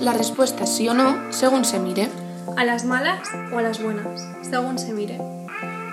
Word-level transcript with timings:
La 0.00 0.12
respuesta 0.12 0.64
es 0.64 0.70
sí 0.76 0.88
o 0.88 0.94
no, 0.94 1.32
según 1.32 1.64
se 1.64 1.80
mire. 1.80 2.08
¿A 2.56 2.64
las 2.64 2.84
malas 2.84 3.28
o 3.52 3.58
a 3.58 3.62
las 3.62 3.82
buenas? 3.82 4.24
Según 4.42 4.78
se 4.78 4.92
mire. 4.92 5.18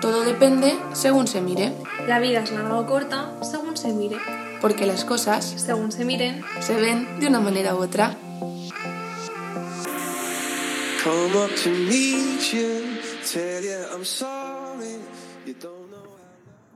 Todo 0.00 0.22
depende 0.22 0.78
según 0.92 1.26
se 1.26 1.40
mire, 1.40 1.72
La 2.06 2.20
vida 2.20 2.44
es 2.44 2.52
larga 2.52 2.78
o 2.78 2.86
corta, 2.86 3.32
según 3.42 3.76
se 3.76 3.92
mire. 3.92 4.16
porque 4.60 4.86
las 4.86 5.04
cosas 5.04 5.44
Según 5.56 5.90
se 5.90 6.04
miren, 6.04 6.44
se 6.60 6.74
ven 6.74 7.18
de 7.18 7.26
una 7.26 7.40
manera 7.40 7.74
u 7.74 7.78
otra. 7.78 8.14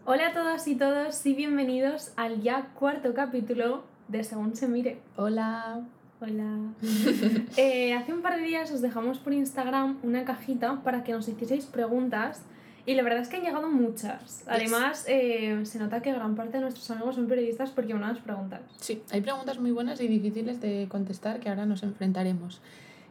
Hola 0.05 0.27
a 0.27 0.33
todas 0.33 0.67
y 0.69 0.75
todos 0.75 1.25
y 1.27 1.35
bienvenidos 1.35 2.11
al 2.17 2.43
ya 2.43 2.71
cuarto 2.75 3.15
capítulo 3.15 3.85
de 4.09 4.25
Según 4.25 4.57
se 4.57 4.69
mire. 4.69 4.99
Hola. 5.17 5.81
Hola. 6.21 6.73
Eh, 7.57 7.95
hace 7.95 8.13
un 8.13 8.23
par 8.23 8.37
de 8.37 8.43
días 8.43 8.71
os 8.71 8.81
dejamos 8.81 9.19
por 9.19 9.33
Instagram 9.33 9.99
una 10.03 10.25
cajita 10.25 10.83
para 10.83 11.05
que 11.05 11.13
nos 11.13 11.29
hicieseis 11.29 11.67
preguntas 11.67 12.43
y 12.85 12.95
la 12.95 13.03
verdad 13.03 13.21
es 13.21 13.29
que 13.29 13.37
han 13.37 13.43
llegado 13.43 13.69
muchas. 13.69 14.43
Además, 14.47 15.05
eh, 15.07 15.61
se 15.65 15.79
nota 15.79 16.03
que 16.03 16.13
gran 16.13 16.35
parte 16.35 16.55
de 16.55 16.63
nuestros 16.63 16.91
amigos 16.91 17.15
son 17.15 17.29
periodistas 17.29 17.71
porque 17.71 17.95
mandan 17.95 18.17
preguntas. 18.23 18.61
Sí, 18.79 19.03
hay 19.11 19.21
preguntas 19.21 19.59
muy 19.59 19.71
buenas 19.71 20.01
y 20.01 20.09
difíciles 20.09 20.61
de 20.61 20.87
contestar 20.89 21.39
que 21.41 21.49
ahora 21.49 21.67
nos 21.67 21.83
enfrentaremos. 21.85 22.61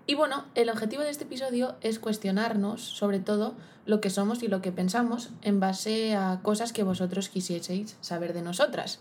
Y 0.07 0.15
bueno, 0.15 0.45
el 0.55 0.69
objetivo 0.69 1.03
de 1.03 1.09
este 1.09 1.23
episodio 1.23 1.75
es 1.81 1.99
cuestionarnos 1.99 2.81
sobre 2.81 3.19
todo 3.19 3.55
lo 3.85 4.01
que 4.01 4.09
somos 4.09 4.43
y 4.43 4.47
lo 4.47 4.61
que 4.61 4.71
pensamos 4.71 5.29
en 5.41 5.59
base 5.59 6.15
a 6.15 6.39
cosas 6.41 6.73
que 6.73 6.83
vosotros 6.83 7.29
quisieseis 7.29 7.95
saber 8.01 8.33
de 8.33 8.41
nosotras. 8.41 8.99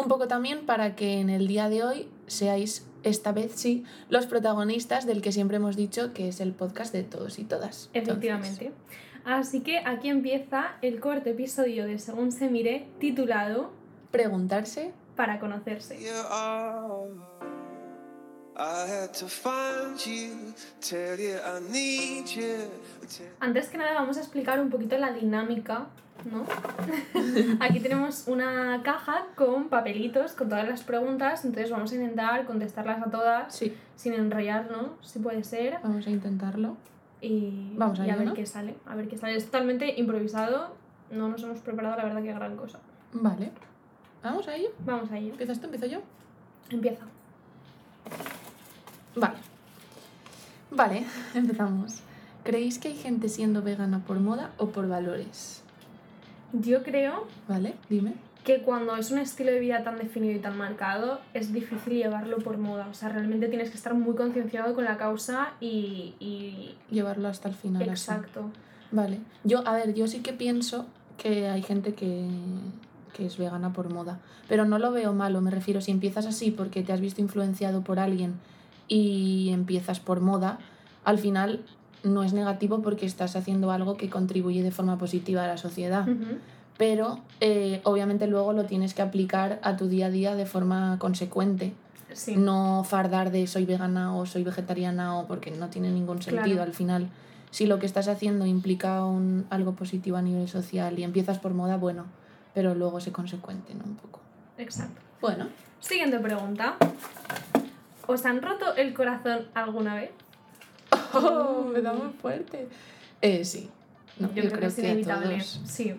Un 0.00 0.08
poco 0.08 0.28
también 0.28 0.66
para 0.66 0.96
que 0.96 1.20
en 1.20 1.30
el 1.30 1.46
día 1.46 1.68
de 1.68 1.84
hoy 1.84 2.08
seáis, 2.26 2.86
esta 3.02 3.32
vez 3.32 3.52
sí, 3.54 3.84
los 4.08 4.26
protagonistas 4.26 5.06
del 5.06 5.20
que 5.22 5.32
siempre 5.32 5.56
hemos 5.56 5.76
dicho 5.76 6.12
que 6.12 6.28
es 6.28 6.40
el 6.40 6.52
podcast 6.52 6.92
de 6.92 7.02
todos 7.02 7.38
y 7.38 7.44
todas. 7.44 7.90
Entonces, 7.92 8.24
Efectivamente. 8.24 8.72
Así 9.24 9.60
que 9.60 9.78
aquí 9.78 10.08
empieza 10.08 10.76
el 10.82 11.00
corto 11.00 11.28
episodio 11.30 11.86
de 11.86 11.98
Según 11.98 12.32
se 12.32 12.48
mire 12.48 12.88
titulado 12.98 13.70
preguntarse 14.10 14.92
Para 15.16 15.38
conocerse. 15.38 15.98
Antes 23.40 23.68
que 23.68 23.78
nada 23.78 23.94
vamos 23.94 24.16
a 24.16 24.20
explicar 24.20 24.60
un 24.60 24.70
poquito 24.70 24.98
la 24.98 25.12
dinámica, 25.12 25.88
¿no? 26.24 26.44
Aquí 27.60 27.80
tenemos 27.80 28.26
una 28.26 28.82
caja 28.82 29.26
con 29.34 29.68
papelitos, 29.68 30.32
con 30.32 30.48
todas 30.48 30.68
las 30.68 30.82
preguntas, 30.82 31.44
entonces 31.44 31.70
vamos 31.70 31.92
a 31.92 31.94
intentar 31.94 32.44
contestarlas 32.46 33.02
a 33.02 33.10
todas 33.10 33.54
sí, 33.54 33.76
sin 33.96 34.14
enrollarnos, 34.14 34.90
si 35.02 35.18
puede 35.18 35.44
ser, 35.44 35.78
vamos 35.82 36.06
a 36.06 36.10
intentarlo. 36.10 36.76
y, 37.20 37.74
Vamos 37.76 38.00
a 38.00 38.06
y 38.06 38.10
a 38.10 38.16
ver 38.16 38.28
¿no? 38.28 38.34
qué 38.34 38.46
sale. 38.46 38.76
A 38.86 38.94
ver 38.94 39.08
qué 39.08 39.16
sale. 39.16 39.36
Es 39.36 39.46
totalmente 39.46 39.98
improvisado, 39.98 40.74
no 41.10 41.28
nos 41.28 41.42
hemos 41.42 41.58
preparado 41.58 41.96
la 41.96 42.04
verdad 42.04 42.22
que 42.22 42.32
gran 42.32 42.56
cosa. 42.56 42.78
Vale. 43.12 43.50
Vamos 44.22 44.46
a 44.48 44.54
ello. 44.54 44.68
Vamos 44.84 45.10
a 45.10 45.18
ello. 45.18 45.30
¿Empiezas 45.32 45.58
tú? 45.60 45.64
¿Empiezo 45.66 45.86
yo? 45.86 46.00
Empieza. 46.70 47.04
Vale. 49.16 49.36
Vale, 50.70 51.04
empezamos. 51.34 52.00
¿Creéis 52.44 52.78
que 52.78 52.88
hay 52.88 52.96
gente 52.96 53.28
siendo 53.28 53.62
vegana 53.62 54.00
por 54.06 54.20
moda 54.20 54.52
o 54.56 54.68
por 54.68 54.88
valores? 54.88 55.62
Yo 56.52 56.82
creo 56.82 57.26
Vale, 57.48 57.74
dime. 57.88 58.14
que 58.44 58.62
cuando 58.62 58.96
es 58.96 59.10
un 59.10 59.18
estilo 59.18 59.50
de 59.52 59.60
vida 59.60 59.82
tan 59.84 59.98
definido 59.98 60.34
y 60.34 60.38
tan 60.40 60.56
marcado, 60.56 61.20
es 61.34 61.52
difícil 61.52 61.94
llevarlo 61.94 62.38
por 62.38 62.58
moda. 62.58 62.88
O 62.90 62.94
sea, 62.94 63.08
realmente 63.08 63.48
tienes 63.48 63.70
que 63.70 63.76
estar 63.76 63.94
muy 63.94 64.14
concienciado 64.14 64.74
con 64.74 64.84
la 64.84 64.96
causa 64.96 65.52
y... 65.60 66.14
y... 66.20 66.74
Llevarlo 66.90 67.28
hasta 67.28 67.48
el 67.48 67.54
final. 67.54 67.82
así. 67.82 67.90
Exacto. 67.90 68.50
Vale. 68.92 69.20
Yo, 69.44 69.66
a 69.66 69.74
ver, 69.74 69.94
yo 69.94 70.06
sí 70.08 70.20
que 70.20 70.32
pienso 70.32 70.86
que 71.16 71.48
hay 71.48 71.62
gente 71.62 71.94
que, 71.94 72.26
que 73.12 73.26
es 73.26 73.36
vegana 73.36 73.72
por 73.72 73.92
moda. 73.92 74.18
Pero 74.48 74.64
no 74.64 74.78
lo 74.78 74.90
veo 74.90 75.12
malo, 75.12 75.40
me 75.40 75.50
refiero, 75.50 75.80
si 75.80 75.90
empiezas 75.92 76.26
así 76.26 76.50
porque 76.50 76.82
te 76.82 76.92
has 76.92 77.00
visto 77.00 77.20
influenciado 77.20 77.82
por 77.82 77.98
alguien 78.00 78.34
y 78.88 79.50
empiezas 79.52 80.00
por 80.00 80.20
moda, 80.20 80.58
al 81.04 81.18
final 81.18 81.60
no 82.02 82.22
es 82.22 82.32
negativo 82.32 82.82
porque 82.82 83.06
estás 83.06 83.36
haciendo 83.36 83.70
algo 83.70 83.96
que 83.96 84.08
contribuye 84.10 84.62
de 84.62 84.70
forma 84.70 84.98
positiva 84.98 85.44
a 85.44 85.46
la 85.46 85.56
sociedad. 85.56 86.06
Pero 86.78 87.20
eh, 87.40 87.80
obviamente 87.84 88.26
luego 88.26 88.52
lo 88.52 88.64
tienes 88.64 88.94
que 88.94 89.02
aplicar 89.02 89.60
a 89.62 89.76
tu 89.76 89.88
día 89.88 90.06
a 90.06 90.10
día 90.10 90.34
de 90.34 90.46
forma 90.46 90.96
consecuente. 90.98 91.72
Sí. 92.12 92.36
No 92.36 92.84
fardar 92.84 93.30
de 93.30 93.46
soy 93.46 93.66
vegana 93.66 94.16
o 94.16 94.26
soy 94.26 94.42
vegetariana 94.44 95.18
o 95.18 95.26
porque 95.26 95.50
no 95.50 95.68
tiene 95.68 95.90
ningún 95.90 96.22
sentido 96.22 96.44
Claro. 96.56 96.62
al 96.62 96.72
final. 96.72 97.08
Si 97.50 97.66
lo 97.66 97.78
que 97.78 97.86
estás 97.86 98.08
haciendo 98.08 98.46
implica 98.46 99.04
un, 99.04 99.46
algo 99.50 99.72
positivo 99.72 100.16
a 100.16 100.22
nivel 100.22 100.48
social 100.48 100.98
y 100.98 101.02
empiezas 101.04 101.38
por 101.38 101.52
moda, 101.52 101.76
bueno, 101.76 102.06
pero 102.54 102.74
luego 102.74 103.00
sé 103.00 103.12
consecuente, 103.12 103.74
¿no? 103.74 103.84
Un 103.84 103.96
poco. 103.96 104.20
Exacto. 104.56 105.00
Bueno, 105.20 105.48
Siguiente 105.80 106.18
pregunta. 106.18 106.76
¿Os 108.06 108.26
han 108.26 108.42
roto 108.42 108.74
el 108.74 108.92
corazón 108.92 109.46
alguna 109.54 109.94
vez? 109.94 110.10
Oh, 111.14 111.70
me 111.72 111.80
da 111.80 111.92
muy 111.92 112.12
fuerte. 112.12 112.68
Eh, 113.20 113.44
sí. 113.44 113.68
No, 114.18 114.28
yo, 114.34 114.42
creo, 114.48 114.60
que 114.60 114.66
es 114.66 114.78
inevitable. 114.78 115.36
todos. 115.36 115.60
Sí. 115.64 115.94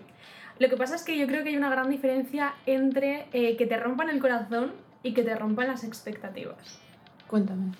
Lo 0.59 0.69
que 0.69 0.77
pasa 0.77 0.95
es 0.95 1.03
que 1.03 1.17
yo 1.17 1.25
creo 1.27 1.43
que 1.43 1.49
hay 1.49 1.57
una 1.57 1.69
gran 1.69 1.89
diferencia 1.89 2.53
entre 2.65 3.25
eh, 3.33 3.57
que 3.57 3.65
te 3.65 3.77
rompan 3.77 4.09
el 4.09 4.19
corazón 4.19 4.73
y 5.01 5.13
que 5.13 5.23
te 5.23 5.35
rompan 5.35 5.67
las 5.67 5.83
expectativas. 5.83 6.79
Cuéntame. 7.27 7.71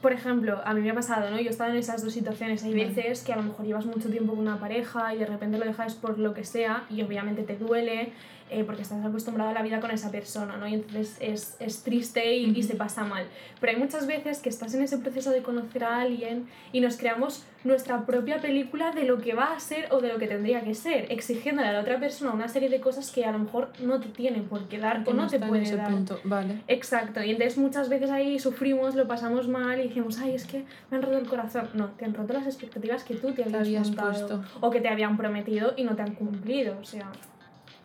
Por 0.00 0.12
ejemplo, 0.12 0.60
a 0.64 0.74
mí 0.74 0.80
me 0.80 0.90
ha 0.90 0.94
pasado, 0.94 1.28
¿no? 1.30 1.40
Yo 1.40 1.48
he 1.48 1.50
estado 1.50 1.72
en 1.72 1.78
esas 1.78 2.04
dos 2.04 2.12
situaciones. 2.12 2.62
Hay 2.62 2.70
Vale. 2.70 2.86
veces 2.86 3.24
que 3.24 3.32
a 3.32 3.36
lo 3.36 3.42
mejor 3.42 3.66
llevas 3.66 3.84
mucho 3.84 4.08
tiempo 4.10 4.32
con 4.32 4.40
una 4.40 4.60
pareja 4.60 5.12
y 5.12 5.18
de 5.18 5.26
repente 5.26 5.58
lo 5.58 5.64
dejas 5.64 5.96
por 5.96 6.20
lo 6.20 6.34
que 6.34 6.44
sea 6.44 6.84
y 6.88 7.02
obviamente 7.02 7.42
te 7.42 7.56
duele 7.56 8.12
eh, 8.50 8.64
porque 8.64 8.82
estás 8.82 9.04
acostumbrado 9.04 9.50
a 9.50 9.52
la 9.52 9.62
vida 9.62 9.80
con 9.80 9.90
esa 9.90 10.10
persona, 10.10 10.56
¿no? 10.56 10.66
Y 10.66 10.74
entonces 10.74 11.16
es, 11.20 11.56
es 11.60 11.82
triste 11.82 12.34
y, 12.34 12.50
y 12.58 12.62
se 12.62 12.74
pasa 12.74 13.04
mal. 13.04 13.26
Pero 13.60 13.72
hay 13.72 13.78
muchas 13.78 14.06
veces 14.06 14.40
que 14.40 14.48
estás 14.48 14.74
en 14.74 14.82
ese 14.82 14.98
proceso 14.98 15.30
de 15.30 15.42
conocer 15.42 15.84
a 15.84 16.00
alguien 16.00 16.46
y 16.72 16.80
nos 16.80 16.96
creamos 16.96 17.44
nuestra 17.64 18.06
propia 18.06 18.40
película 18.40 18.92
de 18.92 19.04
lo 19.04 19.18
que 19.18 19.34
va 19.34 19.52
a 19.52 19.60
ser 19.60 19.88
o 19.90 20.00
de 20.00 20.08
lo 20.08 20.18
que 20.18 20.28
tendría 20.28 20.62
que 20.62 20.74
ser, 20.74 21.10
exigiéndole 21.10 21.68
a 21.68 21.72
la 21.72 21.80
otra 21.80 21.98
persona 21.98 22.32
una 22.32 22.48
serie 22.48 22.68
de 22.68 22.80
cosas 22.80 23.10
que 23.10 23.24
a 23.24 23.32
lo 23.32 23.40
mejor 23.40 23.70
no 23.80 24.00
te 24.00 24.08
tienen 24.08 24.44
por 24.44 24.68
qué 24.68 24.78
dar 24.78 25.02
o 25.06 25.12
no 25.12 25.26
te 25.26 25.38
puede 25.40 25.62
ese 25.62 25.76
dar. 25.76 25.90
punto. 25.90 26.20
Vale. 26.24 26.62
Exacto, 26.68 27.22
y 27.22 27.30
entonces 27.30 27.58
muchas 27.58 27.88
veces 27.88 28.10
ahí 28.10 28.38
sufrimos, 28.38 28.94
lo 28.94 29.06
pasamos 29.08 29.48
mal 29.48 29.80
y 29.80 29.88
decimos, 29.88 30.18
ay, 30.18 30.34
es 30.34 30.46
que 30.46 30.64
me 30.90 30.96
han 30.96 31.02
roto 31.02 31.18
el 31.18 31.26
corazón. 31.26 31.68
No, 31.74 31.88
te 31.90 32.04
han 32.04 32.14
roto 32.14 32.32
las 32.32 32.46
expectativas 32.46 33.04
que 33.04 33.14
tú 33.14 33.32
te 33.32 33.42
habías, 33.42 33.60
habías 33.60 33.88
montado 33.88 34.10
puesto. 34.10 34.44
o 34.60 34.70
que 34.70 34.80
te 34.80 34.88
habían 34.88 35.16
prometido 35.16 35.74
y 35.76 35.84
no 35.84 35.96
te 35.96 36.02
han 36.02 36.14
cumplido. 36.14 36.78
O 36.80 36.84
sea, 36.84 37.10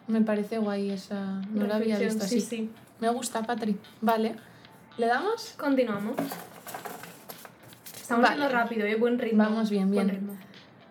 Me 0.08 0.22
parece 0.22 0.58
guay 0.58 0.92
esa. 0.92 1.42
No 1.52 1.66
la 1.66 1.78
había 1.78 1.98
visto 1.98 2.26
sí, 2.26 2.38
así. 2.38 2.42
Sí, 2.42 2.70
Me 3.00 3.10
gusta, 3.10 3.44
Patri. 3.44 3.78
Vale. 4.02 4.36
¿Le 4.98 5.08
damos? 5.08 5.54
Continuamos. 5.58 6.16
Estamos 8.00 8.24
Vale. 8.24 8.42
yendo 8.42 8.50
rápido, 8.50 8.86
¿eh? 8.86 8.96
Buen 8.96 9.18
ritmo. 9.18 9.44
Vamos 9.44 9.70
bien, 9.70 9.92
buen 9.92 10.08
bien. 10.08 10.20
ritmo. 10.20 10.38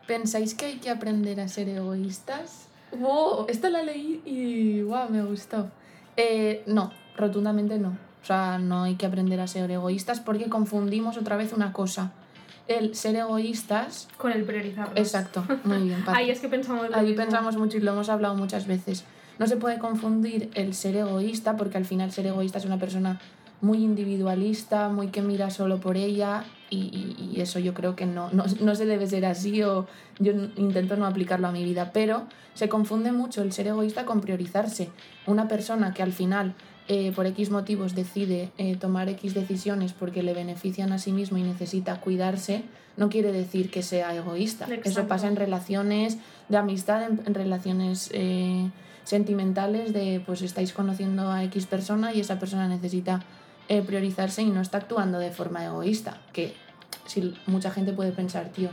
¿Pensáis 0.07 0.55
que 0.55 0.67
hay 0.67 0.77
que 0.79 0.91
aprender 0.91 1.41
a 1.41 1.49
ser 1.49 1.69
egoístas? 1.69 2.67
¡Wow! 2.93 3.47
Esta 3.49 3.71
la 3.71 3.83
leí 3.83 4.21
y 4.25 4.83
¡wow! 4.83 5.09
Me 5.09 5.23
gustó. 5.23 5.71
Eh, 6.17 6.63
no, 6.67 6.93
rotundamente 7.17 7.79
no. 7.79 7.91
O 8.23 8.25
sea, 8.25 8.59
no 8.59 8.85
hay 8.85 8.97
que 8.97 9.07
aprender 9.07 9.41
a 9.41 9.47
ser 9.47 9.71
egoístas 9.71 10.21
porque 10.21 10.49
confundimos 10.49 11.17
otra 11.17 11.37
vez 11.37 11.53
una 11.53 11.73
cosa. 11.73 12.13
El 12.69 12.95
ser 12.95 13.17
egoístas. 13.17 14.09
Con 14.17 14.33
el 14.33 14.45
priorizarlos. 14.45 14.97
Exacto, 14.97 15.45
muy 15.65 15.83
bien. 15.83 16.05
Ahí 16.07 16.31
es 16.31 16.41
que 16.41 16.49
pensamos 16.49 16.89
Ahí 16.93 17.15
pensamos 17.15 17.57
mucho 17.57 17.77
y 17.77 17.81
lo 17.81 17.93
hemos 17.93 18.09
hablado 18.09 18.35
muchas 18.35 18.67
veces. 18.67 19.05
No 19.39 19.47
se 19.47 19.57
puede 19.57 19.79
confundir 19.79 20.51
el 20.55 20.75
ser 20.75 20.97
egoísta, 20.97 21.57
porque 21.57 21.79
al 21.79 21.85
final 21.85 22.13
ser 22.13 22.27
egoísta 22.27 22.59
es 22.59 22.65
una 22.65 22.79
persona 22.79 23.21
muy 23.61 23.79
individualista, 23.79 24.89
muy 24.89 25.09
que 25.09 25.23
mira 25.23 25.51
solo 25.51 25.79
por 25.79 25.97
ella, 25.97 26.45
y, 26.77 27.17
y- 27.31 27.31
y 27.37 27.41
eso 27.41 27.59
yo 27.59 27.75
creo 27.75 27.95
que 27.95 28.07
no, 28.07 28.31
no, 28.33 28.45
no 28.61 28.75
se 28.75 28.87
debe 28.87 29.07
ser 29.07 29.25
así, 29.27 29.63
o 29.63 29.87
yo 30.19 30.33
intento 30.57 30.97
no 30.97 31.07
aplicarlo 31.07 31.47
a 31.49 31.53
mi 31.53 31.65
vida, 31.65 31.91
pero 31.93 32.27
se 32.55 32.69
confunde 32.69 33.13
mucho 33.13 33.43
el 33.43 33.53
ser 33.53 33.67
egoísta 33.69 34.05
con 34.05 34.21
priorizarse. 34.21 34.91
Una 35.27 35.49
persona 35.49 35.93
que 35.95 36.03
al 36.03 36.13
final, 36.13 36.55
eh, 36.89 37.13
por 37.15 37.27
X 37.27 37.51
motivos, 37.51 37.95
decide 37.95 38.51
eh, 38.59 38.77
tomar 38.77 39.09
X 39.09 39.35
decisiones 39.35 39.93
porque 39.93 40.23
le 40.23 40.35
benefician 40.35 40.93
a 40.93 40.99
sí 40.99 41.13
mismo 41.13 41.39
y 41.39 41.43
necesita 41.43 42.01
cuidarse, 42.01 42.63
no 42.97 43.09
quiere 43.09 43.33
decir 43.33 43.71
que 43.71 43.83
sea 43.83 44.15
egoísta. 44.15 44.65
Eso 44.67 44.75
Exacto. 44.75 45.09
pasa 45.09 45.29
en 45.29 45.37
relaciones 45.37 46.19
de 46.49 46.57
amistad, 46.59 47.03
en, 47.05 47.21
en 47.27 47.35
relaciones 47.35 48.11
eh, 48.13 48.71
sentimentales, 49.05 49.93
de 49.93 50.23
pues 50.25 50.43
estáis 50.43 50.73
conociendo 50.73 51.31
a 51.31 51.43
X 51.45 51.67
persona 51.67 52.13
y 52.15 52.21
esa 52.21 52.39
persona 52.39 52.69
necesita 52.69 53.23
eh, 53.73 53.81
priorizarse 53.83 54.43
y 54.43 54.51
no 54.51 54.61
está 54.61 54.77
actuando 54.79 55.19
de 55.19 55.31
forma 55.31 55.65
egoísta. 55.65 56.21
Que 56.35 56.53
si 57.07 57.35
mucha 57.47 57.71
gente 57.71 57.93
puede 57.95 58.13
pensar, 58.13 58.51
tío, 58.51 58.69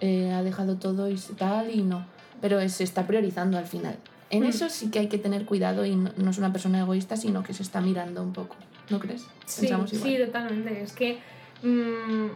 eh, 0.00 0.32
ha 0.32 0.42
dejado 0.42 0.76
todo 0.76 1.10
y 1.10 1.16
tal 1.36 1.70
y 1.74 1.82
no, 1.82 2.06
pero 2.40 2.66
se 2.68 2.84
está 2.84 3.06
priorizando 3.06 3.58
al 3.58 3.66
final. 3.66 3.96
En 4.30 4.42
Mm. 4.44 4.46
eso 4.46 4.68
sí 4.70 4.90
que 4.90 5.00
hay 5.00 5.08
que 5.08 5.18
tener 5.18 5.44
cuidado 5.44 5.84
y 5.84 5.94
no, 5.94 6.10
no 6.16 6.30
es 6.30 6.38
una 6.38 6.52
persona 6.52 6.80
egoísta, 6.80 7.16
sino 7.16 7.42
que 7.42 7.52
se 7.52 7.62
está 7.62 7.80
mirando 7.82 8.22
un 8.22 8.32
poco. 8.32 8.56
¿no 8.88 8.98
crees? 8.98 9.22
Sí, 9.46 9.60
Pensamos 9.60 9.90
sí, 9.90 10.16
totalmente. 10.24 10.82
Es 10.82 10.92
que 10.94 11.18
mm, 11.62 12.26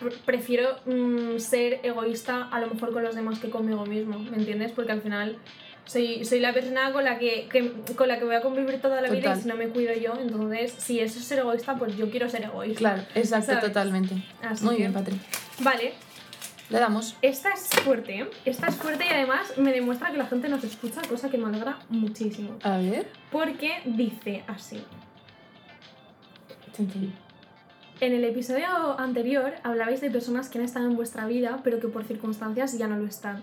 pr- 0.00 0.16
prefiero 0.24 0.68
mm, 0.86 1.38
ser 1.38 1.80
egoísta 1.82 2.48
a 2.50 2.60
lo 2.60 2.68
mejor 2.68 2.92
con 2.92 3.02
los 3.02 3.14
demás 3.14 3.38
que 3.40 3.50
conmigo 3.50 3.84
mismo, 3.86 4.18
¿me 4.18 4.36
entiendes? 4.36 4.72
Porque 4.72 4.92
al 4.92 5.02
final 5.02 5.36
soy, 5.86 6.24
soy 6.24 6.40
la 6.40 6.52
persona 6.52 6.92
con 6.92 7.04
la 7.04 7.18
que, 7.18 7.48
que- 7.50 7.72
con 7.94 8.08
la 8.08 8.18
que 8.18 8.24
voy 8.24 8.34
a 8.34 8.40
convivir 8.40 8.80
toda 8.80 9.00
la 9.00 9.10
vida 9.10 9.36
y 9.36 9.42
si 9.42 9.48
no 9.48 9.56
me 9.56 9.68
cuido 9.68 9.92
yo, 9.94 10.14
entonces 10.20 10.72
si 10.78 11.00
eso 11.00 11.18
es 11.18 11.24
ser 11.24 11.40
egoísta, 11.40 11.76
pues 11.76 11.96
yo 11.96 12.10
quiero 12.10 12.28
ser 12.28 12.44
egoísta. 12.44 12.78
Claro, 12.78 13.02
exacto, 13.14 13.46
¿Sabes? 13.52 13.64
totalmente. 13.64 14.14
Así 14.42 14.64
Muy 14.64 14.76
bien, 14.76 14.92
Patri. 14.92 15.20
Vale, 15.60 15.92
Le 16.70 16.78
damos. 16.78 17.16
esta 17.22 17.50
es 17.50 17.68
fuerte, 17.82 18.20
¿eh? 18.20 18.30
Esta 18.44 18.68
es 18.68 18.76
fuerte 18.76 19.04
y 19.04 19.12
además 19.12 19.56
me 19.58 19.72
demuestra 19.72 20.10
que 20.10 20.16
la 20.16 20.26
gente 20.26 20.48
nos 20.48 20.64
escucha, 20.64 21.02
cosa 21.08 21.28
que 21.30 21.36
me 21.38 21.46
alegra 21.46 21.78
muchísimo. 21.90 22.56
A 22.62 22.78
ver. 22.78 23.06
Porque 23.30 23.82
dice 23.84 24.42
así. 24.46 24.82
En 28.00 28.12
el 28.12 28.24
episodio 28.24 28.98
anterior 28.98 29.54
hablabais 29.62 30.00
de 30.00 30.10
personas 30.10 30.48
que 30.48 30.58
han 30.58 30.64
estado 30.64 30.86
en 30.86 30.96
vuestra 30.96 31.26
vida, 31.26 31.60
pero 31.62 31.78
que 31.78 31.88
por 31.88 32.04
circunstancias 32.04 32.76
ya 32.76 32.88
no 32.88 32.96
lo 32.96 33.06
están. 33.06 33.42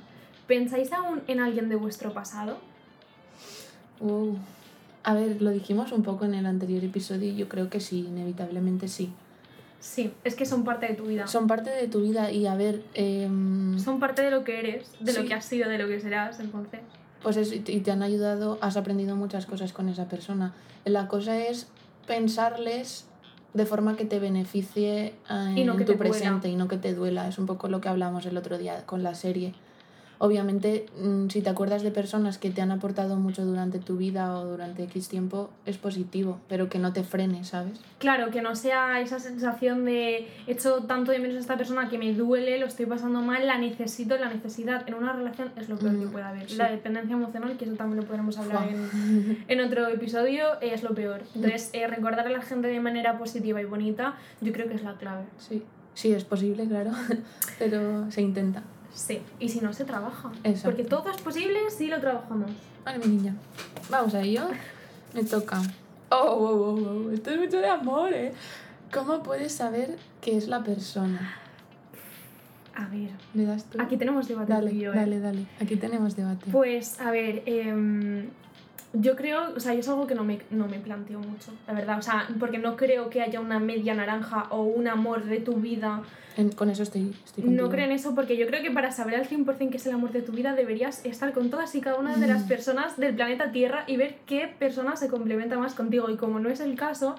¿Pensáis 0.51 0.91
aún 0.91 1.21
en 1.27 1.39
alguien 1.39 1.69
de 1.69 1.77
vuestro 1.77 2.11
pasado? 2.11 2.57
Uh. 4.01 4.35
A 5.01 5.13
ver, 5.13 5.41
lo 5.41 5.49
dijimos 5.49 5.93
un 5.93 6.03
poco 6.03 6.25
en 6.25 6.33
el 6.33 6.45
anterior 6.45 6.83
episodio 6.83 7.29
y 7.29 7.37
yo 7.37 7.47
creo 7.47 7.69
que 7.69 7.79
sí, 7.79 8.05
inevitablemente 8.05 8.89
sí. 8.89 9.13
Sí, 9.79 10.11
es 10.25 10.35
que 10.35 10.45
son 10.45 10.65
parte 10.65 10.87
de 10.87 10.95
tu 10.95 11.05
vida. 11.05 11.25
Son 11.27 11.47
parte 11.47 11.69
de 11.69 11.87
tu 11.87 12.01
vida 12.01 12.31
y 12.31 12.47
a 12.47 12.55
ver, 12.55 12.83
em, 12.95 13.79
Son 13.79 14.01
parte 14.01 14.23
de 14.23 14.29
lo 14.29 14.43
que 14.43 14.59
eres, 14.59 14.91
de 14.99 15.13
lo 15.13 15.23
que 15.23 15.33
has 15.33 15.45
sido, 15.45 15.69
de 15.69 15.77
lo 15.77 15.87
que 15.87 16.01
serás, 16.01 16.41
entonces. 16.41 16.81
pues 17.23 17.37
eso, 17.37 17.55
y 17.55 17.59
te 17.61 17.91
han 17.91 18.03
ayudado, 18.03 18.57
has 18.59 18.75
aprendido 18.75 19.15
muchas 19.15 19.45
cosas 19.45 19.71
con 19.71 19.87
esa 19.87 20.09
persona. 20.09 20.53
La 20.83 21.07
cosa 21.07 21.37
es 21.39 21.69
pensarles 22.07 23.05
de 23.53 23.65
forma 23.65 23.95
que 23.95 24.03
te 24.03 24.19
beneficie 24.19 25.05
eh, 25.05 25.13
no 25.29 25.47
en 25.47 25.77
tu 25.77 25.93
duela. 25.93 25.97
presente 25.97 26.49
y 26.49 26.57
no 26.57 26.67
que 26.67 26.75
te 26.77 26.93
duela. 26.93 27.29
Es 27.29 27.37
un 27.39 27.45
poco 27.45 27.69
lo 27.69 27.79
que 27.79 27.87
hablamos 27.87 28.25
el 28.25 28.35
otro 28.35 28.57
día 28.57 28.85
con 28.85 29.01
la 29.01 29.15
serie. 29.15 29.53
Obviamente, 30.23 30.85
mm, 31.01 31.29
si 31.29 31.41
te 31.41 31.49
acuerdas 31.49 31.81
de 31.81 31.89
personas 31.89 32.37
que 32.37 32.51
te 32.51 32.61
han 32.61 32.69
aportado 32.69 33.15
mucho 33.15 33.43
durante 33.43 33.79
tu 33.79 33.97
vida 33.97 34.37
o 34.37 34.45
durante 34.45 34.83
X 34.83 35.09
tiempo, 35.09 35.49
es 35.65 35.79
positivo, 35.79 36.37
pero 36.47 36.69
que 36.69 36.77
no 36.77 36.93
te 36.93 37.03
frene, 37.03 37.43
¿sabes? 37.43 37.79
Claro, 37.97 38.29
que 38.29 38.43
no 38.43 38.55
sea 38.55 39.01
esa 39.01 39.19
sensación 39.19 39.83
de 39.83 40.27
he 40.45 40.51
hecho 40.51 40.83
tanto 40.83 41.11
de 41.11 41.17
menos 41.17 41.37
a 41.37 41.39
esta 41.39 41.57
persona 41.57 41.89
que 41.89 41.97
me 41.97 42.13
duele, 42.13 42.59
lo 42.59 42.67
estoy 42.67 42.85
pasando 42.85 43.19
mal, 43.23 43.47
la 43.47 43.57
necesito, 43.57 44.15
la 44.19 44.29
necesidad 44.29 44.87
en 44.87 44.93
una 44.93 45.11
relación 45.11 45.51
es 45.57 45.67
lo 45.69 45.75
peor 45.79 45.93
que 45.97 46.05
Mm, 46.05 46.11
puede 46.11 46.25
haber. 46.25 46.47
sí. 46.47 46.55
La 46.55 46.69
dependencia 46.69 47.15
emocional, 47.15 47.57
que 47.57 47.65
eso 47.65 47.73
también 47.73 48.01
lo 48.01 48.05
podremos 48.05 48.37
hablar 48.37 48.69
en, 48.69 49.43
en 49.47 49.59
otro 49.61 49.87
episodio, 49.87 50.61
es 50.61 50.83
lo 50.83 50.93
peor. 50.93 51.23
Entonces, 51.33 51.71
eh, 51.73 51.87
recordar 51.87 52.27
a 52.27 52.29
la 52.29 52.43
gente 52.43 52.67
de 52.67 52.79
manera 52.79 53.17
positiva 53.17 53.59
y 53.59 53.65
bonita, 53.65 54.13
yo 54.39 54.53
creo 54.53 54.67
que 54.67 54.75
es 54.75 54.83
la 54.83 54.93
clave. 54.97 55.23
Sí, 55.39 55.63
sí, 55.95 56.13
es 56.13 56.25
posible, 56.25 56.67
claro, 56.67 56.91
pero 57.57 58.11
se 58.11 58.21
intenta. 58.21 58.61
Sí, 58.93 59.21
y 59.39 59.49
si 59.49 59.61
no, 59.61 59.73
se 59.73 59.85
trabaja. 59.85 60.31
Porque 60.63 60.83
todo 60.83 61.09
es 61.09 61.21
posible 61.21 61.59
si 61.69 61.87
lo 61.87 61.99
trabajamos. 61.99 62.51
Vale, 62.83 62.99
mi 62.99 63.15
niña. 63.15 63.35
Vamos 63.89 64.13
a 64.13 64.21
ello. 64.21 64.47
Me 65.13 65.23
toca. 65.23 65.61
Oh, 66.09 66.15
oh, 66.17 66.45
oh, 66.45 67.05
oh, 67.07 67.11
Esto 67.11 67.29
es 67.31 67.39
mucho 67.39 67.57
de 67.59 67.67
amor, 67.67 68.13
¿eh? 68.13 68.33
¿Cómo 68.93 69.23
puedes 69.23 69.53
saber 69.53 69.97
qué 70.19 70.35
es 70.35 70.47
la 70.49 70.63
persona? 70.63 71.37
A 72.75 72.87
ver, 72.87 73.11
¿Le 73.33 73.45
das 73.45 73.65
tú? 73.65 73.81
aquí 73.81 73.97
tenemos 73.97 74.27
debate 74.27 74.51
Dale, 74.53 74.71
¿eh? 74.71 74.91
dale, 74.93 75.19
dale. 75.19 75.45
Aquí 75.61 75.75
tenemos 75.75 76.15
debate. 76.15 76.49
Pues, 76.51 76.99
a 76.99 77.11
ver, 77.11 77.43
em, 77.45 78.29
yo 78.93 79.15
creo, 79.15 79.53
o 79.55 79.59
sea, 79.59 79.73
es 79.73 79.87
algo 79.87 80.05
que 80.07 80.15
no 80.15 80.23
me, 80.23 80.39
no 80.49 80.67
me 80.67 80.79
planteo 80.79 81.19
mucho, 81.19 81.51
la 81.67 81.73
verdad. 81.73 81.97
O 81.99 82.01
sea, 82.01 82.27
porque 82.39 82.57
no 82.57 82.75
creo 82.75 83.09
que 83.09 83.21
haya 83.21 83.39
una 83.39 83.59
media 83.59 83.93
naranja 83.93 84.47
o 84.49 84.63
un 84.63 84.87
amor 84.87 85.23
de 85.25 85.39
tu 85.39 85.55
vida. 85.55 86.01
En- 86.37 86.51
con 86.51 86.69
eso 86.69 86.83
estoy, 86.83 87.13
estoy. 87.25 87.43
No 87.45 87.69
creo 87.69 87.85
en 87.85 87.91
eso 87.91 88.15
porque 88.15 88.37
yo 88.37 88.47
creo 88.47 88.61
que 88.61 88.71
para 88.71 88.91
saber 88.91 89.15
al 89.15 89.25
100% 89.27 89.69
qué 89.71 89.77
es 89.77 89.85
el 89.85 89.93
amor 89.93 90.11
de 90.11 90.21
tu 90.21 90.31
vida 90.33 90.53
deberías 90.55 91.05
estar 91.05 91.31
con 91.33 91.49
todas 91.49 91.73
y 91.75 91.81
cada 91.81 91.97
una 91.99 92.15
de 92.17 92.25
Mm. 92.25 92.29
las 92.29 92.43
personas 92.43 92.97
del 92.97 93.15
planeta 93.15 93.51
Tierra 93.51 93.83
y 93.87 93.97
ver 93.97 94.15
qué 94.25 94.47
persona 94.59 94.95
se 94.95 95.07
complementa 95.07 95.57
más 95.57 95.73
contigo. 95.73 96.09
Y 96.09 96.17
como 96.17 96.39
no 96.39 96.49
es 96.49 96.59
el 96.61 96.75
caso, 96.75 97.15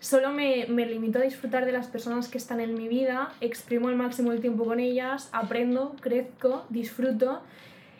solo 0.00 0.30
me, 0.32 0.66
me 0.68 0.86
limito 0.86 1.18
a 1.18 1.22
disfrutar 1.22 1.64
de 1.64 1.72
las 1.72 1.86
personas 1.86 2.28
que 2.28 2.36
están 2.38 2.60
en 2.60 2.74
mi 2.74 2.88
vida, 2.88 3.30
exprimo 3.40 3.88
al 3.88 3.96
máximo 3.96 4.32
el 4.32 4.40
tiempo 4.40 4.64
con 4.66 4.80
ellas, 4.80 5.28
aprendo, 5.32 5.94
crezco, 6.00 6.64
disfruto. 6.68 7.40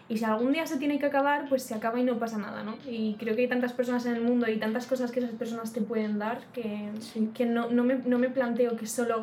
Y 0.09 0.19
si 0.19 0.25
algún 0.25 0.53
día 0.53 0.67
se 0.67 0.77
tiene 0.77 0.99
que 1.01 1.07
acabar, 1.07 1.49
pues 1.49 1.65
se 1.65 1.75
acaba 1.75 1.99
y 1.99 2.05
no 2.05 2.17
pasa 2.19 2.39
nada, 2.39 2.63
¿no? 2.63 2.77
Y 2.89 3.15
creo 3.19 3.35
que 3.35 3.43
hay 3.43 3.49
tantas 3.49 3.73
personas 3.73 4.07
en 4.07 4.15
el 4.15 4.23
mundo 4.23 4.49
y 4.49 4.57
tantas 4.59 4.87
cosas 4.87 5.11
que 5.11 5.19
esas 5.19 5.33
personas 5.33 5.73
te 5.73 5.81
pueden 5.81 6.19
dar 6.19 6.41
que, 6.53 6.91
Sí. 7.01 7.31
que 7.35 7.45
no, 7.45 7.69
no, 7.71 7.83
me, 7.83 7.97
no 7.97 8.19
me 8.19 8.31
planteo 8.31 8.77
que 8.77 8.87
solo 8.87 9.23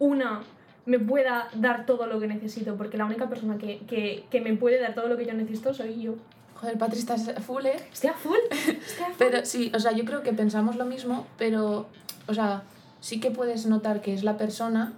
una 0.00 0.40
me 0.86 0.98
pueda 0.98 1.48
dar 1.54 1.86
todo 1.86 2.06
lo 2.06 2.18
que 2.18 2.26
necesito, 2.26 2.74
porque 2.76 2.96
la 2.96 3.04
única 3.04 3.28
persona 3.28 3.58
que, 3.58 3.78
que, 3.86 4.24
que 4.30 4.40
me 4.40 4.56
puede 4.56 4.80
dar 4.80 4.94
todo 4.94 5.06
lo 5.06 5.16
que 5.16 5.26
yo 5.26 5.34
necesito 5.34 5.72
soy 5.74 6.00
yo. 6.00 6.14
Joder, 6.56 6.78
Patri, 6.78 6.98
estás 6.98 7.30
full, 7.46 7.64
¿eh? 7.66 7.76
Estoy 7.92 8.10
a 8.10 8.14
full, 8.14 8.38
estoy 8.50 9.04
a 9.04 9.06
full. 9.06 9.14
Pero 9.18 9.44
sí, 9.44 9.70
o 9.74 9.78
sea, 9.78 9.92
yo 9.92 10.04
creo 10.04 10.22
que 10.22 10.32
pensamos 10.32 10.74
lo 10.76 10.84
mismo, 10.86 11.26
pero, 11.36 11.86
o 12.26 12.34
sea, 12.34 12.62
sí 13.00 13.20
que 13.20 13.30
puedes 13.30 13.66
notar 13.66 14.00
que 14.00 14.14
es 14.14 14.24
la 14.24 14.36
persona 14.36 14.94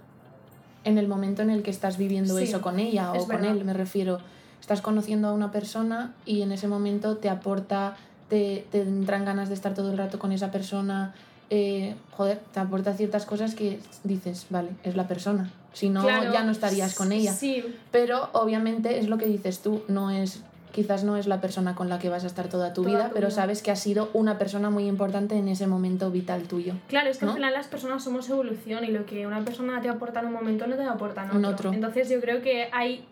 en 0.83 0.97
el 0.97 1.07
momento 1.07 1.43
en 1.43 1.51
el 1.51 1.61
que 1.61 1.69
estás 1.69 1.97
viviendo 1.97 2.35
Sí, 2.37 2.45
eso 2.45 2.61
con 2.61 2.79
ella 2.79 3.11
o 3.11 3.15
es 3.15 3.25
con 3.25 3.35
verdad. 3.35 3.51
él, 3.51 3.65
me 3.65 3.73
refiero. 3.73 4.17
Estás 4.61 4.81
conociendo 4.81 5.27
a 5.27 5.33
una 5.33 5.51
persona 5.51 6.13
y 6.25 6.41
en 6.43 6.51
ese 6.53 6.67
momento 6.69 7.17
te 7.17 7.29
aporta, 7.29 7.97
te, 8.29 8.65
te 8.71 8.81
entran 8.81 9.25
ganas 9.25 9.49
de 9.49 9.55
estar 9.55 9.73
todo 9.73 9.91
el 9.91 9.97
rato 9.97 10.17
con 10.19 10.31
esa 10.31 10.51
persona, 10.51 11.13
eh, 11.49 11.95
joder, 12.11 12.39
te 12.53 12.59
aporta 12.61 12.93
ciertas 12.93 13.25
cosas 13.25 13.55
que 13.55 13.79
dices, 14.05 14.45
vale, 14.49 14.69
es 14.83 14.95
la 14.95 15.07
persona. 15.07 15.49
Si 15.73 15.89
no, 15.89 16.03
Claro, 16.03 16.31
ya 16.31 16.43
no 16.43 16.51
estarías 16.51 16.95
con 16.95 17.11
ella. 17.11 17.33
Sí, 17.33 17.63
Pero 17.91 18.29
obviamente 18.33 18.99
es 18.99 19.07
lo 19.09 19.17
que 19.17 19.25
dices 19.25 19.59
tú, 19.59 19.83
no 19.89 20.09
es 20.11 20.43
quizás 20.71 21.03
no 21.03 21.17
es 21.17 21.27
la 21.27 21.41
persona 21.41 21.75
con 21.75 21.89
la 21.89 21.99
que 21.99 22.07
vas 22.07 22.23
a 22.23 22.27
estar 22.27 22.47
toda 22.47 22.71
tu 22.73 22.83
Toda 22.83 22.93
vida, 22.95 23.07
tu 23.09 23.15
pero 23.15 23.27
vida. 23.27 23.35
sabes 23.35 23.61
que 23.61 23.71
ha 23.71 23.75
sido 23.75 24.09
una 24.13 24.37
persona 24.37 24.69
muy 24.69 24.87
importante 24.87 25.35
en 25.37 25.49
ese 25.49 25.67
momento 25.67 26.11
vital 26.11 26.43
tuyo. 26.43 26.75
claro, 26.87 27.09
es 27.09 27.17
que 27.17 27.25
¿No? 27.25 27.31
al 27.31 27.37
final 27.39 27.53
las 27.53 27.67
personas 27.67 28.01
somos 28.05 28.29
evolución 28.29 28.85
y 28.85 28.87
lo 28.87 29.05
que 29.05 29.27
una 29.27 29.43
persona 29.43 29.81
te 29.81 29.89
aporta 29.89 30.21
en 30.21 30.27
un 30.27 30.31
momento 30.33 30.67
no 30.67 30.77
te 30.77 30.83
aporta 30.83 31.23
en 31.23 31.27
otro. 31.29 31.39
En 31.39 31.45
otro. 31.45 31.73
Entonces 31.73 32.07
yo 32.09 32.21
creo 32.21 32.41
que 32.41 32.69
hay 32.71 33.03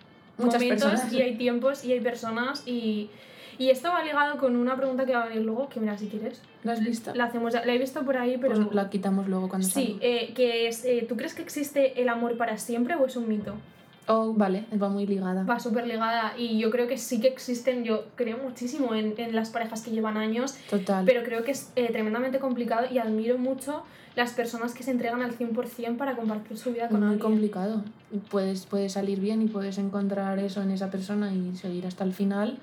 Muchas 0.46 0.62
momentos 0.62 0.90
personas. 0.90 1.14
y 1.14 1.22
hay 1.22 1.36
tiempos 1.36 1.86
y 1.86 1.94
hay 1.94 2.00
personas 2.02 2.64
y, 2.66 3.10
y 3.58 3.70
esto 3.70 3.90
va 3.90 4.04
ligado 4.04 4.38
con 4.38 4.56
una 4.56 4.76
pregunta 4.76 5.06
que 5.06 5.14
va 5.14 5.24
a 5.24 5.28
venir 5.28 5.44
luego, 5.44 5.70
que 5.70 5.80
mira 5.80 5.98
si 5.98 6.08
quieres. 6.08 6.42
¿Lo 6.64 6.72
has 6.72 6.84
visto? 6.84 7.14
La 7.14 7.26
hacemos 7.26 7.54
la 7.54 7.66
he 7.74 7.78
visto 7.78 8.04
por 8.04 8.18
ahí, 8.18 8.38
pero... 8.40 8.56
Pues 8.56 8.74
la 8.74 8.90
quitamos 8.90 9.28
luego 9.28 9.50
cuando 9.50 9.68
Sí, 9.68 9.98
eh, 10.02 10.34
que 10.34 10.68
es, 10.68 10.86
eh, 10.86 11.06
¿tú 11.08 11.16
crees 11.16 11.34
que 11.34 11.42
existe 11.42 12.02
el 12.02 12.10
amor 12.10 12.38
para 12.38 12.58
siempre 12.58 12.96
o 12.96 13.06
es 13.06 13.16
un 13.16 13.28
mito? 13.28 13.56
Oh, 14.12 14.34
vale, 14.34 14.66
va 14.82 14.90
muy 14.90 15.06
ligada. 15.06 15.44
Va 15.44 15.60
súper 15.60 15.86
ligada 15.86 16.34
y 16.36 16.58
yo 16.58 16.72
creo 16.72 16.88
que 16.88 16.98
sí 16.98 17.22
que 17.22 17.28
existen, 17.28 17.84
yo 17.84 18.06
creo 18.16 18.40
muchísimo 18.40 18.96
en, 18.96 19.14
en 19.18 19.36
las 19.36 19.52
parejas 19.52 19.84
que 19.84 19.92
llevan 19.92 20.18
años, 20.18 20.56
Total. 20.68 21.06
pero 21.06 21.22
creo 21.24 21.44
que 21.44 21.52
es 21.52 21.72
eh, 21.76 21.90
tremendamente 21.92 22.40
complicado 22.40 22.88
y 22.92 22.98
admiro 22.98 23.38
mucho 23.38 23.84
las 24.20 24.34
personas 24.34 24.74
que 24.74 24.84
se 24.84 24.92
entregan 24.92 25.22
al 25.22 25.38
100% 25.38 25.98
para 25.98 26.16
compartir 26.16 26.58
su 26.58 26.72
vida 26.74 26.90
con 26.90 27.00
muy 27.00 27.10
alguien. 27.14 27.22
complicado. 27.22 27.84
Puedes, 28.30 28.66
puedes 28.66 28.92
salir 28.94 29.20
bien 29.20 29.42
y 29.42 29.48
puedes 29.48 29.78
encontrar 29.78 30.38
eso 30.40 30.62
en 30.62 30.72
esa 30.72 30.92
persona 30.92 31.34
y 31.34 31.56
seguir 31.56 31.88
hasta 31.88 32.04
el 32.04 32.14
final. 32.14 32.60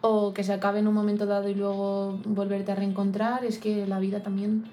O 0.00 0.34
que 0.34 0.42
se 0.44 0.52
acabe 0.52 0.80
en 0.80 0.88
un 0.88 0.94
momento 0.94 1.24
dado 1.24 1.48
y 1.48 1.54
luego 1.54 2.20
volverte 2.24 2.72
a 2.72 2.74
reencontrar. 2.74 3.44
Es 3.44 3.58
que 3.58 3.86
la 3.86 3.98
vida 4.00 4.20
también. 4.22 4.64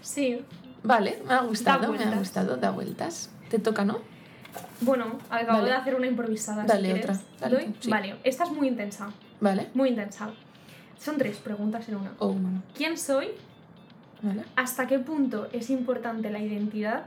Sí, 0.00 0.44
Vale, 0.84 1.20
me 1.26 1.34
ha 1.34 1.40
gustado, 1.42 1.92
me 1.92 2.02
ha 2.04 2.18
gustado, 2.18 2.56
da 2.56 2.70
vueltas. 2.70 3.30
Te 3.50 3.58
toca, 3.58 3.84
¿no? 3.84 3.98
bueno, 4.80 5.18
acabo 5.28 5.58
Dale. 5.58 5.70
de 5.70 5.76
hacer 5.76 5.94
una 5.96 6.06
improvisada. 6.06 6.62
si 6.62 6.68
Dale, 6.68 6.92
quieres. 6.92 7.04
otra. 7.04 7.20
Dale 7.40 7.56
¿Doy? 7.56 7.74
sí. 7.80 7.90
Vale, 7.90 8.14
esta 8.24 8.44
es 8.44 8.50
muy 8.52 8.68
intensa, 8.68 9.10
Vale. 9.40 9.68
muy 9.74 9.88
intensa. 9.88 10.30
Son 10.98 11.18
tres 11.18 11.36
preguntas 11.38 11.88
en 11.88 11.96
una. 11.96 12.12
Oh. 12.20 12.34
¿Quién 12.76 12.96
soy? 12.96 13.28
Vale. 14.22 14.44
¿Hasta 14.56 14.86
qué 14.86 14.98
punto 14.98 15.48
es 15.52 15.70
importante 15.70 16.30
la 16.30 16.40
identidad? 16.40 17.04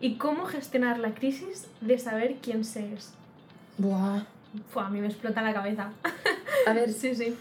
¿Y 0.00 0.14
cómo 0.14 0.44
gestionar 0.44 0.98
la 0.98 1.14
crisis 1.14 1.66
de 1.80 1.98
saber 1.98 2.36
quién 2.42 2.64
se 2.64 2.92
es? 2.92 3.12
Buah. 3.78 4.22
Fua, 4.70 4.86
a 4.86 4.90
mí 4.90 5.00
me 5.00 5.08
explota 5.08 5.42
la 5.42 5.52
cabeza. 5.52 5.90
A 6.66 6.72
ver, 6.72 6.92
Sí, 6.92 7.14
sí. 7.14 7.34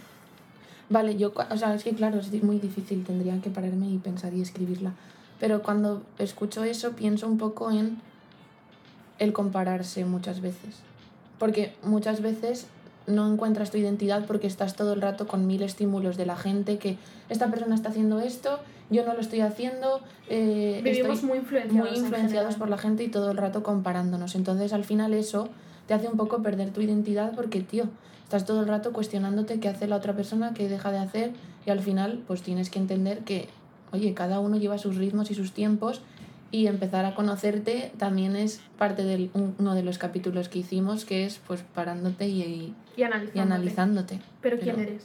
Vale, 0.89 1.17
yo, 1.17 1.34
o 1.50 1.58
sea, 1.58 1.74
es 1.74 1.84
que 1.84 1.94
claro, 1.94 2.20
es 2.20 2.44
muy 2.44 2.60
difícil, 2.60 3.03
tendría 3.03 3.41
que 3.41 3.50
pararme 3.50 3.89
y 3.89 3.98
pensar 3.98 4.34
y 4.34 4.41
escribirla. 4.41 4.94
Pero 5.39 5.62
cuando 5.62 6.01
escucho 6.17 6.63
eso, 6.63 6.94
pienso 6.94 7.27
un 7.27 7.38
poco 7.38 7.72
en 7.72 7.98
el 9.20 9.34
compararse 9.34 10.06
muchas 10.06 10.39
veces. 10.39 10.77
Porque 11.39 11.75
muchas 11.84 12.22
veces 12.22 12.67
no 13.06 13.32
encuentras 13.32 13.72
tu 13.72 13.77
identidad 13.77 14.25
porque 14.25 14.48
estás 14.48 14.75
todo 14.75 14.94
el 14.94 15.01
rato 15.01 15.27
con 15.27 15.46
mil 15.46 15.62
estímulos 15.62 16.17
de 16.17 16.25
la 16.25 16.36
gente 16.36 16.77
que 16.77 16.98
esta 17.29 17.50
persona 17.50 17.75
está 17.75 17.89
haciendo 17.89 18.20
esto, 18.20 18.60
yo 18.89 19.06
no 19.06 19.13
lo 19.13 19.20
estoy 19.20 19.41
haciendo, 19.41 20.01
eh, 20.29 20.82
Vivimos 20.84 21.24
muy 21.24 21.39
influenciados. 21.39 21.89
muy 21.89 21.98
en 21.98 22.06
influenciados 22.06 22.56
por 22.56 22.70
la 22.70 22.77
gente 22.77 23.03
y 23.03 23.10
todo 23.10 23.32
el 23.32 23.38
rato 23.38 23.63
comparándonos. 23.63 24.36
Entonces 24.36 24.74
al 24.74 24.84
final 24.84 25.13
eso 25.13 25.50
te 25.88 25.94
hace 25.94 26.08
un 26.08 26.17
poco 26.17 26.41
perder 26.41 26.72
tu 26.72 26.82
identidad 26.82 27.34
porque, 27.36 27.62
tío, 27.62 27.86
estás 28.24 28.46
todo 28.46 28.62
el 28.62 28.67
rato 28.67 28.94
cuestionándote 28.94 29.60
qué 29.60 29.70
hace 29.70 29.88
la 29.88 29.96
otra 29.96 30.13
persona, 30.13 30.53
qué 30.53 30.67
deja 30.70 30.91
de 30.91 31.00
hacer 31.00 31.32
y 31.65 31.70
al 31.70 31.82
final 31.82 32.24
pues 32.27 32.41
tienes 32.41 32.70
que 32.70 32.79
entender 32.79 33.20
que 33.20 33.50
oye, 33.91 34.13
cada 34.13 34.39
uno 34.39 34.58
lleva 34.58 34.77
sus 34.77 34.96
ritmos 34.96 35.32
y 35.32 35.34
sus 35.36 35.53
tiempos 35.53 36.01
y 36.51 36.67
empezar 36.67 37.06
a 37.06 37.13
conocerte 37.15 37.91
también 37.98 38.36
es 38.36 38.62
parte 38.77 39.03
de 39.03 39.29
uno 39.34 39.75
de 39.75 39.84
los 39.84 39.98
capítulos 39.98 40.48
que 40.50 40.60
hicimos, 40.60 41.03
que 41.06 41.25
es 41.25 41.39
pues 41.46 41.63
parándote 41.74 42.27
y, 42.27 42.74
y, 42.96 43.03
analizándote. 43.03 43.39
analizándote. 43.41 44.20
Pero, 44.41 44.58
¿quién 44.60 44.79
eres? 44.79 45.03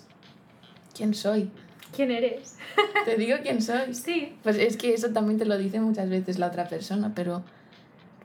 ¿Quién 0.96 1.14
soy? 1.14 1.50
¿Quién 1.94 2.10
eres? 2.10 2.56
Te 3.04 3.16
digo 3.16 3.36
quién 3.42 3.60
soy. 3.62 3.94
Sí. 3.94 4.34
Pues 4.42 4.56
es 4.56 4.76
que 4.76 4.94
eso 4.94 5.10
también 5.10 5.38
te 5.38 5.44
lo 5.44 5.58
dice 5.58 5.80
muchas 5.80 6.08
veces 6.08 6.38
la 6.38 6.46
otra 6.46 6.68
persona, 6.68 7.12
pero 7.14 7.42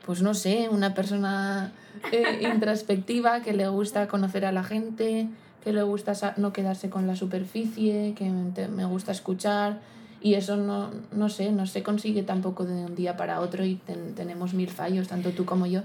pues 0.05 0.21
no 0.21 0.33
sé, 0.33 0.69
una 0.69 0.93
persona 0.93 1.73
eh, 2.11 2.39
introspectiva 2.53 3.41
que 3.41 3.53
le 3.53 3.67
gusta 3.67 4.07
conocer 4.07 4.45
a 4.45 4.51
la 4.51 4.63
gente, 4.63 5.27
que 5.63 5.73
le 5.73 5.83
gusta 5.83 6.13
no 6.37 6.53
quedarse 6.53 6.89
con 6.89 7.07
la 7.07 7.15
superficie, 7.15 8.13
que 8.15 8.29
me 8.29 8.85
gusta 8.85 9.11
escuchar 9.11 9.79
y 10.21 10.35
eso 10.35 10.55
no, 10.55 10.91
no 11.11 11.29
sé, 11.29 11.51
no 11.51 11.67
se 11.67 11.83
consigue 11.83 12.23
tampoco 12.23 12.65
de 12.65 12.85
un 12.85 12.95
día 12.95 13.17
para 13.17 13.41
otro 13.41 13.65
y 13.65 13.75
tenemos 14.15 14.53
mil 14.53 14.69
fallos, 14.69 15.07
tanto 15.07 15.31
tú 15.31 15.45
como 15.45 15.65
yo. 15.65 15.81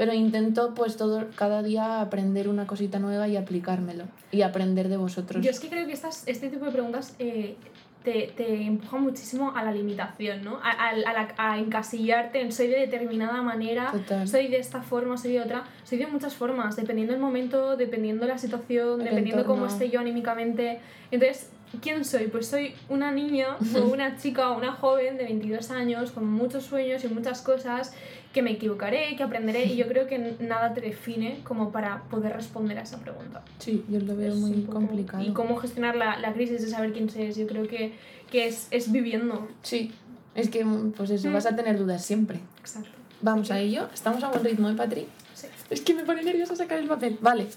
Pero 0.00 0.14
intento 0.14 0.72
pues 0.72 0.96
todo, 0.96 1.26
cada 1.36 1.62
día 1.62 2.00
aprender 2.00 2.48
una 2.48 2.66
cosita 2.66 2.98
nueva 2.98 3.28
y 3.28 3.36
aplicármelo 3.36 4.04
y 4.32 4.40
aprender 4.40 4.88
de 4.88 4.96
vosotros. 4.96 5.44
Yo 5.44 5.50
es 5.50 5.60
que 5.60 5.68
creo 5.68 5.86
que 5.86 5.92
estas, 5.92 6.26
este 6.26 6.48
tipo 6.48 6.64
de 6.64 6.70
preguntas 6.70 7.14
eh, 7.18 7.56
te, 8.02 8.32
te 8.34 8.62
empuja 8.62 8.96
muchísimo 8.96 9.54
a 9.54 9.62
la 9.62 9.72
limitación, 9.72 10.42
¿no? 10.42 10.58
A, 10.62 10.70
a, 10.70 11.52
a, 11.52 11.58
encasillarte 11.58 12.40
en 12.40 12.50
soy 12.50 12.68
de 12.68 12.78
determinada 12.78 13.42
manera, 13.42 13.92
soy 14.24 14.48
de 14.48 14.56
esta 14.56 14.80
forma, 14.80 15.18
soy 15.18 15.32
de 15.32 15.42
otra. 15.42 15.64
Soy 15.84 15.98
de 15.98 16.06
muchas 16.06 16.32
formas, 16.34 16.76
dependiendo 16.76 17.12
del 17.12 17.20
momento, 17.20 17.76
dependiendo 17.76 18.24
de 18.24 18.32
la 18.32 18.38
situación, 18.38 19.04
dependiendo 19.04 19.44
cómo 19.44 19.66
esté 19.66 19.90
yo 19.90 20.00
anímicamente. 20.00 20.80
Entonces, 21.10 21.50
¿quién 21.82 22.04
soy? 22.04 22.28
Pues 22.28 22.46
soy 22.46 22.74
una 22.88 23.12
niña 23.12 23.56
o 23.74 23.84
una 23.92 24.16
chica 24.16 24.50
o 24.50 24.58
una 24.58 24.72
joven 24.72 25.16
de 25.16 25.24
22 25.24 25.70
años 25.70 26.10
con 26.10 26.26
muchos 26.26 26.64
sueños 26.64 27.04
y 27.04 27.08
muchas 27.08 27.42
cosas 27.42 27.92
que 28.32 28.42
me 28.42 28.52
equivocaré, 28.52 29.16
que 29.16 29.22
aprenderé 29.22 29.64
y 29.64 29.76
yo 29.76 29.88
creo 29.88 30.06
que 30.06 30.36
nada 30.38 30.72
te 30.72 30.80
define 30.80 31.40
como 31.42 31.72
para 31.72 32.04
poder 32.04 32.32
responder 32.32 32.78
a 32.78 32.82
esa 32.82 32.98
pregunta. 32.98 33.42
Sí, 33.58 33.84
yo 33.88 33.98
lo 34.00 34.16
veo 34.16 34.34
muy 34.36 34.62
complicado. 34.62 35.22
Y 35.22 35.32
cómo 35.32 35.56
gestionar 35.56 35.96
la, 35.96 36.16
la, 36.18 36.32
crisis 36.32 36.62
de 36.62 36.68
saber 36.68 36.92
quién 36.92 37.08
eres, 37.16 37.36
yo 37.36 37.46
creo 37.48 37.66
que, 37.66 37.92
que 38.30 38.46
es, 38.46 38.68
es, 38.70 38.92
viviendo. 38.92 39.48
Sí, 39.62 39.92
es 40.36 40.48
que 40.48 40.64
pues 40.96 41.10
eso, 41.10 41.28
mm. 41.28 41.32
vas 41.32 41.46
a 41.46 41.56
tener 41.56 41.76
dudas 41.76 42.04
siempre. 42.04 42.38
Exacto. 42.60 42.90
Vamos 43.20 43.50
a 43.50 43.58
ello, 43.58 43.88
estamos 43.92 44.22
a 44.22 44.28
buen 44.28 44.44
ritmo, 44.44 44.70
¿eh, 44.70 44.74
Patri? 44.74 45.06
Sí. 45.34 45.48
Es 45.68 45.80
que 45.80 45.94
me 45.94 46.04
pone 46.04 46.22
nerviosa 46.22 46.54
sacar 46.54 46.78
el 46.78 46.86
papel. 46.86 47.18
Vale. 47.20 47.48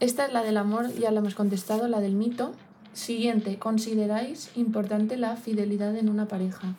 Esta 0.00 0.26
es 0.26 0.32
la 0.32 0.42
del 0.42 0.56
amor, 0.56 0.92
ya 0.94 1.10
la 1.10 1.20
hemos 1.20 1.34
contestado, 1.34 1.88
la 1.88 2.00
del 2.00 2.12
mito. 2.12 2.52
Siguiente, 2.92 3.58
¿consideráis 3.58 4.50
importante 4.54 5.16
la 5.16 5.36
fidelidad 5.36 5.96
en 5.96 6.08
una 6.08 6.26
pareja? 6.26 6.74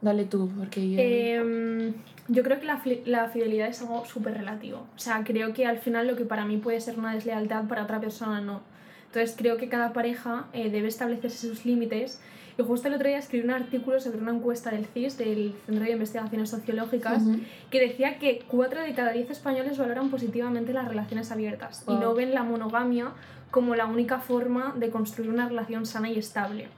Dale 0.00 0.24
tú, 0.24 0.50
porque 0.58 0.90
yo... 0.90 0.98
Em, 1.00 1.94
yo 2.28 2.42
creo 2.42 2.60
que 2.60 2.66
la, 2.66 2.82
la 3.06 3.28
fidelidad 3.28 3.68
es 3.68 3.80
algo 3.82 4.04
súper 4.04 4.34
relativo. 4.34 4.86
O 4.96 4.98
sea, 4.98 5.22
creo 5.24 5.52
que 5.54 5.66
al 5.66 5.78
final 5.78 6.06
lo 6.06 6.16
que 6.16 6.24
para 6.24 6.44
mí 6.44 6.56
puede 6.56 6.80
ser 6.80 6.98
una 6.98 7.14
deslealtad, 7.14 7.68
para 7.68 7.84
otra 7.84 8.00
persona 8.00 8.40
no. 8.40 8.60
Entonces 9.06 9.34
creo 9.36 9.58
que 9.58 9.68
cada 9.68 9.92
pareja 9.92 10.46
eh, 10.52 10.70
debe 10.70 10.88
establecerse 10.88 11.48
sus 11.48 11.64
límites. 11.66 12.20
Y 12.62 12.64
justo 12.64 12.86
el 12.86 12.94
otro 12.94 13.08
día 13.08 13.18
escribí 13.18 13.44
un 13.44 13.50
artículo 13.50 13.98
sobre 13.98 14.18
una 14.18 14.30
encuesta 14.30 14.70
del 14.70 14.86
CIS, 14.86 15.18
del 15.18 15.54
Centro 15.66 15.84
de 15.84 15.90
Investigaciones 15.90 16.50
Sociológicas, 16.50 17.24
que 17.70 17.80
decía 17.80 18.18
que 18.18 18.44
4 18.46 18.82
de 18.82 18.94
cada 18.94 19.10
10 19.10 19.30
españoles 19.30 19.78
valoran 19.78 20.10
positivamente 20.10 20.72
las 20.72 20.86
relaciones 20.86 21.32
abiertas 21.32 21.84
y 21.88 21.94
no 21.94 22.14
ven 22.14 22.34
la 22.34 22.44
monogamia 22.44 23.12
como 23.50 23.74
la 23.74 23.86
única 23.86 24.20
forma 24.20 24.74
de 24.76 24.90
construir 24.90 25.30
una 25.30 25.48
relación 25.48 25.86
sana 25.86 26.08
y 26.08 26.18
estable. 26.18 26.68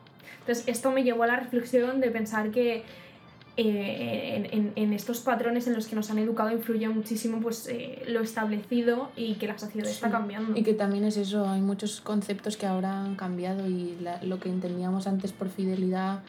Entonces 0.41 0.65
esto 0.69 0.91
me 0.91 1.03
llevó 1.03 1.25
a 1.25 1.27
la 1.27 1.37
reflexión 1.37 2.01
de 2.01 2.11
pensar 2.11 2.51
que 2.51 2.85
eh, 3.57 4.49
en, 4.51 4.73
en, 4.75 4.93
estos 4.93 5.21
patrones 5.21 5.69
en 5.69 5.75
los 5.75 5.87
que 5.87 5.95
nos 5.95 6.11
han 6.11 6.19
educado 6.19 6.51
influye 6.51 6.89
muchísimo 6.89 7.41
pues, 7.41 7.69
eh, 7.69 8.03
lo 8.09 8.21
establecido 8.21 9.11
y 9.17 9.35
que 9.35 9.47
la 9.47 9.57
sociedad 9.57 9.89
está 9.89 10.11
cambiando. 10.11 10.59
Y 10.59 10.65
que 10.65 10.75
también 10.75 11.05
es 11.05 11.17
eso, 11.17 11.49
hay 11.49 11.61
muchos 11.61 12.01
conceptos 12.01 12.57
que 12.57 12.67
ahora 12.67 13.03
han 13.05 13.15
cambiado 13.15 13.69
y 13.69 13.97
lo 14.23 14.41
que 14.41 14.49
entendíamos 14.49 15.07
antes 15.07 15.33
por 15.33 15.49
fidelidad 15.49 16.21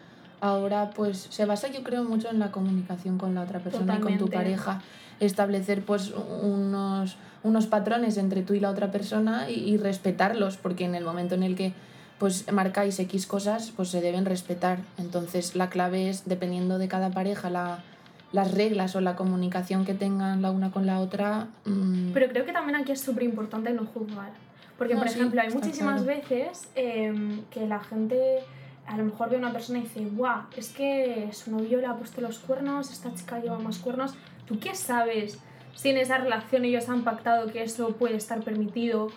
ahora 0.41 0.91
pues 0.91 1.27
se 1.29 1.45
basa 1.45 1.69
yo 1.69 1.81
creo 1.81 2.03
mucho 2.03 2.29
en 2.29 2.39
la 2.39 2.51
comunicación 2.51 3.17
con 3.17 3.33
la 3.33 3.41
otra 3.41 3.59
persona 3.59 3.97
y 3.97 4.01
con 4.01 4.17
tu 4.17 4.27
pareja 4.27 4.81
establecer 5.19 5.81
pues 5.81 6.13
unos, 6.41 7.15
unos 7.41 7.65
patrones 7.67 8.17
entre 8.17 8.41
tú 8.41 8.53
y 8.53 8.59
la 8.59 8.69
otra 8.69 8.91
persona 8.91 9.49
y, 9.49 9.53
y 9.53 9.77
respetarlos 9.77 10.57
porque 10.57 10.85
en 10.85 10.93
el 10.93 11.03
momento 11.03 11.35
en 11.35 11.43
el 11.43 11.55
que 11.55 11.73
pues 12.19 12.51
marcáis 12.51 12.99
X 12.99 13.27
cosas, 13.27 13.71
pues 13.75 13.89
se 13.89 14.01
deben 14.01 14.25
respetar. 14.25 14.79
Entonces 14.97 15.55
la 15.55 15.69
clave 15.69 16.09
es, 16.09 16.25
dependiendo 16.25 16.77
de 16.77 16.87
cada 16.87 17.11
pareja, 17.11 17.49
la, 17.49 17.83
las 18.31 18.53
reglas 18.53 18.95
o 18.95 19.01
la 19.01 19.15
comunicación 19.15 19.85
que 19.85 19.93
tengan 19.93 20.41
la 20.41 20.51
una 20.51 20.71
con 20.71 20.85
la 20.85 20.99
otra. 20.99 21.47
Mm, 21.65 22.11
Pero 22.13 22.27
creo 22.29 22.45
que 22.45 22.53
también 22.53 22.77
aquí 22.77 22.91
es 22.91 23.01
súper 23.01 23.23
importante 23.23 23.71
no 23.71 23.85
juzgar. 23.85 24.31
Porque, 24.77 24.95
por 24.95 25.07
ejemplo, 25.07 25.41
hay 25.41 25.49
muchísimas 25.49 26.05
veces 26.05 26.67
em, 26.75 27.43
que 27.45 27.65
la 27.65 27.79
gente 27.79 28.39
a 28.85 28.97
lo 28.97 29.05
mejor 29.05 29.29
ve 29.29 29.37
a 29.37 29.39
una 29.39 29.51
persona 29.51 29.79
y 29.79 29.83
dice, 29.83 30.05
guau, 30.05 30.43
es 30.55 30.69
que 30.69 31.29
su 31.31 31.49
novio 31.51 31.79
le 31.79 31.87
ha 31.87 31.95
puesto 31.95 32.21
los 32.21 32.39
cuernos, 32.39 32.91
esta 32.91 33.13
chica 33.13 33.39
lleva 33.39 33.57
más 33.57 33.79
cuernos. 33.79 34.13
¿Tú 34.45 34.59
qué 34.59 34.75
sabes 34.75 35.39
si 35.73 35.89
en 35.89 35.97
esa 35.97 36.17
relación 36.17 36.65
ellos 36.65 36.89
han 36.89 37.03
pactado 37.03 37.47
que 37.51 37.63
eso 37.63 37.95
puede 37.95 38.17
estar 38.17 38.43
permitido? 38.43 39.07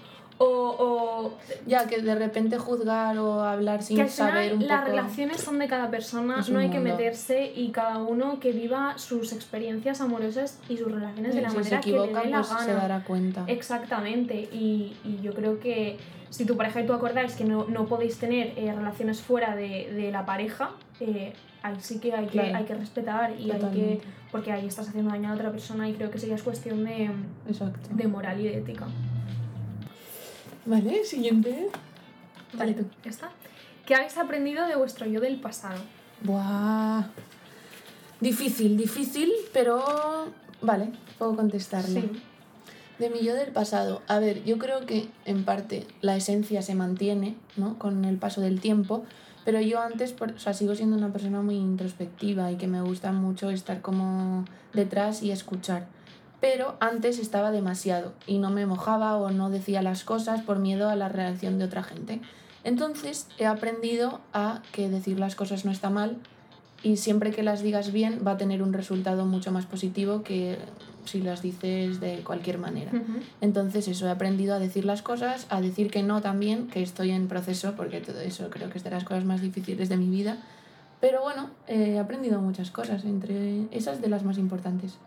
O, 0.40 0.44
o, 0.46 1.32
ya 1.66 1.88
que 1.88 2.00
de 2.00 2.14
repente 2.14 2.58
juzgar 2.58 3.18
o 3.18 3.42
hablar 3.42 3.82
sin 3.82 3.96
que 3.96 4.08
saber 4.08 4.54
un 4.54 4.68
las 4.68 4.84
relaciones 4.84 5.40
son 5.40 5.58
de 5.58 5.66
cada 5.66 5.90
persona 5.90 6.44
no 6.48 6.60
hay 6.60 6.70
que 6.70 6.78
meterse 6.78 7.52
y 7.54 7.70
cada 7.70 7.98
uno 7.98 8.38
que 8.38 8.52
viva 8.52 8.96
sus 8.98 9.32
experiencias 9.32 10.00
amorosas 10.00 10.60
y 10.68 10.76
sus 10.76 10.92
relaciones 10.92 11.34
de 11.34 11.42
la 11.42 11.50
manera 11.50 11.80
que 11.80 11.90
le 11.90 12.06
dé 12.06 12.30
la 12.30 12.42
pues 12.42 12.64
se 12.64 12.72
dará 12.72 13.02
cuenta. 13.02 13.44
Exactamente 13.48 14.34
y, 14.52 14.96
y, 15.04 15.20
yo 15.22 15.32
creo 15.34 15.58
que 15.58 15.98
si 16.30 16.44
tu 16.44 16.56
pareja 16.56 16.82
y 16.82 16.86
tú 16.86 16.92
acordáis 16.92 17.34
que 17.34 17.44
no, 17.44 17.64
no 17.64 17.86
podéis 17.86 18.18
tener 18.18 18.52
eh, 18.56 18.72
relaciones 18.72 19.20
fuera 19.20 19.56
de, 19.56 19.92
de 19.92 20.12
la 20.12 20.24
pareja 20.24 20.70
eh, 21.00 21.32
ahí 21.62 21.76
sí 21.80 21.98
que 21.98 22.14
hay 22.14 22.26
que, 22.26 22.40
hay 22.40 22.64
que 22.64 22.74
respetar 22.74 23.34
y 23.38 23.50
hay 23.50 23.60
que 23.60 24.00
porque 24.30 24.52
ahí 24.52 24.66
estás 24.66 24.88
haciendo 24.88 25.10
daño 25.10 25.30
a 25.30 25.34
otra 25.34 25.50
persona 25.50 25.88
y 25.88 25.94
creo 25.94 26.10
que 26.10 26.18
sería 26.18 26.36
es 26.36 26.42
cuestión 26.42 26.84
de, 26.84 27.10
de 27.90 28.06
moral 28.06 28.40
y 28.40 28.44
de 28.44 28.58
ética 28.58 28.86
Vale, 30.68 31.02
siguiente. 31.02 31.70
Vale, 32.52 32.74
tú. 32.74 32.84
¿Está? 33.02 33.30
¿Qué 33.86 33.94
habéis 33.94 34.18
aprendido 34.18 34.66
de 34.66 34.76
vuestro 34.76 35.06
yo 35.06 35.18
del 35.18 35.40
pasado? 35.40 35.80
Buah. 36.22 37.06
Difícil, 38.20 38.76
difícil, 38.76 39.32
pero 39.54 39.82
vale, 40.60 40.90
puedo 41.16 41.34
contestarle. 41.36 42.02
Sí. 42.02 42.10
De 42.98 43.08
mi 43.08 43.24
yo 43.24 43.34
del 43.34 43.50
pasado. 43.50 44.02
A 44.08 44.18
ver, 44.18 44.44
yo 44.44 44.58
creo 44.58 44.84
que 44.84 45.08
en 45.24 45.46
parte 45.46 45.86
la 46.02 46.16
esencia 46.16 46.60
se 46.60 46.74
mantiene, 46.74 47.36
¿no? 47.56 47.78
Con 47.78 48.04
el 48.04 48.18
paso 48.18 48.42
del 48.42 48.60
tiempo, 48.60 49.04
pero 49.46 49.62
yo 49.62 49.80
antes, 49.80 50.14
o 50.20 50.38
sea, 50.38 50.52
sigo 50.52 50.74
siendo 50.74 50.98
una 50.98 51.10
persona 51.14 51.40
muy 51.40 51.54
introspectiva 51.54 52.52
y 52.52 52.56
que 52.56 52.66
me 52.66 52.82
gusta 52.82 53.10
mucho 53.12 53.48
estar 53.48 53.80
como 53.80 54.44
detrás 54.74 55.22
y 55.22 55.30
escuchar 55.30 55.86
pero 56.40 56.76
antes 56.80 57.18
estaba 57.18 57.50
demasiado 57.50 58.12
y 58.26 58.38
no 58.38 58.50
me 58.50 58.66
mojaba 58.66 59.16
o 59.16 59.30
no 59.30 59.50
decía 59.50 59.82
las 59.82 60.04
cosas 60.04 60.42
por 60.42 60.58
miedo 60.58 60.88
a 60.88 60.96
la 60.96 61.08
reacción 61.08 61.58
de 61.58 61.64
otra 61.64 61.82
gente. 61.82 62.20
Entonces 62.64 63.26
he 63.38 63.46
aprendido 63.46 64.20
a 64.32 64.62
que 64.72 64.88
decir 64.88 65.18
las 65.18 65.34
cosas 65.34 65.64
no 65.64 65.72
está 65.72 65.90
mal 65.90 66.16
y 66.82 66.96
siempre 66.96 67.32
que 67.32 67.42
las 67.42 67.62
digas 67.62 67.92
bien 67.92 68.22
va 68.26 68.32
a 68.32 68.36
tener 68.36 68.62
un 68.62 68.72
resultado 68.72 69.26
mucho 69.26 69.50
más 69.50 69.66
positivo 69.66 70.22
que 70.22 70.58
si 71.04 71.22
las 71.22 71.42
dices 71.42 72.00
de 72.00 72.18
cualquier 72.18 72.58
manera. 72.58 72.92
Entonces 73.40 73.88
eso, 73.88 74.06
he 74.06 74.10
aprendido 74.10 74.54
a 74.54 74.58
decir 74.58 74.84
las 74.84 75.02
cosas, 75.02 75.46
a 75.48 75.60
decir 75.60 75.90
que 75.90 76.02
no 76.02 76.20
también, 76.20 76.68
que 76.68 76.82
estoy 76.82 77.10
en 77.10 77.26
proceso, 77.26 77.74
porque 77.76 78.00
todo 78.00 78.20
eso 78.20 78.50
creo 78.50 78.70
que 78.70 78.78
es 78.78 78.84
de 78.84 78.90
las 78.90 79.04
cosas 79.04 79.24
más 79.24 79.40
difíciles 79.40 79.88
de 79.88 79.96
mi 79.96 80.08
vida. 80.08 80.36
Pero 81.00 81.22
bueno, 81.22 81.50
he 81.66 81.98
aprendido 81.98 82.40
muchas 82.40 82.70
cosas, 82.70 83.04
entre 83.04 83.66
esas 83.70 84.00
de 84.00 84.08
las 84.08 84.22
más 84.22 84.36
importantes. 84.36 84.98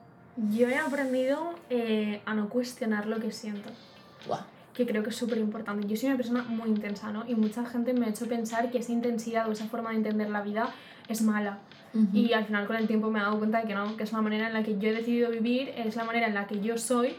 Yo 0.49 0.67
he 0.67 0.77
aprendido 0.77 1.53
eh, 1.69 2.21
a 2.25 2.33
no 2.33 2.49
cuestionar 2.49 3.05
lo 3.05 3.19
que 3.19 3.31
siento. 3.31 3.69
Que 4.73 4.85
creo 4.85 5.03
que 5.03 5.09
es 5.09 5.15
súper 5.15 5.37
importante. 5.37 5.87
Yo 5.87 5.95
soy 5.95 6.07
una 6.07 6.17
persona 6.17 6.43
muy 6.43 6.69
intensa, 6.69 7.11
¿no? 7.11 7.23
Y 7.27 7.35
mucha 7.35 7.65
gente 7.65 7.93
me 7.93 8.05
ha 8.05 8.09
hecho 8.09 8.25
pensar 8.27 8.71
que 8.71 8.79
esa 8.79 8.91
intensidad 8.91 9.47
o 9.47 9.51
esa 9.51 9.65
forma 9.65 9.91
de 9.91 9.97
entender 9.97 10.29
la 10.29 10.41
vida 10.41 10.69
es 11.07 11.21
mala. 11.21 11.59
Y 12.13 12.31
al 12.31 12.45
final 12.45 12.67
con 12.67 12.77
el 12.77 12.87
tiempo 12.87 13.11
me 13.11 13.19
he 13.19 13.21
dado 13.21 13.37
cuenta 13.37 13.59
de 13.59 13.67
que 13.67 13.75
no, 13.75 13.97
que 13.97 14.03
es 14.03 14.13
la 14.13 14.21
manera 14.21 14.47
en 14.47 14.53
la 14.53 14.63
que 14.63 14.79
yo 14.79 14.89
he 14.89 14.93
decidido 14.93 15.29
vivir, 15.29 15.73
es 15.75 15.97
la 15.97 16.05
manera 16.05 16.27
en 16.27 16.33
la 16.33 16.47
que 16.47 16.61
yo 16.61 16.77
soy 16.77 17.15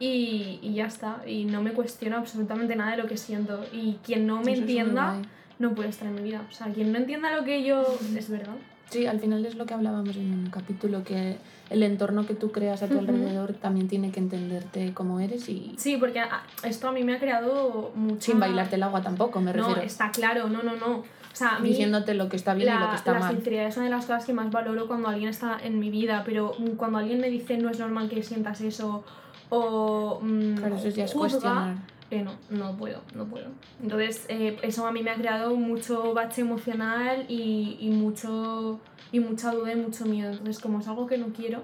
y, 0.00 0.58
y 0.60 0.74
ya 0.74 0.86
está. 0.86 1.22
Y 1.24 1.44
no 1.44 1.62
me 1.62 1.72
cuestiono 1.72 2.16
absolutamente 2.16 2.74
nada 2.74 2.96
de 2.96 3.02
lo 3.02 3.08
que 3.08 3.16
siento. 3.16 3.64
Y 3.72 3.98
quien 4.04 4.26
no 4.26 4.42
me 4.42 4.54
entienda 4.54 5.22
no 5.60 5.74
puede 5.74 5.90
estar 5.90 6.08
en 6.08 6.16
mi 6.16 6.22
vida. 6.22 6.42
O 6.50 6.52
sea, 6.52 6.66
quien 6.72 6.92
no 6.92 6.98
entienda 6.98 7.34
lo 7.34 7.44
que 7.44 7.62
yo... 7.62 7.84
es 8.16 8.28
verdad. 8.28 8.56
Sí, 8.90 9.06
al 9.06 9.20
final 9.20 9.44
es 9.44 9.54
lo 9.54 9.66
que 9.66 9.74
hablábamos 9.74 10.16
en 10.16 10.32
un 10.32 10.50
capítulo, 10.50 11.04
que 11.04 11.36
el 11.70 11.82
entorno 11.82 12.26
que 12.26 12.34
tú 12.34 12.50
creas 12.50 12.82
a 12.82 12.88
tu 12.88 12.98
alrededor 12.98 13.52
también 13.54 13.88
tiene 13.88 14.10
que 14.10 14.20
entenderte 14.20 14.92
como 14.94 15.20
eres 15.20 15.48
y... 15.48 15.74
Sí, 15.76 15.96
porque 15.98 16.22
esto 16.62 16.88
a 16.88 16.92
mí 16.92 17.04
me 17.04 17.14
ha 17.14 17.18
creado 17.18 17.92
mucho... 17.94 18.20
Sin 18.32 18.40
bailarte 18.40 18.76
el 18.76 18.82
agua 18.82 19.02
tampoco, 19.02 19.40
me 19.40 19.52
refiero. 19.52 19.76
No, 19.76 19.82
está 19.82 20.10
claro, 20.10 20.48
no, 20.48 20.62
no, 20.62 20.76
no. 20.76 20.96
O 20.98 21.36
sea, 21.38 21.58
diciéndote 21.62 22.14
lo 22.14 22.28
que 22.28 22.36
está 22.36 22.54
bien 22.54 22.68
y 22.68 22.72
lo 22.74 22.80
la, 22.80 22.90
que 22.90 22.96
está 22.96 23.12
la 23.12 23.20
mal. 23.20 23.34
sinceridad 23.34 23.66
es 23.66 23.76
una 23.76 23.84
de 23.84 23.90
las 23.92 24.06
cosas 24.06 24.24
que 24.24 24.32
más 24.32 24.50
valoro 24.50 24.88
cuando 24.88 25.08
alguien 25.08 25.28
está 25.28 25.58
en 25.62 25.78
mi 25.78 25.88
vida, 25.90 26.22
pero 26.24 26.52
cuando 26.76 26.98
alguien 26.98 27.20
me 27.20 27.28
dice 27.28 27.56
no 27.58 27.70
es 27.70 27.78
normal 27.78 28.08
que 28.08 28.22
sientas 28.24 28.60
eso 28.60 29.04
o 29.50 30.18
mm, 30.20 30.54
Claro, 30.56 30.76
eso 30.76 30.88
ya 30.88 31.04
es 31.04 31.12
juzga, 31.12 31.28
cuestionar. 31.40 31.76
eh, 32.10 32.22
no, 32.24 32.32
no 32.50 32.76
puedo, 32.76 33.02
no 33.14 33.24
puedo. 33.26 33.46
Entonces, 33.82 34.24
eh, 34.28 34.58
eso 34.62 34.86
a 34.86 34.90
mí 34.90 35.02
me 35.02 35.10
ha 35.10 35.14
creado 35.14 35.54
mucho 35.54 36.12
bache 36.12 36.40
emocional 36.40 37.24
y, 37.28 37.76
y, 37.80 37.90
mucho, 37.90 38.80
y 39.12 39.20
mucha 39.20 39.50
duda 39.52 39.72
y 39.72 39.76
mucho 39.76 40.04
miedo. 40.06 40.30
Entonces, 40.30 40.58
como 40.58 40.80
es 40.80 40.88
algo 40.88 41.06
que 41.06 41.18
no 41.18 41.28
quiero, 41.28 41.62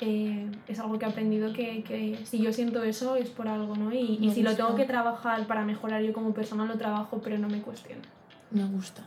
eh, 0.00 0.50
es 0.68 0.78
algo 0.78 0.98
que 0.98 1.04
he 1.06 1.08
aprendido 1.08 1.52
que, 1.52 1.82
que 1.82 2.18
si 2.24 2.38
yo 2.38 2.52
siento 2.52 2.82
eso 2.84 3.16
es 3.16 3.28
por 3.30 3.48
algo, 3.48 3.74
¿no? 3.76 3.92
Y, 3.92 4.18
y 4.20 4.30
si 4.32 4.42
lo 4.42 4.54
tengo 4.54 4.74
que 4.76 4.84
trabajar 4.84 5.46
para 5.46 5.64
mejorar 5.64 6.02
yo 6.02 6.12
como 6.12 6.32
persona, 6.32 6.64
lo 6.64 6.76
trabajo, 6.78 7.20
pero 7.22 7.38
no 7.38 7.48
me 7.48 7.60
cuestiono. 7.60 8.02
Me 8.50 8.64
gusta. 8.64 9.02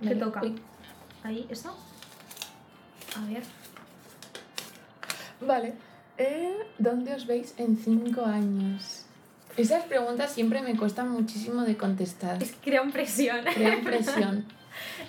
Te 0.00 0.08
Vale. 0.08 0.16
toca. 0.16 0.42
Uy. 0.42 0.56
Ahí, 1.22 1.46
¿eso? 1.50 1.76
A 3.16 3.24
ver. 3.26 3.42
Vale. 5.46 5.74
Eh, 6.18 6.54
¿Dónde 6.78 7.14
os 7.14 7.26
veis 7.26 7.54
en 7.56 7.76
cinco 7.76 8.24
años? 8.24 9.04
Esas 9.56 9.84
preguntas 9.84 10.32
siempre 10.32 10.60
me 10.62 10.76
cuestan 10.76 11.10
muchísimo 11.10 11.62
de 11.62 11.76
contestar. 11.76 12.42
Es 12.42 12.52
que 12.52 12.70
crean 12.70 12.92
presión. 12.92 13.40
Crean 13.54 13.82
presión. 13.82 14.44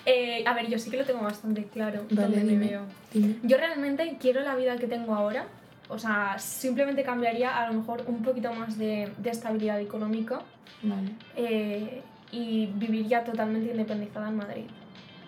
Eh, 0.06 0.42
a 0.46 0.54
ver, 0.54 0.68
yo 0.68 0.78
sí 0.78 0.90
que 0.90 0.96
lo 0.96 1.04
tengo 1.04 1.22
bastante 1.22 1.64
claro. 1.64 2.04
Vale, 2.10 2.22
dónde 2.38 2.44
me 2.44 2.50
dime. 2.52 2.66
veo. 2.68 2.82
Dime. 3.12 3.36
Yo 3.42 3.56
realmente 3.56 4.16
quiero 4.20 4.40
la 4.40 4.56
vida 4.56 4.76
que 4.76 4.86
tengo 4.88 5.14
ahora. 5.14 5.46
O 5.88 5.98
sea, 5.98 6.38
simplemente 6.38 7.02
cambiaría 7.02 7.56
a 7.58 7.68
lo 7.70 7.74
mejor 7.80 8.04
un 8.06 8.22
poquito 8.22 8.52
más 8.52 8.78
de, 8.78 9.12
de 9.18 9.30
estabilidad 9.30 9.78
económica 9.80 10.40
Vale. 10.82 11.10
eh, 11.36 12.02
y 12.30 12.66
viviría 12.66 13.22
totalmente 13.24 13.70
independizada 13.70 14.28
en 14.28 14.36
Madrid. 14.36 14.64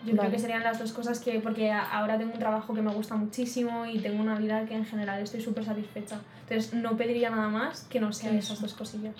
Yo 0.04 0.10
creo 0.12 0.16
Vale. 0.24 0.30
que 0.32 0.38
serían 0.38 0.62
las 0.62 0.78
dos 0.78 0.92
cosas 0.92 1.20
que, 1.20 1.38
porque 1.40 1.70
ahora 1.70 2.18
tengo 2.18 2.32
un 2.32 2.38
trabajo 2.38 2.74
que 2.74 2.82
me 2.82 2.92
gusta 2.92 3.14
muchísimo 3.14 3.86
y 3.86 3.98
tengo 4.00 4.22
una 4.22 4.36
vida 4.38 4.64
que 4.66 4.74
en 4.74 4.84
general 4.86 5.22
estoy 5.22 5.40
súper 5.42 5.64
satisfecha. 5.64 6.20
Entonces 6.48 6.74
no 6.74 6.96
pediría 6.96 7.30
nada 7.30 7.48
más 7.48 7.82
que 7.90 8.00
no 8.00 8.12
sean 8.12 8.36
esas 8.36 8.60
dos 8.60 8.74
cosillas. 8.74 9.14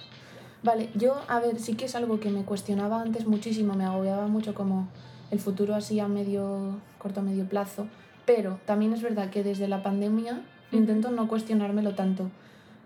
Vale, 0.63 0.89
yo, 0.95 1.23
a 1.29 1.41
ver, 1.41 1.59
sí 1.59 1.75
que 1.75 1.85
es 1.87 1.95
algo 1.95 2.21
que 2.21 2.31
me 2.31 2.43
cuestionaba 2.45 3.03
antes 3.03 3.27
muchísimo, 3.27 3.75
me 3.75 3.85
agobiaba 3.85 4.27
mucho 4.29 4.55
como 4.55 4.89
el 5.35 5.41
futuro 5.41 5.75
así 5.75 6.01
a 6.01 6.09
medio, 6.09 6.79
corto 6.99 7.21
medio 7.21 7.45
plazo, 7.45 7.87
pero 8.25 8.59
también 8.65 8.93
es 8.95 9.03
verdad 9.03 9.29
que 9.29 9.43
desde 9.43 9.69
la 9.69 9.83
pandemia 9.83 10.41
intento 10.73 11.11
no 11.11 11.29
cuestionármelo 11.29 11.95
tanto. 11.95 12.31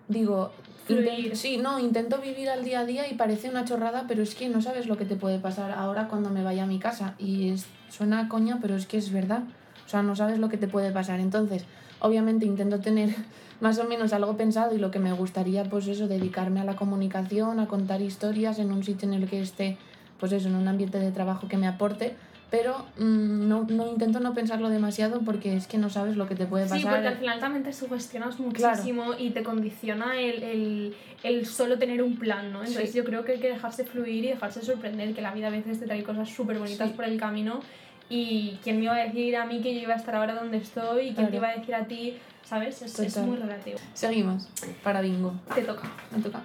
Digo, 0.09 0.51
Fluir. 0.87 1.37
sí, 1.37 1.59
no, 1.59 1.79
intento 1.79 2.19
vivir 2.19 2.49
al 2.49 2.65
día 2.65 2.81
a 2.81 2.87
día 2.87 3.09
y 3.09 3.15
parece 3.15 3.51
una 3.51 3.65
chorrada, 3.65 4.07
pero 4.09 4.23
es 4.23 4.35
que 4.35 4.49
no 4.49 4.63
sabes 4.63 4.87
lo 4.87 4.97
que 4.97 5.05
te 5.05 5.17
puede 5.17 5.39
pasar 5.39 5.71
ahora 5.71 6.09
cuando 6.09 6.31
me 6.31 6.43
vaya 6.43 6.65
a 6.65 6.67
mi 6.67 6.79
casa. 6.79 7.15
Y 7.19 7.51
es, 7.51 7.67
suena 7.91 8.21
a 8.21 8.29
coña, 8.29 8.59
pero 8.61 8.75
es 8.75 8.87
que 8.87 8.97
es 8.97 9.13
verdad. 9.13 9.43
O 9.87 9.89
sea, 9.89 10.03
no 10.03 10.17
sabes 10.17 10.39
lo 10.39 10.49
que 10.49 10.57
te 10.57 10.67
puede 10.67 10.91
pasar. 10.91 11.21
Entonces, 11.21 11.65
obviamente 12.01 12.47
intento 12.47 12.81
tener 12.81 13.15
más 13.61 13.79
o 13.79 13.85
menos 13.85 14.13
algo 14.15 14.37
pensado 14.37 14.75
y 14.75 14.79
lo 14.79 14.91
que 14.91 14.99
me 14.99 15.13
gustaría, 15.13 15.65
pues 15.65 15.87
eso, 15.89 16.09
dedicarme 16.09 16.61
a 16.61 16.65
la 16.65 16.77
comunicación, 16.77 17.61
a 17.61 17.67
contar 17.67 18.01
historias 18.01 18.59
en 18.59 18.73
un 18.73 18.83
sitio 18.83 19.09
en 19.09 19.15
el 19.15 19.29
que 19.29 19.43
esté, 19.43 19.77
pues 20.19 20.33
eso, 20.33 20.49
en 20.49 20.55
un 20.55 20.69
ambiente 20.69 20.99
de 20.99 21.13
trabajo 21.13 21.49
que 21.49 21.59
me 21.59 21.67
aporte. 21.67 22.17
Pero 22.51 22.79
mm, 22.99 23.47
no, 23.47 23.65
no 23.69 23.87
intento 23.89 24.21
no 24.21 24.33
pensarlo 24.33 24.71
demasiado 24.71 25.21
porque 25.21 25.55
es 25.55 25.67
que 25.67 25.77
no 25.77 25.91
sabes 25.91 26.17
lo 26.17 26.27
que 26.27 26.35
te 26.35 26.47
puede 26.47 26.65
pasar. 26.65 26.79
Sí, 26.79 26.87
porque 26.89 27.07
al 27.09 27.19
final 27.19 27.41
también 27.41 27.63
te 27.63 27.75
sugestionas 27.75 28.41
muchísimo 28.41 29.13
y 29.19 29.31
te 29.31 29.43
condiciona 29.43 30.19
el, 30.19 30.43
el, 30.43 30.97
el 31.25 31.45
solo 31.47 31.79
tener 31.79 32.03
un 32.03 32.17
plan, 32.17 32.51
¿no? 32.53 32.61
Entonces 32.61 32.93
Sí. 32.93 32.97
yo 32.97 33.05
creo 33.05 33.23
que 33.25 33.33
hay 33.33 33.39
que 33.41 33.51
dejarse 33.51 33.85
fluir 33.85 34.25
y 34.25 34.29
dejarse 34.29 34.63
sorprender, 34.63 35.15
que 35.15 35.21
la 35.21 35.35
vida 35.35 35.49
a 35.49 35.51
veces 35.51 35.79
te 35.79 35.85
trae 35.85 36.03
cosas 36.03 36.31
súper 36.31 36.59
bonitas 36.59 36.89
Sí. 36.89 36.95
por 36.97 37.05
el 37.05 37.21
camino 37.21 37.61
y 38.09 38.59
quién 38.65 38.79
me 38.79 38.85
iba 38.85 38.95
a 38.95 39.05
decir 39.05 39.37
a 39.37 39.45
mí 39.45 39.61
que 39.61 39.75
yo 39.75 39.81
iba 39.83 39.93
a 39.93 39.99
estar 39.99 40.15
ahora 40.15 40.35
donde 40.35 40.57
estoy 40.57 41.09
y 41.09 41.15
quién 41.15 41.29
te 41.29 41.37
iba 41.37 41.49
a 41.49 41.55
decir 41.55 41.75
a 41.75 41.85
ti, 41.85 42.17
¿sabes? 42.45 42.81
Es, 42.81 42.99
es 42.99 43.17
muy 43.19 43.37
relativo. 43.37 43.77
Seguimos. 43.93 44.49
Para 44.83 45.03
bingo. 45.03 45.35
Te 45.55 45.61
toca. 45.61 45.83
Me 46.11 46.23
toca. 46.23 46.41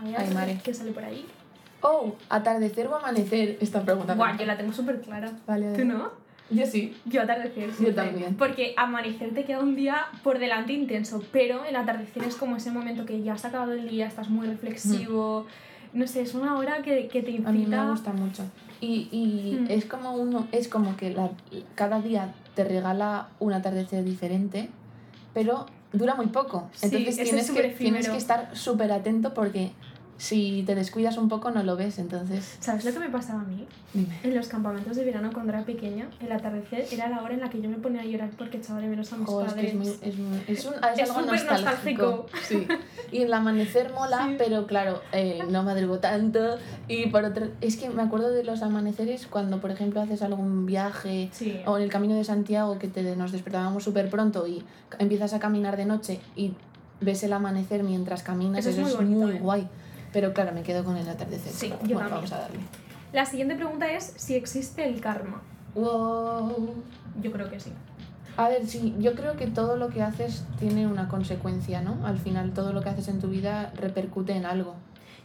A 0.00 0.04
ver, 0.04 0.14
Ay, 0.16 0.30
Mare. 0.32 0.58
¿qué 0.64 0.72
sale 0.72 0.92
por 0.92 1.04
ahí? 1.04 1.26
Oh, 1.80 2.14
atardecer 2.28 2.86
o 2.88 2.96
amanecer. 2.96 3.56
Esta 3.60 3.82
pregunta. 3.82 4.14
encanta. 4.14 4.36
yo 4.42 4.46
la 4.46 4.56
tengo 4.56 4.72
súper 4.72 5.00
clara. 5.00 5.30
Vale, 5.46 5.74
¿Tú 5.76 5.84
no? 5.84 6.10
Yo 6.50 6.66
sí. 6.66 6.96
Yo 7.04 7.22
atardecer. 7.22 7.70
siempre. 7.72 7.92
también. 7.92 8.34
Porque 8.36 8.74
amanecer 8.76 9.34
te 9.34 9.44
queda 9.44 9.60
un 9.60 9.76
día 9.76 10.06
por 10.22 10.38
delante 10.38 10.72
intenso, 10.72 11.22
pero 11.30 11.64
el 11.64 11.76
atardecer 11.76 12.24
es 12.24 12.36
como 12.36 12.56
ese 12.56 12.70
momento 12.70 13.04
que 13.04 13.22
ya 13.22 13.34
has 13.34 13.44
acabado 13.44 13.72
el 13.72 13.88
día, 13.88 14.06
estás 14.06 14.28
muy 14.30 14.46
reflexivo. 14.46 15.46
No 15.92 16.06
sé, 16.06 16.22
es 16.22 16.34
una 16.34 16.56
hora 16.58 16.82
que, 16.82 17.08
que 17.08 17.22
te 17.22 17.30
incita. 17.30 17.48
A 17.50 17.52
mí 17.52 17.66
me 17.66 17.90
gusta 17.90 18.12
mucho. 18.12 18.42
Y, 18.80 19.08
y 19.12 19.58
Mm. 19.60 19.66
es 19.70 19.84
como 19.86 20.12
uno, 20.14 20.46
es 20.52 20.68
como 20.68 20.96
que 20.96 21.10
la, 21.10 21.30
cada 21.74 22.00
día 22.00 22.32
te 22.54 22.64
regala 22.64 23.28
un 23.40 23.52
atardecer 23.52 24.04
diferente, 24.04 24.68
pero 25.34 25.66
dura 25.92 26.14
muy 26.14 26.26
poco. 26.26 26.68
Entonces 26.82 27.16
tienes, 27.16 27.50
que, 27.50 27.68
tienes 27.70 28.08
que 28.08 28.16
estar 28.16 28.56
súper 28.56 28.92
atento 28.92 29.34
porque 29.34 29.72
si 30.18 30.62
te 30.66 30.74
descuidas 30.74 31.16
un 31.16 31.28
poco 31.28 31.50
no 31.52 31.62
lo 31.62 31.76
ves. 31.76 31.98
Entonces, 31.98 32.56
¿Sabes 32.60 32.84
lo 32.84 32.92
que 32.92 32.98
me 32.98 33.08
pasaba 33.08 33.40
a 33.40 33.44
mí? 33.44 33.64
dime. 33.94 34.18
En 34.22 34.34
los 34.34 34.48
campamentos 34.48 34.96
de 34.96 35.04
verano 35.04 35.30
cuando 35.32 35.52
era 35.52 35.64
pequeña, 35.64 36.08
el 36.20 36.30
atardecer 36.32 36.86
era 36.92 37.08
la 37.08 37.22
hora 37.22 37.34
en 37.34 37.40
la 37.40 37.48
que 37.48 37.62
yo 37.62 37.70
me 37.70 37.76
ponía 37.76 38.02
a 38.02 38.04
llorar 38.04 38.28
porque 38.36 38.58
echaba 38.58 38.80
de 38.80 38.88
menos 38.88 39.10
a 39.12 39.16
mis 39.16 39.26
Jo, 39.26 39.40
es 39.42 39.52
que 39.54 39.54
padres. 39.54 39.70
es, 39.72 39.78
muy, 39.78 39.88
es, 40.02 40.18
muy- 40.18 40.38
es, 40.48 40.64
un, 40.66 40.74
es 40.74 40.98
Es 40.98 41.10
algo 41.10 41.22
súper 41.22 41.44
nostálgico. 41.50 42.26
Sí. 42.46 42.66
Y 43.12 43.22
el 43.22 43.32
amanecer 43.32 43.92
mola, 43.94 44.26
Sí. 44.28 44.34
pero 44.36 44.66
claro, 44.66 45.00
eh, 45.12 45.38
no 45.48 45.62
madrugo 45.62 45.98
tanto. 46.00 46.58
Y 46.88 47.06
por 47.06 47.24
otro, 47.24 47.46
es 47.60 47.76
que 47.76 47.88
me 47.88 48.02
acuerdo 48.02 48.30
de 48.30 48.42
los 48.44 48.62
amaneceres 48.62 49.26
cuando, 49.28 49.60
por 49.60 49.70
ejemplo, 49.70 50.00
haces 50.00 50.20
algún 50.22 50.66
viaje 50.66 51.30
Sí. 51.32 51.60
o 51.64 51.76
en 51.78 51.84
el 51.84 51.90
camino 51.90 52.14
de 52.16 52.24
Santiago 52.24 52.78
que 52.78 52.88
te, 52.88 53.14
nos 53.16 53.30
despertábamos 53.32 53.84
súper 53.84 54.10
pronto 54.10 54.46
y 54.46 54.64
empiezas 54.98 55.32
a 55.32 55.38
caminar 55.38 55.76
de 55.76 55.84
noche 55.86 56.20
y 56.36 56.52
ves 57.00 57.22
el 57.22 57.32
amanecer 57.32 57.84
mientras 57.84 58.22
caminas, 58.24 58.66
Eso 58.66 58.70
eso, 58.80 58.88
es 58.88 58.96
muy 58.96 59.04
muy, 59.06 59.14
bonito, 59.20 59.36
¿eh? 59.38 59.40
guay. 59.40 59.68
Pero 60.12 60.32
claro, 60.32 60.52
me 60.52 60.62
quedo 60.62 60.84
con 60.84 60.96
el 60.96 61.08
atardecer. 61.08 61.52
Sí, 61.52 61.68
Bueno, 61.68 61.82
yo 61.88 61.96
también. 61.98 62.14
vamos 62.16 62.32
a 62.32 62.38
darle. 62.38 62.58
La 63.12 63.24
siguiente 63.24 63.54
pregunta 63.56 63.90
es 63.90 64.12
si 64.16 64.34
existe 64.34 64.86
el 64.86 65.00
karma. 65.00 65.42
Wow. 65.74 66.74
Yo 67.22 67.32
creo 67.32 67.48
que 67.50 67.60
sí. 67.60 67.72
A 68.36 68.48
ver, 68.48 68.66
sí, 68.66 68.94
yo 69.00 69.14
creo 69.14 69.36
que 69.36 69.46
todo 69.48 69.76
lo 69.76 69.88
que 69.88 70.02
haces 70.02 70.44
tiene 70.60 70.86
una 70.86 71.08
consecuencia, 71.08 71.80
¿no? 71.82 72.06
Al 72.06 72.18
final, 72.18 72.52
todo 72.52 72.72
lo 72.72 72.82
que 72.82 72.88
haces 72.90 73.08
en 73.08 73.20
tu 73.20 73.28
vida 73.28 73.72
repercute 73.74 74.32
en 74.32 74.44
algo. 74.46 74.74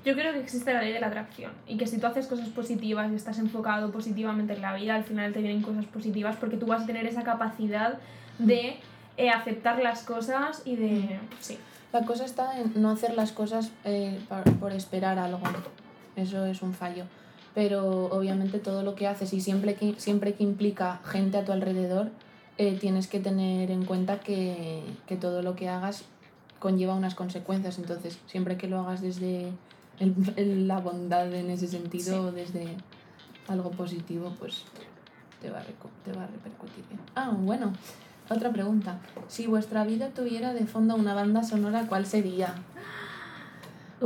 Yo 0.03 0.15
creo 0.15 0.33
que 0.33 0.39
existe 0.39 0.73
la 0.73 0.81
ley 0.81 0.91
de 0.91 0.99
la 0.99 1.07
atracción 1.07 1.51
y 1.67 1.77
que 1.77 1.87
si 1.87 1.97
tú 1.97 2.07
haces 2.07 2.27
cosas 2.27 2.49
positivas 2.49 3.09
y 3.11 3.15
estás 3.15 3.37
enfocado 3.39 3.91
positivamente 3.91 4.53
en 4.53 4.61
la 4.61 4.73
vida, 4.73 4.95
al 4.95 5.03
final 5.05 5.31
te 5.31 5.39
vienen 5.39 5.61
cosas 5.61 5.85
positivas 5.85 6.35
porque 6.37 6.57
tú 6.57 6.65
vas 6.65 6.83
a 6.83 6.85
tener 6.85 7.05
esa 7.05 7.23
capacidad 7.23 7.99
de 8.39 8.77
eh, 9.17 9.29
aceptar 9.29 9.81
las 9.81 10.03
cosas 10.03 10.61
y 10.65 10.75
de... 10.75 11.19
Sí, 11.39 11.57
La 11.91 12.03
cosa 12.05 12.25
está 12.25 12.59
en 12.59 12.73
no 12.81 12.89
hacer 12.89 13.13
las 13.15 13.31
cosas 13.31 13.71
eh, 13.85 14.19
por, 14.27 14.43
por 14.59 14.71
esperar 14.73 15.19
algo. 15.19 15.41
Eso 16.15 16.45
es 16.45 16.61
un 16.61 16.73
fallo. 16.73 17.05
Pero 17.53 18.05
obviamente 18.05 18.57
todo 18.59 18.81
lo 18.83 18.95
que 18.95 19.07
haces 19.07 19.31
y 19.33 19.39
siempre 19.41 19.75
que, 19.75 19.93
siempre 19.99 20.33
que 20.33 20.43
implica 20.43 20.99
gente 21.05 21.37
a 21.37 21.45
tu 21.45 21.51
alrededor, 21.51 22.09
eh, 22.57 22.77
tienes 22.79 23.07
que 23.07 23.19
tener 23.19 23.69
en 23.69 23.85
cuenta 23.85 24.19
que, 24.19 24.81
que 25.07 25.15
todo 25.15 25.41
lo 25.43 25.55
que 25.55 25.69
hagas 25.69 26.03
conlleva 26.59 26.95
unas 26.95 27.13
consecuencias. 27.13 27.77
Entonces, 27.77 28.17
siempre 28.25 28.57
que 28.57 28.67
lo 28.67 28.79
hagas 28.79 29.01
desde 29.01 29.51
el- 29.99 30.15
el- 30.35 30.67
la 30.67 30.79
bondad 30.79 31.31
en 31.33 31.51
ese 31.51 31.67
sentido, 31.67 32.31
desde 32.31 32.75
algo 33.47 33.69
positivo, 33.71 34.33
pues 34.39 34.63
te 35.41 35.51
va, 35.51 35.59
a 35.59 35.63
te 36.05 36.11
va 36.13 36.23
a 36.23 36.27
repercutir 36.27 36.85
bien. 36.87 37.01
Ah, 37.15 37.31
bueno, 37.37 37.73
otra 38.29 38.51
pregunta. 38.51 38.99
Si 39.27 39.47
vuestra 39.47 39.83
vida 39.83 40.09
tuviera 40.09 40.53
de 40.53 40.65
fondo 40.65 40.95
una 40.95 41.13
banda 41.13 41.43
sonora, 41.43 41.85
¿cuál 41.87 42.05
sería? 42.05 42.55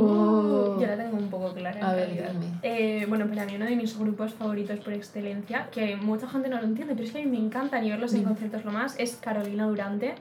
Oh. 0.00 0.78
yo 0.80 0.86
la 0.86 0.96
tengo 0.96 1.16
un 1.16 1.28
poco 1.28 1.52
clara. 1.52 1.78
en 1.78 1.84
A 1.84 1.92
ver, 1.92 2.10
dime. 2.10 2.52
Eh, 2.62 3.04
bueno, 3.08 3.26
para 3.26 3.44
mí 3.44 3.56
uno 3.56 3.64
de 3.64 3.74
mis 3.74 3.98
grupos 3.98 4.32
favoritos 4.32 4.78
por 4.80 4.92
excelencia, 4.92 5.68
que 5.72 5.96
mucha 5.96 6.28
gente 6.28 6.48
no 6.48 6.60
lo 6.60 6.64
entiende, 6.64 6.94
pero 6.94 7.04
es 7.04 7.12
que 7.12 7.20
a 7.20 7.24
mí 7.24 7.28
me 7.28 7.44
encanta 7.44 7.80
ni 7.80 7.90
verlos 7.90 8.14
en 8.14 8.22
conciertos 8.22 8.64
lo 8.64 8.70
más, 8.70 8.94
es 8.98 9.16
Carolina 9.16 9.66
Durante. 9.66 10.14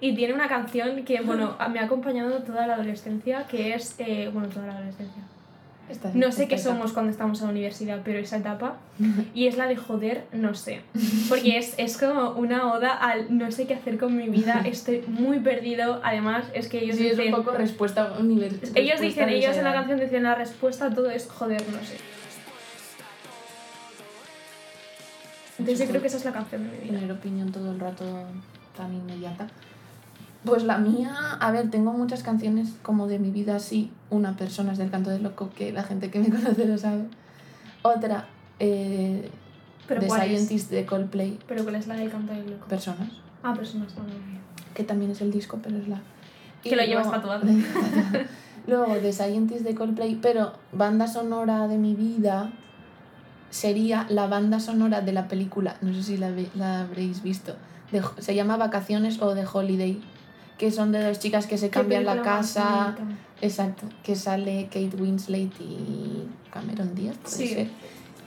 Y 0.00 0.14
tiene 0.14 0.34
una 0.34 0.48
canción 0.48 1.04
que, 1.04 1.20
bueno, 1.20 1.56
me 1.72 1.78
ha 1.78 1.84
acompañado 1.84 2.42
toda 2.42 2.66
la 2.66 2.74
adolescencia, 2.74 3.46
que 3.46 3.74
es, 3.74 3.94
eh, 3.98 4.30
bueno, 4.32 4.48
toda 4.48 4.66
la 4.66 4.76
adolescencia. 4.76 5.22
No 6.14 6.30
sé 6.32 6.48
qué 6.48 6.54
etapa. 6.56 6.70
somos 6.74 6.92
cuando 6.92 7.10
estamos 7.12 7.40
en 7.40 7.46
la 7.46 7.52
universidad, 7.52 8.00
pero 8.04 8.18
esa 8.18 8.36
etapa. 8.38 8.76
Y 9.34 9.46
es 9.46 9.56
la 9.56 9.66
de 9.66 9.76
joder, 9.76 10.24
no 10.32 10.54
sé. 10.54 10.80
Porque 11.28 11.56
es, 11.58 11.74
es 11.78 11.96
como 11.98 12.30
una 12.30 12.72
oda 12.72 12.92
al 12.92 13.36
no 13.36 13.50
sé 13.52 13.66
qué 13.66 13.74
hacer 13.74 13.98
con 13.98 14.16
mi 14.16 14.28
vida, 14.28 14.62
estoy 14.66 15.02
muy 15.06 15.38
perdido. 15.40 16.00
Además, 16.02 16.44
es 16.54 16.68
que 16.68 16.78
ellos 16.84 16.96
Sí, 16.96 17.06
es 17.06 17.12
un 17.14 17.18
dicen. 17.24 17.34
poco 17.34 17.52
respuesta 17.52 18.12
universal. 18.18 18.70
ellos 18.74 19.00
dicen, 19.00 19.28
ellos 19.28 19.56
en 19.56 19.64
la 19.64 19.72
canción 19.72 19.98
dicen 20.00 20.22
la 20.24 20.34
respuesta 20.34 20.86
a 20.86 20.94
todo 20.94 21.10
es 21.10 21.28
joder, 21.28 21.62
no 21.70 21.78
sé. 21.84 21.96
Entonces 25.58 25.80
yo 25.86 25.90
creo 25.90 26.00
que 26.00 26.06
esa 26.08 26.16
es 26.16 26.24
la 26.24 26.32
canción 26.32 26.64
de 26.64 26.70
mi 26.70 26.84
vida. 26.84 26.94
Tener 26.98 27.12
opinión 27.12 27.52
todo 27.52 27.70
el 27.72 27.78
rato 27.80 28.04
tan 28.76 28.94
inmediata. 28.94 29.46
Pues 30.44 30.62
la 30.64 30.78
mía, 30.78 31.14
a 31.38 31.50
ver, 31.52 31.70
tengo 31.70 31.92
muchas 31.92 32.22
canciones 32.22 32.70
como 32.82 33.06
de 33.06 33.18
mi 33.18 33.30
vida 33.30 33.56
así. 33.56 33.90
Una 34.08 34.36
persona 34.36 34.72
es 34.72 34.78
del 34.78 34.90
canto 34.90 35.10
del 35.10 35.22
loco, 35.22 35.50
que 35.54 35.70
la 35.72 35.82
gente 35.82 36.10
que 36.10 36.18
me 36.20 36.30
conoce 36.30 36.64
lo 36.66 36.78
sabe. 36.78 37.04
Otra, 37.82 38.26
eh, 38.58 39.30
¿Pero 39.86 40.00
The 40.00 40.06
cuál 40.06 40.22
es? 40.22 40.26
Scientist 40.44 40.70
de 40.70 40.86
Coldplay, 40.86 41.38
¿Pero 41.46 41.62
cuál 41.64 41.74
es 41.76 41.86
la 41.86 41.94
del 41.96 42.10
canto 42.10 42.32
del 42.32 42.50
loco? 42.50 42.66
Personas, 42.68 43.08
Ah, 43.42 43.54
personas 43.54 43.92
también. 43.94 44.18
que 44.74 44.84
también 44.84 45.10
es 45.10 45.20
el 45.20 45.30
disco, 45.32 45.58
pero 45.62 45.76
es 45.78 45.88
la... 45.88 46.00
Que 46.62 46.76
lo 46.76 46.84
llevas 46.84 47.10
tatuado. 47.10 47.44
luego 48.66 48.94
The 49.00 49.12
Scientist 49.12 49.62
de 49.64 49.74
Coldplay, 49.74 50.16
pero 50.20 50.52
banda 50.72 51.06
sonora 51.08 51.66
de 51.68 51.78
mi 51.78 51.94
vida 51.94 52.52
sería 53.50 54.06
la 54.10 54.26
banda 54.26 54.60
sonora 54.60 55.00
de 55.00 55.12
la 55.12 55.26
película, 55.28 55.76
no 55.80 55.92
sé 55.94 56.02
si 56.02 56.16
la, 56.16 56.30
la 56.54 56.82
habréis 56.82 57.22
visto, 57.22 57.56
de 57.90 58.02
se 58.18 58.34
llama 58.34 58.56
Vacaciones 58.56 59.20
o 59.20 59.34
The 59.34 59.44
Holiday, 59.50 60.00
que 60.60 60.70
son 60.70 60.92
de 60.92 61.02
dos 61.02 61.18
chicas 61.18 61.46
que 61.46 61.56
se 61.56 61.70
cambian 61.70 62.04
la 62.04 62.20
casa. 62.20 62.94
Exacto, 63.40 63.86
que 64.04 64.14
sale 64.14 64.64
Kate 64.66 64.94
Winslet 65.00 65.50
y 65.58 66.26
Cameron 66.52 66.94
Díaz, 66.94 67.16
puede 67.22 67.36
Sí. 67.36 67.48
ser. 67.54 67.68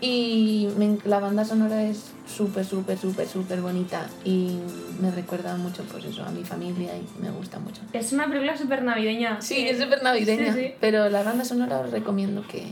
Y 0.02 0.68
me 0.76 0.98
la 1.06 1.20
banda 1.20 1.46
sonora 1.46 1.84
es 1.84 2.12
súper, 2.26 2.66
súper, 2.66 2.98
súper, 2.98 3.28
súper 3.28 3.62
bonita 3.62 4.08
y 4.26 4.58
me 5.00 5.12
recuerda 5.12 5.56
mucho, 5.56 5.84
pues 5.84 6.04
eso, 6.06 6.24
a 6.26 6.32
mi 6.32 6.44
familia 6.44 6.90
y 6.98 7.06
me 7.22 7.30
gusta 7.30 7.60
mucho. 7.60 7.82
Es 7.94 8.12
una 8.12 8.26
película 8.28 8.58
súper 8.58 8.82
navideña. 8.82 9.40
Sí, 9.40 9.58
Eh, 9.60 9.70
es 9.70 9.80
súper 9.80 10.02
navideña, 10.02 10.52
sí, 10.54 10.60
sí. 10.60 10.74
pero 10.82 11.08
la 11.10 11.22
banda 11.22 11.46
sonora 11.46 11.82
os 11.82 11.92
recomiendo 11.92 12.42
que 12.48 12.72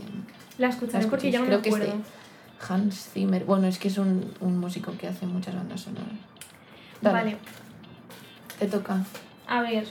La 0.58 0.68
escucharé 0.70 1.06
porque 1.06 1.30
ya 1.30 1.38
no 1.38 1.46
Creo 1.46 1.58
me 1.58 1.62
que 1.62 1.68
acuerdo. 1.70 1.86
de 1.92 2.02
Hans 2.68 3.08
Zimmer. 3.14 3.44
Bueno, 3.44 3.68
es 3.68 3.78
que 3.78 3.86
es 3.88 3.96
un, 3.98 4.30
un 4.40 4.58
músico 4.58 4.92
que 4.98 5.06
hace 5.06 5.24
muchas 5.24 5.54
bandas 5.54 5.80
sonoras. 5.82 6.08
Dale, 7.00 7.16
Vale, 7.18 7.36
Te 8.58 8.66
toca. 8.66 9.04
A 9.58 9.62
ver. 9.62 9.86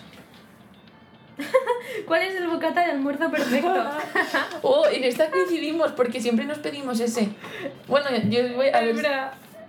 ¿Cuál 2.07 2.21
es 2.23 2.35
el 2.35 2.47
bocata 2.47 2.85
de 2.85 2.91
almuerzo 2.91 3.29
perfecto? 3.31 3.73
Oh, 4.63 4.85
en 4.87 5.03
esta 5.03 5.29
coincidimos 5.31 5.91
porque 5.93 6.21
siempre 6.21 6.45
nos 6.45 6.59
pedimos 6.59 6.99
ese. 6.99 7.29
Bueno, 7.87 8.07
yo 8.29 8.55
voy 8.55 8.67
a 8.67 8.81
ver. 8.81 8.95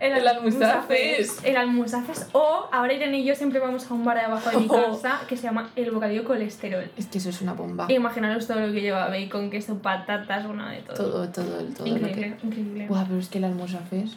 El, 0.00 0.12
el 0.14 0.26
almusafes. 0.28 1.38
El 1.44 1.56
almusafes. 1.56 2.26
O 2.32 2.68
ahora 2.72 2.92
Irene 2.92 3.20
y 3.20 3.24
yo 3.24 3.34
siempre 3.36 3.60
vamos 3.60 3.88
a 3.88 3.94
un 3.94 4.04
bar 4.04 4.18
de 4.18 4.24
abajo 4.24 4.50
de 4.50 4.56
mi 4.58 4.66
Oh. 4.68 4.90
casa 5.00 5.20
que 5.28 5.36
se 5.36 5.44
llama 5.44 5.70
El 5.76 5.92
Bocadillo 5.92 6.24
Colesterol. 6.24 6.90
Es 6.96 7.06
que 7.06 7.18
eso 7.18 7.30
es 7.30 7.40
una 7.40 7.52
bomba. 7.54 7.86
Imaginaros 7.88 8.46
todo 8.48 8.60
lo 8.66 8.72
que 8.72 8.80
lleva 8.80 9.08
bacon, 9.08 9.48
queso, 9.48 9.78
patatas, 9.78 10.44
una 10.44 10.72
de 10.72 10.80
todo. 10.82 10.96
Todo, 10.96 11.28
todo, 11.30 11.44
todo 11.76 11.86
lo 11.86 11.96
increíble, 11.96 12.36
que. 12.40 12.46
increíble. 12.46 12.86
Buah, 12.88 13.04
pero 13.06 13.20
es 13.20 13.28
que 13.28 13.38
el 13.38 13.44
almuerzo-fes 13.44 14.16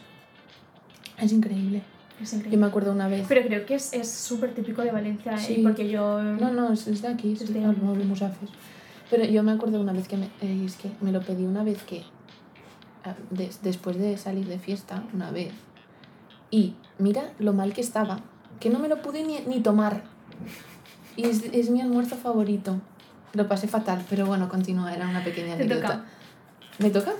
es 1.18 1.32
increíble. 1.32 1.82
Yo 2.50 2.58
me 2.58 2.66
acuerdo 2.66 2.92
una 2.92 3.08
vez. 3.08 3.26
Pero 3.28 3.42
creo 3.46 3.66
que 3.66 3.74
es 3.74 3.92
es 3.92 4.10
súper 4.10 4.54
típico 4.54 4.82
de 4.82 4.90
Valencia, 4.90 5.34
¿eh? 5.34 5.38
Sí. 5.38 5.60
porque 5.62 5.88
yo... 5.90 6.22
No, 6.22 6.50
no, 6.50 6.72
es, 6.72 6.86
es 6.86 7.02
de 7.02 7.08
aquí, 7.08 7.32
es 7.34 7.42
Es 7.42 7.52
de 7.52 7.60
de- 7.60 7.66
almurzafes. 7.66 8.48
Pero 9.10 9.24
yo 9.24 9.42
me 9.42 9.52
acuerdo 9.52 9.80
una 9.80 9.92
vez 9.92 10.08
que 10.08 10.16
me. 10.16 10.26
eh, 10.40 10.62
es 10.64 10.76
que 10.76 10.90
me 11.00 11.12
lo 11.12 11.20
pedí 11.20 11.44
una 11.44 11.62
vez 11.62 11.82
que. 11.82 12.02
ah, 13.04 13.14
des- 13.30 13.62
después 13.62 13.98
de 13.98 14.16
salir 14.16 14.46
de 14.46 14.58
fiesta, 14.58 15.04
una 15.12 15.30
vez. 15.30 15.52
Y 16.50 16.74
mira 16.98 17.32
lo 17.38 17.52
mal 17.52 17.72
que 17.72 17.80
estaba, 17.82 18.20
que 18.60 18.70
no 18.70 18.78
me 18.78 18.88
lo 18.88 19.02
pude 19.02 19.22
ni, 19.22 19.38
ni 19.46 19.60
tomar. 19.60 20.02
Y 21.16 21.24
es, 21.26 21.44
es 21.52 21.70
mi 21.70 21.80
almuerzo 21.82 22.16
favorito. 22.16 22.80
Lo 23.34 23.46
pasé 23.46 23.68
fatal, 23.68 24.04
pero 24.08 24.24
bueno, 24.26 24.48
continúa, 24.48 24.92
era 24.94 25.06
una 25.08 25.22
pequeña 25.22 25.54
anécdota. 25.54 25.82
toca. 25.88 26.04
¿Me 26.78 26.90
toca? 26.90 27.12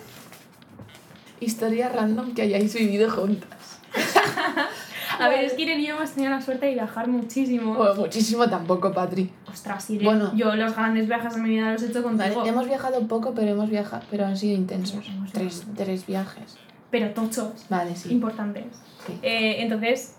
Historia 1.41 1.89
random 1.91 2.33
que 2.35 2.43
hayáis 2.43 2.73
vivido 2.75 3.11
juntas. 3.11 3.79
A 5.21 5.29
ver, 5.29 5.45
es 5.45 5.53
que 5.55 5.63
Irene 5.63 5.83
y 5.83 5.87
yo 5.87 5.97
hemos 5.97 6.11
tenido 6.11 6.31
la 6.33 6.41
suerte 6.41 6.67
de 6.67 6.75
viajar 6.75 7.09
muchísimo. 7.09 7.75
Bueno, 7.75 7.95
muchísimo 7.95 8.49
tampoco, 8.49 8.93
Patri. 8.93 9.31
Ostras, 9.51 9.89
Irene, 9.91 10.05
Bueno. 10.05 10.33
yo 10.35 10.55
los 10.57 10.75
grandes 10.75 11.07
viajes 11.09 11.35
de 11.35 11.41
mi 11.43 11.51
vida 11.51 11.73
los 11.73 11.83
he 11.83 11.87
hecho 11.87 12.03
Vale, 12.03 12.17
contigo. 12.19 12.47
hemos 12.47 12.67
viajado 12.67 13.07
poco, 13.09 13.33
pero 13.35 13.49
hemos 13.53 13.71
viajado, 13.71 14.03
pero 14.11 14.27
han 14.27 14.37
sido 14.37 14.57
intensos. 14.57 15.07
Hemos 15.09 15.33
Tres, 15.33 15.55
viajado. 15.65 15.75
tres 15.85 16.07
viajes. 16.07 16.57
Pero 16.91 17.11
tochos, 17.11 17.67
Vale, 17.69 17.97
sí. 17.97 18.13
importantes. 18.13 18.65
sí. 19.07 19.19
Eh, 19.23 19.57
entonces, 19.63 20.15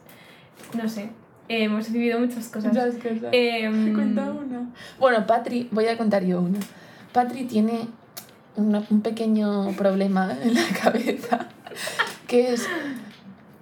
no 0.75 0.87
sé, 0.89 1.03
eh, 1.49 1.63
hemos 1.63 1.91
vivido 1.91 2.19
muchas 2.19 2.47
cosas. 2.49 2.75
Em, 3.31 3.93
Cuenta 3.95 4.23
una. 4.31 4.69
Bueno, 4.99 5.25
Patri, 5.27 5.67
voy 5.71 5.85
a 5.87 5.97
contar 5.97 6.23
yo 6.25 6.41
una. 6.41 6.59
Patri 7.13 7.45
tiene 7.45 7.87
una- 8.57 8.83
un 8.89 9.01
pequeño 9.01 9.71
problema 9.77 10.35
en 10.43 10.53
la 10.55 10.61
cabeza, 10.81 11.47
que 12.27 12.53
es 12.53 12.67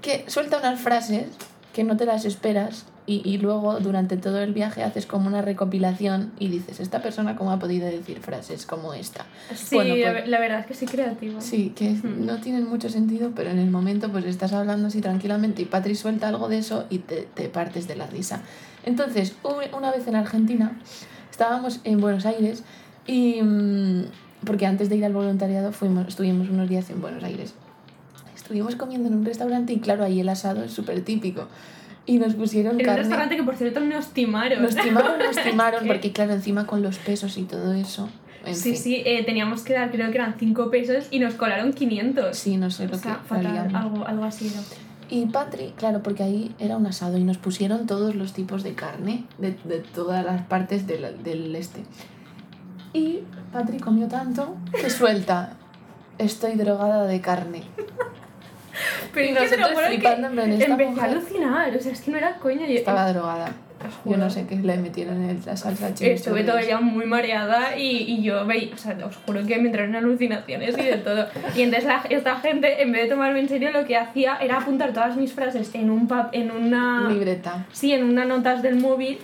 que 0.05 0.23
suelta 0.29 0.59
unas 0.59 0.79
frases 0.79 1.25
que 1.73 1.83
no 1.83 1.97
te 1.97 2.05
las 2.05 2.23
esperas 2.25 2.85
y, 3.07 3.21
y 3.29 3.37
luego 3.37 3.79
durante 3.79 4.17
todo 4.17 4.39
el 4.41 4.53
viaje 4.53 4.83
haces 4.83 5.05
como 5.05 5.27
una 5.27 5.41
recopilación 5.41 6.31
y 6.39 6.47
dices, 6.47 6.79
esta 6.79 7.01
persona 7.01 7.35
cómo 7.35 7.51
ha 7.51 7.59
podido 7.59 7.85
decir 7.85 8.19
frases 8.21 8.65
como 8.65 8.93
esta. 8.93 9.25
Sí, 9.55 9.75
Bueno, 9.75 9.95
la 9.95 10.11
pues- 10.13 10.27
la 10.27 10.39
verdad 10.39 10.59
es 10.61 10.65
que 10.67 10.73
soy 10.73 10.87
creativa. 10.87 11.41
Sí, 11.41 11.73
que 11.75 11.89
Mm. 11.89 12.25
no 12.25 12.37
tienen 12.37 12.67
mucho 12.67 12.89
sentido, 12.89 13.31
pero 13.35 13.49
en 13.49 13.59
el 13.59 13.69
momento 13.71 14.11
pues 14.11 14.25
estás 14.25 14.53
hablando 14.53 14.87
así 14.87 15.01
tranquilamente 15.01 15.63
y 15.63 15.65
Patri 15.65 15.95
suelta 15.95 16.27
algo 16.29 16.47
de 16.49 16.59
eso 16.59 16.85
y 16.89 16.99
te, 16.99 17.27
te 17.33 17.49
partes 17.49 17.87
de 17.87 17.95
la 17.95 18.07
risa. 18.07 18.41
Entonces, 18.85 19.35
una 19.77 19.91
vez 19.91 20.07
en 20.07 20.15
Argentina, 20.15 20.79
estábamos 21.31 21.79
en 21.83 21.99
Buenos 21.99 22.25
Aires 22.25 22.63
y... 23.07 23.41
mm, 23.41 24.03
porque 24.45 24.67
antes 24.67 24.89
de 24.89 24.95
ir 24.97 25.05
al 25.05 25.13
voluntariado 25.13 25.71
fuimos, 25.71 26.07
estuvimos 26.07 26.49
unos 26.49 26.69
días 26.69 26.89
en 26.91 27.01
Buenos 27.01 27.23
Aires. 27.23 27.53
Estuvimos 28.45 28.75
comiendo 28.75 29.07
en 29.07 29.15
un 29.15 29.25
restaurante 29.25 29.73
y 29.73 29.79
claro, 29.79 30.03
ahí 30.03 30.19
el 30.19 30.29
asado 30.29 30.63
es 30.63 30.71
súper 30.71 31.01
típico. 31.01 31.47
Y 32.05 32.19
nos 32.19 32.35
pusieron 32.35 32.73
En 32.73 32.81
un 32.81 32.85
carne... 32.85 32.99
restaurante 33.01 33.35
que 33.35 33.41
por 33.41 33.55
cierto 33.55 33.79
nos 33.79 34.09
timaron. 34.09 34.61
Nos 34.61 34.75
timaron, 34.75 35.17
nos 35.17 35.35
timaron, 35.43 35.81
que- 35.81 35.87
porque 35.87 36.11
claro, 36.11 36.33
encima 36.33 36.67
con 36.67 36.83
los 36.83 36.99
pesos 36.99 37.35
y 37.39 37.43
todo 37.45 37.73
eso... 37.73 38.07
En 38.45 38.55
Sí, 38.55 38.73
fin. 38.73 38.77
sí, 38.77 39.01
eh, 39.03 39.23
teníamos 39.25 39.63
que 39.63 39.73
dar, 39.73 39.89
creo 39.89 40.11
que 40.11 40.17
eran 40.19 40.35
5 40.37 40.69
pesos 40.69 41.07
y 41.09 41.17
nos 41.17 41.33
colaron 41.33 41.73
500. 41.73 42.37
Sí, 42.37 42.57
no 42.57 42.69
sé 42.69 42.85
o 42.85 42.89
lo 42.89 42.97
sea, 42.99 43.15
que 43.23 43.27
fatal, 43.27 43.75
algo, 43.75 44.05
algo 44.05 44.23
así 44.23 44.45
era. 44.53 44.61
Y 45.09 45.25
Patri, 45.25 45.73
claro, 45.75 46.03
porque 46.03 46.21
ahí 46.21 46.55
era 46.59 46.77
un 46.77 46.85
asado 46.85 47.17
y 47.17 47.23
nos 47.23 47.39
pusieron 47.39 47.87
todos 47.87 48.13
los 48.13 48.33
tipos 48.33 48.61
de 48.61 48.75
carne 48.75 49.23
de, 49.39 49.57
de 49.63 49.79
todas 49.79 50.23
las 50.23 50.43
partes 50.43 50.85
del, 50.85 51.23
del 51.23 51.55
este. 51.55 51.79
Y 52.93 53.21
Patri 53.51 53.79
comió 53.79 54.07
tanto 54.07 54.55
que 54.79 54.91
suelta, 54.91 55.53
estoy 56.19 56.53
drogada 56.53 57.07
de 57.07 57.21
carne. 57.21 57.63
Pero 59.13 59.25
Y 59.27 59.29
es 59.43 59.49
que 59.49 59.55
te 59.55 59.57
lo 59.61 59.67
juro 59.69 59.87
que 59.87 59.95
empecé 59.95 61.01
a 61.01 61.03
alucinar, 61.05 61.75
o 61.75 61.79
sea, 61.81 61.91
es 61.91 62.01
que 62.01 62.11
no 62.11 62.17
era 62.17 62.35
coña. 62.35 62.67
Yo, 62.67 62.73
Estaba 62.75 63.11
drogada. 63.11 63.51
os 63.85 64.11
Yo 64.11 64.17
no 64.17 64.29
sé 64.29 64.45
qué 64.47 64.55
le 64.55 64.77
metieron 64.77 65.21
en 65.29 65.41
la 65.45 65.55
salsa 65.57 65.93
chimichurri. 65.93 66.39
Estuve 66.41 66.65
día 66.65 66.79
muy 66.79 67.05
mareada 67.05 67.77
y, 67.77 67.97
y 68.13 68.23
yo 68.23 68.45
veía, 68.45 68.73
o 68.73 68.77
sea, 68.77 68.97
os 69.05 69.15
juro 69.25 69.45
que 69.45 69.57
me 69.57 69.67
entraron 69.67 69.95
alucinaciones 69.95 70.77
y 70.77 70.81
de 70.83 70.97
todo. 70.97 71.27
Y 71.55 71.61
entonces 71.61 71.85
la- 71.87 72.03
esta 72.09 72.37
gente, 72.37 72.81
en 72.81 72.91
vez 72.91 73.03
de 73.03 73.09
tomarme 73.09 73.39
en 73.39 73.49
serio, 73.49 73.71
lo 73.71 73.85
que 73.85 73.97
hacía 73.97 74.37
era 74.41 74.57
apuntar 74.57 74.93
todas 74.93 75.15
mis 75.17 75.33
frases 75.33 75.73
en 75.75 75.89
un 75.89 76.07
pap, 76.07 76.33
en 76.33 76.51
una... 76.51 77.07
Libreta. 77.09 77.65
Sí, 77.71 77.93
en 77.93 78.03
unas 78.05 78.27
notas 78.27 78.61
del 78.61 78.75
móvil 78.77 79.19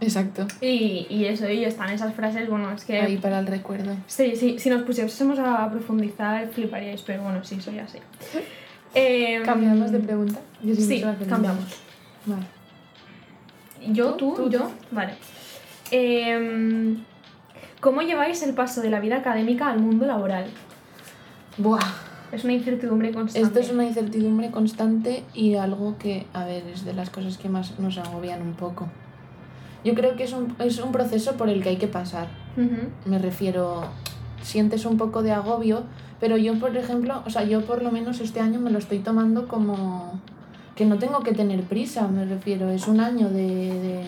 Exacto. 0.00 0.46
y, 0.62 1.06
y 1.10 1.26
eso, 1.26 1.46
y 1.50 1.62
están 1.64 1.90
esas 1.90 2.14
frases, 2.14 2.48
bueno, 2.48 2.72
es 2.72 2.84
que... 2.86 2.98
Ahí 3.00 3.18
para 3.18 3.38
el 3.38 3.46
recuerdo. 3.46 3.94
Sí, 4.06 4.34
sí, 4.34 4.58
si 4.58 4.70
nos 4.70 4.82
pusiésemos 4.82 5.38
a 5.38 5.70
profundizar 5.70 6.48
fliparíais, 6.48 7.02
pero 7.02 7.22
bueno, 7.22 7.44
sí, 7.44 7.60
soy 7.60 7.78
así. 7.78 7.98
Eh, 8.94 9.42
¿Cambiamos 9.44 9.92
de 9.92 9.98
pregunta? 10.00 10.40
Yo 10.62 10.74
Sí, 10.74 11.02
cambiamos. 11.28 11.64
Vale. 12.26 12.42
Yo, 13.92 14.14
¿Tú? 14.14 14.34
tú, 14.34 14.42
Tú, 14.44 14.50
yo. 14.50 14.58
tú. 14.60 14.70
Vale. 14.90 15.14
Em, 15.90 17.02
¿Cómo 17.80 18.02
lleváis 18.02 18.42
el 18.42 18.54
paso 18.54 18.80
de 18.82 18.90
la 18.90 19.00
vida 19.00 19.16
académica 19.16 19.68
al 19.70 19.78
mundo 19.80 20.06
laboral? 20.06 20.46
Buah. 21.56 21.78
Es 22.32 22.44
una 22.44 22.52
incertidumbre 22.52 23.10
constante. 23.12 23.46
Esto 23.46 23.58
es 23.58 23.70
una 23.72 23.84
incertidumbre 23.84 24.50
constante 24.50 25.24
y 25.34 25.54
algo 25.56 25.96
que, 25.98 26.26
a 26.32 26.44
ver, 26.44 26.64
es 26.68 26.84
de 26.84 26.92
las 26.92 27.10
cosas 27.10 27.38
que 27.38 27.48
más 27.48 27.78
nos 27.80 27.98
agobian 27.98 28.42
un 28.42 28.52
poco. 28.54 28.88
Yo 29.82 29.94
creo 29.94 30.14
que 30.14 30.24
es 30.24 30.32
un, 30.32 30.54
es 30.60 30.78
un 30.78 30.92
proceso 30.92 31.36
por 31.36 31.48
el 31.48 31.62
que 31.62 31.70
hay 31.70 31.76
que 31.76 31.88
pasar. 31.88 32.28
Me 33.06 33.18
refiero, 33.18 33.82
sientes 34.42 34.84
un 34.84 34.96
poco 34.96 35.22
de 35.22 35.32
agobio, 35.32 35.84
pero 36.20 36.36
yo, 36.36 36.58
por 36.58 36.76
ejemplo, 36.76 37.22
o 37.26 37.30
sea, 37.30 37.44
yo 37.44 37.62
por 37.62 37.82
lo 37.82 37.90
menos 37.90 38.20
este 38.20 38.40
año 38.40 38.60
me 38.60 38.70
lo 38.70 38.78
estoy 38.78 38.98
tomando 38.98 39.48
como 39.48 40.20
que 40.74 40.84
no 40.84 40.98
tengo 40.98 41.20
que 41.20 41.32
tener 41.32 41.62
prisa, 41.64 42.08
me 42.08 42.24
refiero, 42.24 42.70
es 42.70 42.88
un 42.88 43.00
año 43.00 43.28
de, 43.28 43.44
de, 43.44 44.04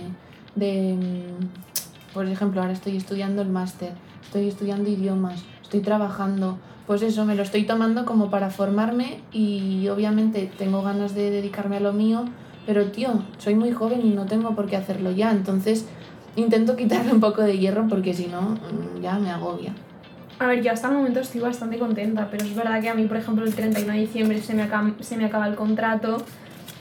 de, 0.55 0.95
mm, 0.95 2.15
por 2.15 2.27
ejemplo, 2.27 2.61
ahora 2.61 2.73
estoy 2.73 2.97
estudiando 2.97 3.43
el 3.43 3.49
máster, 3.49 3.93
estoy 4.23 4.49
estudiando 4.49 4.89
idiomas, 4.89 5.43
estoy 5.63 5.81
trabajando, 5.81 6.59
pues 6.87 7.03
eso, 7.03 7.25
me 7.25 7.35
lo 7.35 7.43
estoy 7.43 7.65
tomando 7.65 8.05
como 8.05 8.31
para 8.31 8.51
formarme 8.51 9.21
y 9.33 9.89
obviamente 9.89 10.51
tengo 10.59 10.83
ganas 10.83 11.15
de 11.15 11.31
dedicarme 11.31 11.77
a 11.77 11.81
lo 11.81 11.93
mío, 11.93 12.25
pero 12.67 12.87
tío, 12.87 13.23
soy 13.39 13.55
muy 13.55 13.73
joven 13.73 14.07
y 14.07 14.11
no 14.11 14.27
tengo 14.27 14.55
por 14.55 14.67
qué 14.67 14.77
hacerlo 14.77 15.11
ya, 15.11 15.31
entonces 15.31 15.87
intento 16.37 16.77
quitarle 16.77 17.13
un 17.13 17.21
poco 17.21 17.43
de 17.43 17.59
hierro 17.59 17.87
porque 17.89 18.15
si 18.15 18.27
no, 18.27 18.43
mm, 18.43 19.03
ya 19.03 19.19
me 19.19 19.31
agobia. 19.31 19.75
A 20.43 20.47
ver, 20.49 20.63
yo 20.63 20.73
hasta 20.73 20.89
el 20.89 20.95
momento 20.95 21.21
estoy 21.21 21.41
bastante 21.41 21.79
contenta, 21.79 22.29
pero 22.31 22.45
es 22.45 22.55
verdad 22.55 22.81
que 22.81 22.89
a 22.89 22.95
mí, 22.95 23.05
por 23.07 23.17
ejemplo, 23.17 23.45
el 23.45 23.55
31 23.55 23.93
de 23.93 23.99
diciembre 24.01 24.41
se 24.43 24.55
me 24.55 24.63
acaba, 24.63 24.91
se 25.01 25.17
me 25.17 25.25
acaba 25.25 25.47
el 25.47 25.55
contrato 25.55 26.25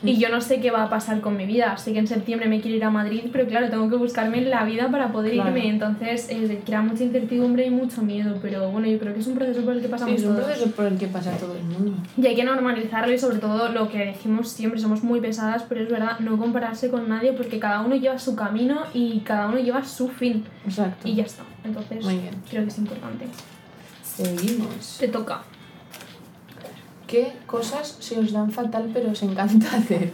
Y 0.03 0.17
yo 0.17 0.29
no 0.29 0.41
sé 0.41 0.59
qué 0.59 0.71
va 0.71 0.81
a 0.85 0.89
pasar 0.89 1.21
con 1.21 1.37
mi 1.37 1.45
vida. 1.45 1.77
Sé 1.77 1.93
que 1.93 1.99
en 1.99 2.07
septiembre 2.07 2.49
me 2.49 2.59
quiero 2.59 2.75
ir 2.75 2.83
a 2.83 2.89
Madrid, 2.89 3.25
pero 3.31 3.45
claro, 3.45 3.69
tengo 3.69 3.87
que 3.87 3.97
buscarme 3.97 4.41
la 4.41 4.63
vida 4.63 4.89
para 4.89 5.11
poder 5.11 5.33
Claro. 5.33 5.49
irme. 5.55 5.69
Entonces, 5.69 6.25
eh, 6.31 6.59
crea 6.65 6.81
mucha 6.81 7.03
incertidumbre 7.03 7.67
y 7.67 7.69
mucho 7.69 8.01
miedo. 8.01 8.39
Pero 8.41 8.71
bueno, 8.71 8.87
yo 8.87 8.97
creo 8.97 9.13
que 9.13 9.19
es 9.19 9.27
un 9.27 9.35
proceso 9.35 9.61
por 9.61 9.73
el 9.73 9.79
que 9.81 9.85
Sí, 9.85 9.91
pasamos 9.91 10.15
es 10.15 10.23
un 10.25 10.33
todos. 10.33 10.45
proceso 10.47 10.71
por 10.71 10.85
el 10.87 10.97
que 10.97 11.05
pasa 11.05 11.37
todo 11.37 11.55
el 11.55 11.61
mundo. 11.65 11.93
Y 12.17 12.25
hay 12.25 12.35
que 12.35 12.43
normalizarlo 12.43 13.13
y 13.13 13.19
sobre 13.19 13.37
todo 13.37 13.69
lo 13.69 13.89
que 13.89 13.99
decimos 13.99 14.49
siempre, 14.49 14.79
somos 14.79 15.03
muy 15.03 15.21
pesadas, 15.21 15.65
pero 15.69 15.81
es 15.83 15.89
verdad, 15.91 16.17
no 16.19 16.35
compararse 16.39 16.89
con 16.89 17.07
nadie 17.07 17.33
porque 17.33 17.59
cada 17.59 17.81
uno 17.81 17.95
lleva 17.95 18.17
su 18.17 18.35
camino 18.35 18.81
y 18.95 19.19
cada 19.19 19.49
uno 19.49 19.59
lleva 19.59 19.83
su 19.83 20.07
fin. 20.07 20.43
Exacto. 20.65 21.07
Y 21.07 21.13
ya 21.13 21.25
está. 21.25 21.43
Entonces, 21.63 22.03
creo 22.49 22.63
que 22.63 22.69
es 22.69 22.77
importante. 22.79 23.25
Seguimos. 24.25 24.97
Te 24.99 25.07
toca. 25.07 25.41
¿Qué 27.07 27.33
cosas 27.45 27.97
se 27.99 28.17
os 28.19 28.31
dan 28.31 28.51
fatal 28.51 28.89
pero 28.93 29.11
os 29.11 29.21
encanta 29.23 29.67
hacer? 29.77 30.11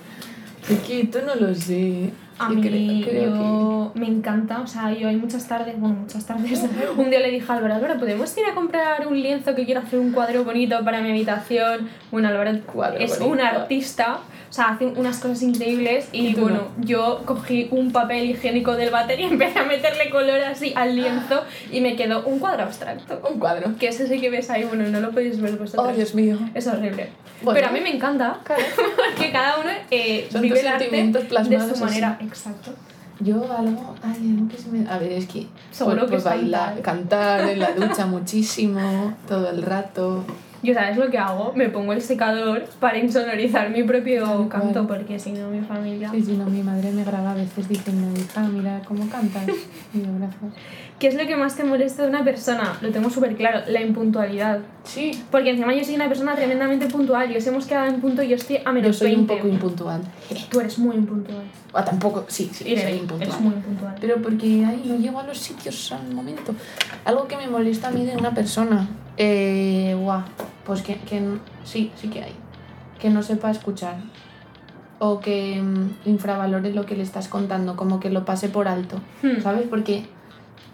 Porque 0.67 1.01
esto 1.01 1.19
no 1.25 1.35
lo 1.35 1.53
sé. 1.53 2.11
A 2.39 2.49
Yo 2.49 2.55
mí, 2.55 2.61
creo- 2.61 3.07
creo 3.09 3.35
yo 3.35 3.91
me 3.95 4.05
encanta, 4.07 4.61
o 4.61 4.67
sea, 4.67 4.93
yo 4.93 5.07
hay 5.07 5.15
muchas 5.15 5.47
tardes, 5.47 5.79
bueno, 5.79 5.95
muchas 6.01 6.23
tardes, 6.25 6.63
un 6.97 7.09
día 7.09 7.19
le 7.19 7.31
dije 7.31 7.51
a 7.51 7.55
Álvaro, 7.55 7.73
Álvaro, 7.73 7.99
¿podemos 7.99 8.35
ir 8.37 8.45
a 8.45 8.53
comprar 8.53 9.07
un 9.07 9.19
lienzo 9.19 9.55
que 9.55 9.65
quiero 9.65 9.79
hacer 9.81 9.97
un 9.97 10.11
cuadro 10.11 10.43
bonito 10.43 10.83
para 10.85 11.01
mi 11.01 11.09
habitación? 11.09 11.89
Bueno, 12.11 12.27
Álvaro 12.27 12.51
Cuadro 12.71 12.99
es 12.99 13.17
bonito. 13.17 13.33
un 13.33 13.41
artista, 13.41 14.19
o 14.49 14.53
sea, 14.53 14.69
hace 14.69 14.85
unas 14.87 15.19
cosas 15.19 15.41
increíbles 15.41 16.07
y 16.11 16.27
Y 16.27 16.33
bueno, 16.35 16.69
yo 16.79 17.21
cogí 17.25 17.67
un 17.71 17.91
papel 17.91 18.29
higiénico 18.31 18.73
del 18.75 18.89
váter 18.91 19.19
y 19.19 19.23
empecé 19.31 19.59
a 19.59 19.63
meterle 19.65 20.09
color 20.09 20.39
así 20.41 20.73
al 20.75 20.95
lienzo 20.95 21.43
y 21.71 21.81
me 21.81 21.95
quedó 21.95 22.23
un 22.25 22.39
cuadro 22.39 22.63
abstracto. 22.63 23.21
que- 23.21 23.33
Un 23.33 23.39
cuadro. 23.39 23.75
Que 23.77 23.89
es 23.89 23.99
ese 23.99 24.19
que 24.19 24.29
ves 24.29 24.49
ahí, 24.49 24.63
bueno, 24.63 24.87
no 24.89 24.99
lo 24.99 25.11
podéis 25.11 25.39
ver 25.41 25.57
vosotros. 25.57 25.87
Oh, 25.89 25.95
Dios 25.95 26.15
mío. 26.15 26.37
Es 26.53 26.65
horrible. 26.67 27.09
Bueno. 27.41 27.59
Pero 27.59 27.67
a 27.67 27.71
mí 27.71 27.81
me 27.81 27.93
encanta, 27.95 28.39
Claro. 28.43 28.63
porque 29.15 29.31
cada 29.31 29.59
uno 29.59 29.69
eh, 29.91 30.27
Son 30.31 30.41
vive 30.41 30.59
el 30.59 30.67
arte 30.67 30.85
sentimientos 30.85 31.23
de 31.23 31.27
plasmados 31.29 31.67
su 31.67 31.73
así. 31.73 31.83
manera. 31.83 32.17
Exacto. 32.21 32.71
Yo 33.19 33.35
algo, 33.51 33.95
ay, 34.03 34.35
algo 34.37 34.47
que 34.47 34.57
se 34.57 34.69
me... 34.69 34.87
A 34.89 34.99
ver, 34.99 35.11
es 35.11 35.25
que... 35.27 35.47
Seguro 35.71 36.01
pues, 36.01 36.05
que 36.05 36.09
pues 36.11 36.19
es 36.19 36.23
bailar, 36.25 36.81
cantar 36.81 37.49
en 37.49 37.59
la 37.59 37.71
ducha 37.73 38.05
muchísimo, 38.05 39.15
todo 39.27 39.49
el 39.49 39.63
rato. 39.63 40.23
Yo, 40.63 40.73
¿sabes 40.73 40.97
lo 40.97 41.09
que 41.09 41.17
hago? 41.17 41.53
Me 41.55 41.69
pongo 41.69 41.93
el 41.93 42.01
secador 42.01 42.63
para 42.79 42.97
insonorizar 42.97 43.69
mi 43.69 43.83
propio 43.83 44.49
canto, 44.49 44.85
cual. 44.87 44.99
porque 44.99 45.19
si 45.19 45.31
no, 45.31 45.49
mi 45.49 45.61
familia. 45.61 46.09
Sí, 46.11 46.21
sí, 46.23 46.35
no, 46.37 46.45
mi 46.45 46.63
madre 46.63 46.91
me 46.91 47.03
graba 47.03 47.31
a 47.31 47.35
veces 47.35 47.67
diciendo, 47.69 48.19
hija, 48.19 48.41
mira 48.47 48.81
cómo 48.87 49.07
cantas. 49.09 49.43
Y 49.93 49.99
yo, 49.99 50.07
gracias. 50.17 50.51
¿Qué 50.99 51.07
es 51.07 51.15
lo 51.15 51.25
que 51.27 51.35
más 51.37 51.55
te 51.55 51.63
molesta 51.63 52.03
de 52.03 52.09
una 52.09 52.23
persona? 52.23 52.77
Lo 52.81 52.89
tengo 52.91 53.09
súper 53.09 53.35
claro, 53.35 53.61
la 53.67 53.81
impuntualidad. 53.81 54.59
Sí, 54.83 55.11
Porque 55.31 55.51
encima 55.51 55.73
yo 55.73 55.83
soy 55.83 55.95
una 55.95 56.07
persona 56.09 56.35
tremendamente 56.35 56.87
puntual. 56.87 57.31
Y 57.31 57.37
os 57.37 57.45
hemos 57.47 57.65
quedado 57.67 57.85
en 57.87 58.01
punto 58.01 58.21
y 58.23 58.29
yo 58.29 58.35
estoy 58.35 58.57
a 58.57 58.63
yo 58.65 58.73
menos 58.73 58.97
soy 58.97 59.13
un 59.13 59.27
20. 59.27 59.35
poco 59.35 59.47
impuntual. 59.47 60.01
Tú 60.49 60.59
eres 60.59 60.77
muy 60.79 60.95
impuntual. 60.95 61.43
O 61.71 61.83
tampoco, 61.83 62.25
sí, 62.27 62.49
sí, 62.51 62.63
Irene, 62.67 62.81
soy 62.89 62.91
impuntual. 62.99 63.21
eres 63.29 63.39
muy 63.41 63.53
impuntual. 63.53 63.95
Pero 64.01 64.21
porque 64.21 64.45
ahí 64.65 64.81
no 64.85 64.95
llego 64.97 65.19
a 65.19 65.23
los 65.23 65.37
sitios 65.37 65.91
al 65.91 66.13
momento. 66.13 66.53
Algo 67.05 67.27
que 67.27 67.37
me 67.37 67.47
molesta 67.47 67.87
a 67.89 67.91
mí 67.91 68.03
de 68.05 68.17
una 68.17 68.33
persona. 68.33 68.87
Eh, 69.17 69.95
guau, 69.99 70.21
pues 70.65 70.81
que, 70.81 70.95
que 70.95 71.21
sí, 71.63 71.91
sí 71.99 72.07
que 72.09 72.23
hay. 72.23 72.33
Que 72.99 73.09
no 73.09 73.23
sepa 73.23 73.51
escuchar. 73.51 73.95
O 74.99 75.19
que 75.19 75.61
mm, 75.61 76.09
infravalore 76.09 76.73
lo 76.73 76.85
que 76.85 76.95
le 76.95 77.03
estás 77.03 77.27
contando, 77.27 77.75
como 77.75 77.99
que 77.99 78.09
lo 78.09 78.25
pase 78.25 78.49
por 78.49 78.67
alto. 78.67 78.99
Hmm. 79.21 79.41
¿Sabes? 79.41 79.67
Porque 79.69 80.05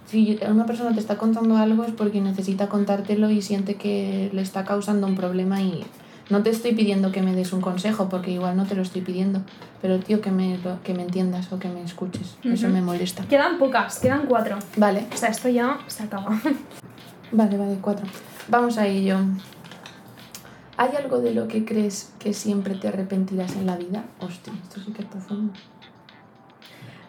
si 0.06 0.40
una 0.50 0.66
persona 0.66 0.94
te 0.94 1.00
está 1.00 1.18
contando 1.18 1.58
algo 1.58 1.84
es 1.84 1.92
porque 1.92 2.22
necesita 2.22 2.68
contártelo 2.70 3.30
y 3.30 3.42
siente 3.42 3.76
que 3.76 4.30
le 4.34 4.42
está 4.42 4.64
causando 4.64 5.08
un 5.08 5.16
problema 5.16 5.62
y 5.62 5.84
no 6.30 6.42
te 6.44 6.50
estoy 6.52 6.74
pidiendo 6.74 7.12
que 7.12 7.22
me 7.22 7.34
des 7.34 7.52
un 7.52 7.62
consejo 7.62 8.10
porque 8.10 8.32
igual 8.32 8.56
no 8.56 8.66
te 8.66 8.76
lo 8.76 8.82
estoy 8.82 9.02
pidiendo, 9.02 9.42
pero 9.82 10.00
tío 10.00 10.22
que 10.22 10.32
me, 10.32 10.58
que 10.84 10.94
me 10.94 11.04
entiendas 11.04 11.52
o 11.52 11.60
que 11.60 11.68
me 11.68 11.82
escuches, 11.84 12.36
eso 12.44 12.68
Ujú. 12.68 12.76
me 12.76 12.82
molesta. 12.82 13.24
Quedan 13.26 13.58
pocas, 13.58 14.00
quedan 14.00 14.26
cuatro. 14.28 14.58
Vale, 14.78 15.06
O 15.14 15.18
sea, 15.18 15.30
esto 15.30 15.50
ya 15.50 15.80
se 15.88 16.04
acaba. 16.04 16.40
vale, 17.32 17.58
vale, 17.58 17.78
cuatro. 17.82 18.06
Vamos 18.48 18.78
a 18.78 18.88
ello. 18.88 19.18
¿Hay 20.78 20.90
algo 20.98 21.20
de 21.20 21.34
lo 21.34 21.48
que 21.48 21.66
crees 21.66 22.14
que 22.20 22.34
siempre 22.34 22.76
te 22.76 22.88
arrepentirás 22.88 23.56
en 23.56 23.66
la 23.68 23.78
vida? 23.78 24.04
Hostia, 24.20 24.54
esto 24.64 24.82
sí 24.82 24.92
que 24.92 25.04
es 25.04 25.08
profundo. 25.08 25.54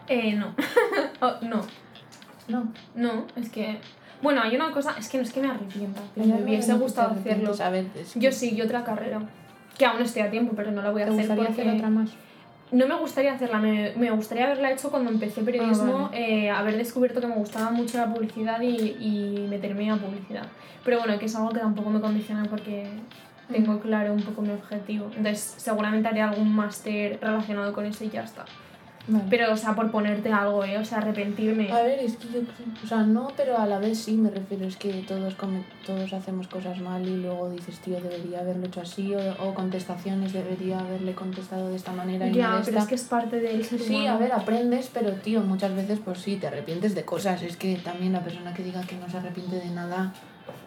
eh, 0.07 0.33
no. 0.33 0.53
Oh, 1.21 1.33
no. 1.41 1.61
No. 2.47 2.67
No, 2.95 3.25
es 3.35 3.49
que. 3.49 3.79
Bueno, 4.21 4.41
hay 4.41 4.55
una 4.55 4.71
cosa, 4.71 4.95
es 4.97 5.09
que 5.09 5.17
no 5.17 5.23
es 5.23 5.31
que 5.33 5.41
me 5.41 5.49
arrepienta. 5.49 6.01
¿Hay 6.15 6.23
algo 6.23 6.37
Me 6.37 6.43
hubiese 6.43 6.73
gustado 6.73 7.11
hacerlo. 7.13 7.53
Yo 8.15 8.31
sí, 8.31 8.55
yo 8.55 8.65
otra 8.65 8.83
carrera. 8.83 9.21
Que 9.77 9.85
aún 9.85 10.01
estoy 10.01 10.21
a 10.21 10.31
tiempo, 10.31 10.53
pero 10.55 10.71
no 10.71 10.81
la 10.81 10.91
voy 10.91 11.01
a 11.01 11.05
¿Te 11.05 11.11
hacer 11.11 11.27
gustaría 11.27 11.47
porque 11.47 11.61
hacer 11.61 11.75
otra 11.75 11.89
más? 11.89 12.09
No 12.75 12.87
me 12.87 12.95
gustaría 12.95 13.33
hacerla, 13.33 13.59
me, 13.59 13.93
me 13.95 14.11
gustaría 14.11 14.45
haberla 14.45 14.71
hecho 14.71 14.89
cuando 14.91 15.09
empecé 15.09 15.41
periodismo, 15.41 15.97
Ah, 16.05 16.09
vale. 16.11 16.45
eh, 16.45 16.49
haber 16.49 16.77
descubierto 16.77 17.21
que 17.21 17.27
me 17.27 17.35
gustaba 17.35 17.71
mucho 17.71 17.97
la 17.97 18.13
publicidad 18.13 18.61
y, 18.61 18.95
y 18.99 19.47
meterme 19.49 19.89
a 19.91 19.95
publicidad. 19.95 20.45
Pero 20.83 20.99
bueno, 20.99 21.17
que 21.17 21.25
es 21.25 21.35
algo 21.35 21.49
que 21.49 21.59
tampoco 21.59 21.89
me 21.89 21.99
condiciona 22.01 22.43
porque 22.45 22.87
tengo 23.51 23.79
claro 23.79 24.13
un 24.13 24.21
poco 24.21 24.41
mi 24.41 24.51
objetivo. 24.51 25.05
Entonces, 25.15 25.55
seguramente 25.57 26.07
haré 26.07 26.21
algún 26.21 26.53
máster 26.55 27.17
relacionado 27.21 27.73
con 27.73 27.85
eso 27.85 28.03
y 28.03 28.09
ya 28.09 28.23
está. 28.23 28.45
Vale. 29.07 29.25
Pero, 29.29 29.53
o 29.53 29.57
sea, 29.57 29.75
por 29.75 29.91
ponerte 29.91 30.31
algo, 30.31 30.63
¿eh? 30.63 30.77
O 30.79 30.83
sea, 30.85 30.97
arrepentirme. 30.97 31.71
A 31.71 31.83
ver, 31.83 31.99
es 31.99 32.17
que 32.17 32.27
yo 32.29 32.39
o 32.83 32.87
sea, 32.87 33.03
no, 33.03 33.27
pero 33.37 33.57
a 33.57 33.65
la 33.67 33.77
vez 33.77 33.99
sí 33.99 34.13
me 34.17 34.31
refiero, 34.31 34.65
es 34.65 34.77
que 34.77 34.91
todos 35.07 35.35
come- 35.35 35.63
todos 35.85 36.11
hacemos 36.13 36.47
cosas 36.47 36.79
mal 36.79 37.07
y 37.07 37.17
luego 37.17 37.49
dices, 37.51 37.79
tío, 37.79 37.99
debería 38.01 38.39
haberlo 38.39 38.65
hecho 38.65 38.81
así, 38.81 39.13
o, 39.13 39.19
o 39.43 39.53
contestaciones, 39.53 40.33
debería 40.33 40.79
haberle 40.79 41.13
contestado 41.13 41.69
de 41.69 41.75
esta 41.75 41.91
manera 41.91 42.27
y 42.27 42.31
no 42.31 42.35
ya, 42.37 42.47
de 42.57 42.63
pero 42.65 42.77
esta. 42.77 42.79
es 42.79 42.87
que 42.87 42.95
es 42.95 43.03
parte 43.03 43.39
del 43.39 43.63
ser 43.63 43.79
Sí, 43.79 43.93
humano. 43.95 44.11
a 44.15 44.17
ver, 44.17 44.31
aprendes, 44.33 44.89
pero 44.93 45.11
tío, 45.13 45.41
muchas 45.41 45.75
veces 45.75 45.99
pues 46.03 46.19
sí, 46.19 46.37
te 46.37 46.47
arrepientes 46.47 46.95
de 46.95 47.05
cosas. 47.05 47.43
Es 47.43 47.57
que 47.57 47.75
también 47.75 48.13
la 48.13 48.21
persona 48.23 48.53
que 48.53 48.63
diga 48.63 48.81
que 48.81 48.95
no 48.97 49.07
se 49.09 49.17
arrepiente 49.17 49.57
de 49.57 49.69
nada, 49.69 50.13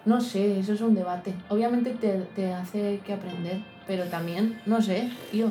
no 0.05 0.20
sé, 0.20 0.61
eso 0.61 0.74
es 0.74 0.81
un 0.81 0.94
debate. 0.94 1.35
Obviamente 1.48 1.90
te, 1.90 2.12
te 2.37 2.53
hace 2.55 3.01
que 3.05 3.12
aprender, 3.14 3.59
pero 3.87 4.05
también, 4.05 4.61
no 4.64 4.81
sé, 4.81 5.11
tío. 5.33 5.51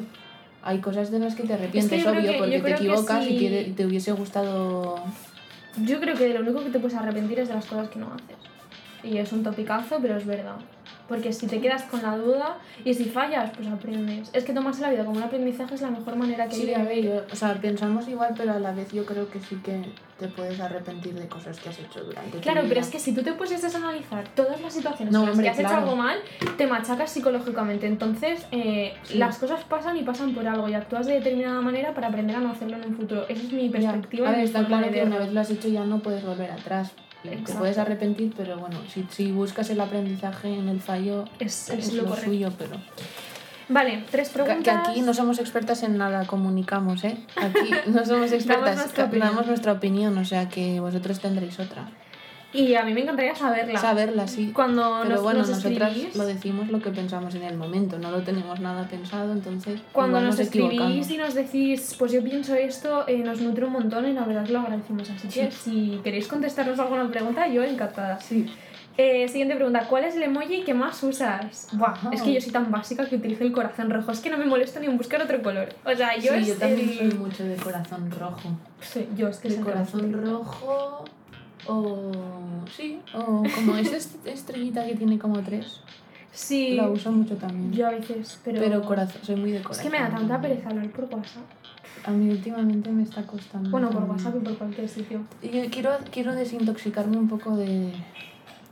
Hay 0.63 0.79
cosas 0.79 1.11
de 1.11 1.19
las 1.19 1.35
que 1.35 1.43
te 1.43 1.53
arrepientes, 1.53 2.05
obvio, 2.05 2.31
que- 2.31 2.37
porque 2.37 2.59
te 2.59 2.63
que 2.63 2.71
equivocas 2.73 3.25
y 3.27 3.37
quiere- 3.37 3.63
te 3.75 3.85
hubiese 3.85 4.11
gustado 4.11 4.99
Yo 5.85 5.99
creo 5.99 6.15
que 6.15 6.25
de 6.27 6.33
lo 6.33 6.41
único 6.41 6.63
que 6.63 6.71
te 6.71 6.79
puedes 6.79 6.97
arrepentir 6.97 7.39
es 7.39 7.47
de 7.49 7.53
las 7.53 7.65
cosas 7.65 7.89
que 7.89 7.99
no 7.99 8.07
haces. 8.07 8.35
Y 9.07 9.17
es 9.17 9.31
un 9.31 9.43
topicazo, 9.43 9.99
pero 10.01 10.17
es 10.17 10.25
verdad. 10.25 10.55
Porque 11.07 11.31
si 11.31 11.47
te 11.47 11.61
quedas 11.61 11.83
con 11.83 12.01
la 12.01 12.17
duda 12.17 12.57
y 12.83 12.93
si 12.93 13.05
fallas, 13.05 13.51
pues 13.55 13.65
aprendes. 13.69 14.29
Es 14.33 14.43
que 14.43 14.51
tomarse 14.51 14.81
la 14.81 14.89
vida 14.89 15.05
como 15.05 15.17
un 15.17 15.23
aprendizaje 15.23 15.75
es 15.75 15.81
la 15.81 15.89
mejor 15.89 16.17
manera 16.17 16.47
que 16.49 16.55
hay 16.55 16.61
Sí, 16.61 16.73
a 16.73 16.83
ver, 16.83 17.01
yo- 17.01 17.21
o 17.31 17.35
sea, 17.35 17.53
pensamos 17.55 18.07
igual, 18.09 18.33
pero 18.35 18.51
a 18.51 18.59
la 18.59 18.73
vez 18.73 18.91
yo 18.91 19.05
creo 19.05 19.29
que 19.29 19.39
sí 19.39 19.55
que 19.63 19.81
te 20.19 20.27
puedes 20.27 20.59
arrepentir 20.59 21.13
de 21.13 21.27
cosas 21.27 21.57
que 21.61 21.69
has 21.69 21.79
hecho 21.79 22.03
durante 22.03 22.31
tu 22.31 22.39
Claro, 22.41 22.59
pero 22.63 22.71
vida. 22.73 22.81
es 22.81 22.89
que 22.89 22.99
si 22.99 23.13
tú 23.13 23.21
te 23.23 23.31
pusieses 23.33 23.73
a 23.73 23.77
analizar 23.77 24.27
todas 24.35 24.59
las 24.59 24.73
situaciones 24.73 25.13
No, 25.13 25.19
en 25.21 25.25
las 25.27 25.31
hombre, 25.33 25.45
que 25.45 25.49
has 25.51 25.59
hecho 25.59 25.67
claro. 25.69 25.83
algo 25.83 25.95
mal, 25.95 26.17
te 26.57 26.67
machacas 26.67 27.09
psicológicamente. 27.11 27.87
Entonces, 27.87 28.45
eh, 28.51 28.93
Sí. 29.03 29.17
las 29.17 29.37
cosas 29.37 29.63
pasan 29.63 29.95
y 29.95 30.03
pasan 30.03 30.33
por 30.33 30.45
algo 30.45 30.67
y 30.67 30.73
actúas 30.73 31.05
de 31.07 31.13
determinada 31.13 31.61
manera 31.61 31.93
para 31.93 32.07
aprender 32.07 32.35
a 32.35 32.39
no 32.41 32.51
hacerlo 32.51 32.75
en 32.77 32.85
un 32.85 32.95
futuro. 32.97 33.25
Esa 33.29 33.43
es 33.43 33.53
mi 33.53 33.69
Ya. 33.69 33.71
perspectiva. 33.93 34.27
A 34.29 34.33
y 34.33 34.35
ver, 34.35 34.43
está 34.45 34.65
claro 34.65 34.91
que 34.91 35.03
una 35.03 35.19
vez 35.19 35.31
lo 35.31 35.39
has 35.39 35.49
hecho 35.51 35.69
ya 35.69 35.85
no 35.85 35.99
puedes 35.99 36.25
volver 36.25 36.51
atrás. 36.51 36.91
Y 37.33 37.35
Te 37.35 37.41
Exacto. 37.41 37.59
puedes 37.59 37.77
arrepentir, 37.77 38.33
pero 38.35 38.57
bueno, 38.57 38.77
si, 38.93 39.05
si 39.09 39.31
buscas 39.31 39.69
el 39.69 39.79
aprendizaje 39.81 40.53
en 40.53 40.69
el 40.69 40.79
fallo, 40.81 41.25
Es, 41.39 41.69
es, 41.69 41.87
es 41.87 41.93
lo, 41.93 42.15
suyo, 42.15 42.51
pero... 42.57 42.77
Vale, 43.69 44.05
tres 44.09 44.29
preguntas. 44.29 44.63
que 44.63 44.69
aquí 44.71 45.01
no 45.01 45.13
somos 45.13 45.39
expertas 45.39 45.83
en 45.83 45.97
nada, 45.97 46.25
comunicamos, 46.25 47.03
¿eh? 47.03 47.17
Aquí 47.35 47.69
no 47.87 48.05
somos 48.05 48.31
expertas, 48.39 48.77
nuestra 48.77 49.03
damos 49.07 49.19
opinión. 49.25 49.47
nuestra 49.47 49.71
opinión, 49.73 50.17
o 50.17 50.23
sea 50.25 50.47
que 50.47 50.79
vosotros 50.79 51.19
tendréis 51.19 51.59
otra. 51.59 51.89
Y 52.57 52.73
a 52.73 52.83
mí 52.83 52.91
me 52.93 53.01
encantaría 53.01 53.35
saberla. 53.35 53.79
Saberla, 53.79 54.27
sí. 54.27 54.51
Cuando 54.53 54.99
Pero 55.03 55.13
nos, 55.15 55.23
bueno, 55.23 55.39
nos 55.41 55.49
nosotras 55.49 55.91
escribís, 55.91 56.15
lo 56.15 56.25
decimos 56.25 56.69
lo 56.69 56.81
que 56.81 56.89
pensamos 56.89 57.35
en 57.35 57.43
el 57.43 57.55
momento, 57.55 57.99
no 57.99 58.09
lo 58.09 58.23
tenemos 58.23 58.59
nada 58.59 58.87
pensado, 58.87 59.31
entonces 59.31 59.79
cuando 59.91 60.19
nos 60.21 60.39
escribís 60.39 61.09
y 61.11 61.17
nos 61.17 61.35
decís, 61.35 61.95
pues 61.99 62.11
yo 62.11 62.23
pienso 62.23 62.55
esto, 62.55 63.07
eh, 63.07 63.19
nos 63.19 63.41
nutre 63.41 63.65
un 63.65 63.73
montón 63.73 64.07
y 64.07 64.13
la 64.13 64.23
verdad 64.25 64.47
lo 64.47 64.61
agradecemos. 64.61 65.07
Así 65.09 65.27
que 65.27 65.51
si 65.51 65.99
queréis 66.03 66.27
contestarnos 66.27 66.79
alguna 66.79 67.07
pregunta, 67.09 67.47
yo 67.47 67.63
encantada. 67.63 68.19
Sí. 68.19 68.51
Eh, 68.99 69.27
siguiente 69.27 69.53
pregunta, 69.55 69.85
¿cuál 69.87 70.05
es 70.05 70.15
el 70.15 70.23
emoji 70.23 70.63
que 70.63 70.73
más 70.73 71.03
usas? 71.03 71.67
Buah, 71.73 71.91
Ajá. 71.91 72.09
es 72.13 72.23
que 72.23 72.33
yo 72.33 72.41
soy 72.41 72.51
tan 72.51 72.71
básica 72.71 73.05
que 73.07 73.17
utilizo 73.17 73.43
el 73.43 73.51
corazón 73.51 73.91
rojo. 73.91 74.11
Es 74.11 74.19
que 74.21 74.31
no 74.31 74.39
me 74.39 74.47
molesto 74.47 74.79
ni 74.79 74.87
en 74.87 74.97
buscar 74.97 75.21
otro 75.21 75.39
color. 75.43 75.69
O 75.85 75.95
sea, 75.95 76.15
yo 76.17 76.33
sí, 76.33 76.39
es 76.39 76.47
yo 76.47 76.53
también 76.55 76.89
el- 76.89 77.11
soy 77.11 77.19
mucho 77.19 77.43
de 77.43 77.55
corazón 77.57 78.09
rojo. 78.09 78.49
Sí, 78.81 79.07
yo 79.15 79.27
es 79.27 79.37
que 79.37 79.49
el 79.49 79.59
corazón 79.59 80.11
rojo 80.25 81.05
o... 81.67 82.11
Sí, 82.75 82.99
o 83.13 83.43
como 83.55 83.75
esa 83.77 83.97
est- 83.97 84.25
estrellita 84.27 84.85
que 84.85 84.95
tiene 84.95 85.17
como 85.19 85.39
tres. 85.41 85.79
Sí, 86.31 86.75
La 86.75 86.87
uso 86.89 87.11
mucho 87.11 87.35
también. 87.35 87.71
yo 87.73 87.87
a 87.87 87.91
veces, 87.91 88.39
pero... 88.43 88.59
Pero 88.61 88.81
corazón, 88.83 89.21
soy 89.23 89.35
muy 89.37 89.51
de 89.51 89.57
Es 89.57 89.63
corazón. 89.63 89.83
que 89.83 89.89
me 89.89 89.99
da 89.99 90.09
tanta 90.09 90.39
pereza 90.41 90.69
hablar 90.69 90.89
por 90.91 91.05
WhatsApp. 91.05 91.43
A 92.05 92.11
mí 92.11 92.29
últimamente 92.29 92.91
me 92.91 93.03
está 93.03 93.23
costando. 93.23 93.69
Bueno, 93.71 93.89
por. 93.89 94.03
WhatsApp 94.03 94.35
y 94.35 94.39
por 94.45 94.55
cualquier 94.57 94.87
sitio. 94.87 95.21
Y 95.41 95.49
yo 95.49 95.61
quiero, 95.71 95.91
quiero 96.11 96.35
desintoxicarme 96.35 97.17
un 97.17 97.27
poco 97.27 97.55
de, 97.57 97.91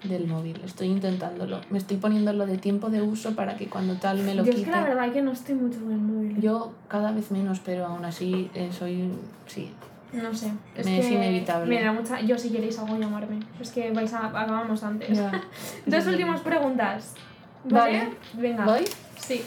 del 0.03 0.27
móvil. 0.27 0.61
Estoy 0.63 0.87
intentándolo. 0.89 1.59
Me 1.71 1.79
estoy 1.79 1.97
poniéndolo 1.97 2.45
de 2.45 2.59
tiempo 2.59 2.89
de 2.91 3.01
uso 3.01 3.35
para 3.35 3.57
que 3.57 3.67
cuando 3.67 3.95
tal 3.95 4.19
me 4.21 4.35
lo 4.35 4.43
Yo 4.45 4.51
es 4.51 4.61
que 4.63 4.69
la 4.69 4.83
verdad 4.83 5.11
que 5.11 5.21
no 5.23 5.31
estoy 5.31 5.55
mucho 5.55 5.79
con 5.79 5.91
el 5.93 5.99
móvil. 5.99 6.39
Yo 6.39 6.73
cada 6.87 7.11
vez 7.13 7.31
menos, 7.31 7.59
pero 7.61 7.87
aún 7.87 8.05
así 8.05 8.51
eh, 8.53 8.69
soy. 8.71 9.09
Sí. 9.47 9.71
No 10.21 10.33
sé. 10.33 10.51
Es 10.75 10.85
Me 10.85 11.01
que 11.01 11.07
inevitable. 11.09 11.75
Me 11.75 11.83
da 11.83 11.91
mucha. 11.91 12.21
Yo, 12.21 12.37
si 12.37 12.49
queréis 12.49 12.77
algo, 12.79 12.97
llamarme. 12.97 13.39
Es 13.59 13.71
que 13.71 13.91
vais 13.91 14.13
a. 14.13 14.27
Acabamos 14.27 14.83
antes. 14.83 15.17
Dos 15.85 16.07
últimas 16.13 16.41
preguntas. 16.41 17.13
¿Vale? 17.65 17.99
Vale. 17.99 18.09
Venga. 18.33 18.65
¿Voy? 18.65 18.85
Sí. 19.17 19.41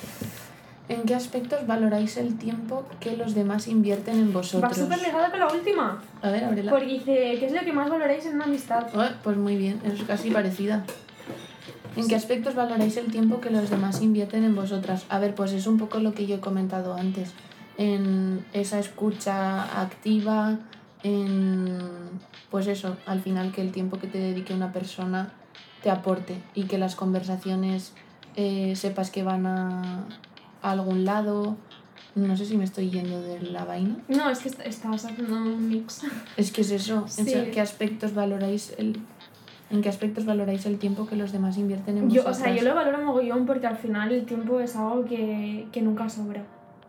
¿En 0.89 1.03
qué 1.03 1.15
aspectos 1.15 1.67
valoráis 1.67 2.17
el 2.17 2.39
tiempo 2.39 2.87
que 2.99 3.17
los 3.17 3.35
demás 3.35 3.69
invierten 3.69 4.17
en 4.17 4.31
Va 4.31 4.35
vosotros? 4.35 4.77
súper 4.77 5.03
ligada 5.03 5.31
con 5.31 5.39
la 5.41 5.49
última. 5.53 6.03
A 6.23 6.31
ver, 6.31 6.45
ábrela. 6.45 6.71
Porque 6.71 6.87
dice, 6.87 7.37
¿qué 7.39 7.45
es 7.47 7.53
lo 7.53 7.61
que 7.61 7.73
más 7.75 7.91
valoráis 7.91 8.25
en 8.25 8.37
una 8.37 8.45
amistad? 8.47 8.87
Ah, 8.95 9.11
pues 9.23 9.37
muy 9.37 9.57
bien, 9.57 9.81
es 9.85 10.03
casi 10.05 10.31
parecida. 10.31 10.85
¿En 11.95 12.09
qué 12.09 12.15
aspectos 12.15 12.55
valoráis 12.55 12.97
el 12.97 13.11
tiempo 13.11 13.41
que 13.41 13.51
los 13.51 13.69
demás 13.69 14.01
invierten 14.01 14.45
en 14.45 14.55
vosotras? 14.55 15.05
A 15.11 15.19
ver, 15.19 15.35
pues 15.35 15.53
es 15.53 15.67
un 15.67 15.79
poco 15.79 15.99
lo 15.99 16.15
que 16.15 16.27
yo 16.27 16.37
he 16.37 16.41
comentado 16.41 16.95
antes. 16.95 17.33
En 17.79 18.45
esa 18.53 18.79
escucha 18.79 19.81
activa, 19.81 20.59
en. 21.05 21.79
Pues 22.51 22.67
eso, 22.67 22.97
al 23.07 23.21
final 23.21 23.53
que 23.53 23.61
el 23.63 23.73
tiempo 23.73 23.99
que 23.99 24.07
te 24.09 24.19
dedique 24.19 24.53
una 24.55 24.73
persona 24.73 25.33
te 25.83 25.91
aporte 25.91 26.43
y 26.55 26.65
que 26.65 26.77
las 26.79 26.97
conversaciones 26.97 27.93
eh, 28.37 28.75
sepas 28.75 29.11
que 29.11 29.23
van 29.23 29.47
a, 29.47 30.05
a 30.63 30.71
algún 30.71 31.05
lado. 31.05 31.57
No 32.15 32.37
sé 32.37 32.47
si 32.47 32.57
me 32.57 32.65
estoy 32.65 32.91
yendo 32.91 33.21
de 33.23 33.41
la 33.43 33.65
vaina. 33.65 33.97
No, 34.09 34.29
es 34.29 34.41
que 34.41 34.49
est- 34.49 34.61
estabas 34.67 35.05
haciendo 35.05 35.37
un 35.37 35.69
mix. 35.69 36.03
Es 36.37 36.51
que 36.51 36.63
es 36.63 36.71
eso. 36.73 37.05
¿En 37.17 37.27
Sí. 37.27 37.35
qué 37.53 37.61
aspectos 37.61 38.13
valoráis 38.15 38.75
el 38.79 38.99
en 39.71 39.83
qué 39.83 39.91
aspectos 39.91 40.25
valoráis 40.25 40.65
el 40.65 40.79
tiempo 40.79 41.07
que 41.07 41.15
los 41.15 41.31
demás 41.31 41.59
invierten 41.59 41.99
en 41.99 42.09
Yo, 42.11 42.25
o 42.27 42.33
sea, 42.33 42.53
yo 42.57 42.63
lo 42.65 42.75
valoro 42.75 43.05
mogollón 43.05 43.45
porque 43.45 43.67
al 43.67 43.77
final 43.77 44.11
el 44.11 44.25
tiempo 44.25 44.59
es 44.61 44.75
algo 44.75 45.05
que, 45.05 45.69
que 45.71 45.83
nunca 45.83 46.09
sobra. 46.09 46.43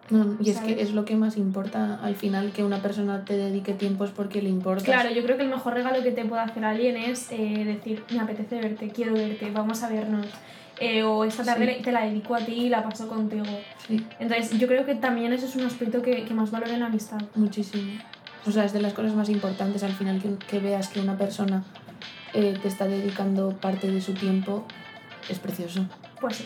No, 0.10 0.38
y 0.42 0.50
es 0.50 0.60
que 0.60 0.82
es 0.82 0.92
lo 0.94 1.06
que 1.06 1.16
más 1.16 1.38
importa 1.38 2.00
al 2.02 2.16
final 2.16 2.52
que 2.52 2.64
una 2.64 2.82
persona 2.82 3.24
te 3.26 3.38
dedique 3.38 3.74
tiempo 3.74 4.06
es 4.06 4.12
porque 4.12 4.42
le 4.42 4.50
importa. 4.50 4.84
Claro, 4.84 5.12
yo 5.12 5.22
creo 5.24 5.38
que 5.38 5.44
el 5.44 5.50
mejor 5.50 5.74
regalo 5.76 6.02
que 6.02 6.12
te 6.12 6.26
puede 6.26 6.42
hacer 6.42 6.66
alguien 6.66 6.98
es 6.98 7.32
eh, 7.32 7.64
decir, 7.66 8.04
me 8.12 8.20
apetece 8.20 8.56
verte, 8.60 8.90
quiero 8.90 9.14
verte, 9.14 9.52
vamos 9.52 9.84
a 9.84 9.90
vernos. 9.90 10.26
Eh, 10.80 11.04
o 11.04 11.26
esta 11.26 11.44
tarde 11.44 11.76
Sí. 11.78 11.84
te 11.84 11.92
la 11.92 12.06
dedico 12.06 12.36
a 12.36 12.40
ti 12.40 12.54
y 12.54 12.70
la 12.70 12.82
paso 12.84 13.08
contigo. 13.10 13.44
Sí, 13.86 14.04
Entonces, 14.20 14.58
yo 14.58 14.66
creo 14.68 14.86
que 14.86 14.96
también 14.96 15.34
ese 15.34 15.46
es 15.46 15.56
un 15.58 15.66
aspecto 15.66 16.02
que, 16.02 16.24
que 16.24 16.34
más 16.34 16.52
valoro 16.52 16.72
en 16.72 16.80
la 16.80 16.86
amistad. 16.88 17.20
muchísimo. 17.36 17.92
O 18.48 18.52
sea, 18.52 18.64
es 18.64 18.72
de 18.72 18.82
las 18.82 18.94
cosas 18.94 19.14
más 19.14 19.28
importantes 19.30 19.84
al 19.84 19.92
final 19.92 20.22
que, 20.22 20.30
que 20.48 20.60
veas 20.60 20.88
que 20.88 21.02
una 21.02 21.18
persona 21.18 21.64
eh, 22.34 22.58
te 22.62 22.68
está 22.70 22.86
dedicando 22.88 23.50
parte 23.58 23.92
de 23.92 24.00
su 24.02 24.14
tiempo. 24.14 24.66
Es 25.28 25.38
precioso. 25.40 25.86
Pues 26.22 26.38
sí. 26.38 26.46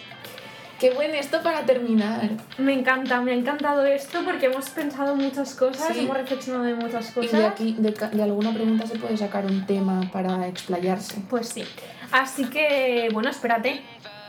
Qué 0.83 0.91
buen 0.91 1.15
esto 1.15 1.41
para 1.41 1.65
terminar. 1.65 2.29
Me 2.57 2.73
encanta, 2.73 3.21
me 3.21 3.31
ha 3.31 3.35
encantado 3.35 3.85
esto 3.85 4.19
porque 4.25 4.47
hemos 4.47 4.69
pensado 4.69 5.15
muchas 5.15 5.55
cosas, 5.55 5.93
Sí. 5.95 6.01
hemos 6.01 6.17
reflexionado 6.17 6.65
de 6.65 6.75
muchas 6.75 7.09
Y 7.09 7.13
cosas. 7.13 7.31
de 7.39 7.45
aquí, 7.45 7.75
de, 7.79 7.91
de 7.91 8.21
alguna 8.21 8.53
pregunta 8.53 8.85
se 8.85 8.99
puede 8.99 9.15
sacar 9.15 9.45
un 9.45 9.65
tema 9.65 10.01
para 10.11 10.45
explayarse. 10.45 11.21
Pues 11.29 11.47
sí. 11.47 11.63
Así 12.11 12.43
que, 12.49 13.07
bueno, 13.13 13.29
espérate. 13.29 13.79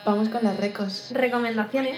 Vamos 0.07 0.29
con 0.29 0.45
las 0.45 0.57
recos. 0.57 1.11
Recomendaciones. 1.13 1.97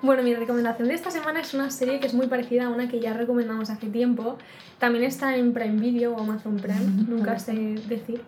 Bueno, 0.00 0.22
mi 0.22 0.32
recomendación 0.36 0.86
de 0.86 0.94
esta 0.94 1.10
semana 1.10 1.40
es 1.40 1.54
una 1.54 1.72
serie 1.72 1.98
que 1.98 2.06
es 2.06 2.14
muy 2.14 2.28
parecida 2.28 2.66
a 2.66 2.68
una 2.68 2.86
que 2.86 3.00
ya 3.00 3.14
recomendamos 3.14 3.68
hace 3.68 3.88
tiempo. 3.88 4.38
También 4.78 5.02
está 5.02 5.34
en 5.36 5.52
Prime 5.52 5.80
Video 5.80 6.14
o 6.14 6.20
Amazon 6.20 6.56
Prime, 6.58 6.86
nunca 7.08 7.36
sé 7.40 7.52
decir. 7.88 8.22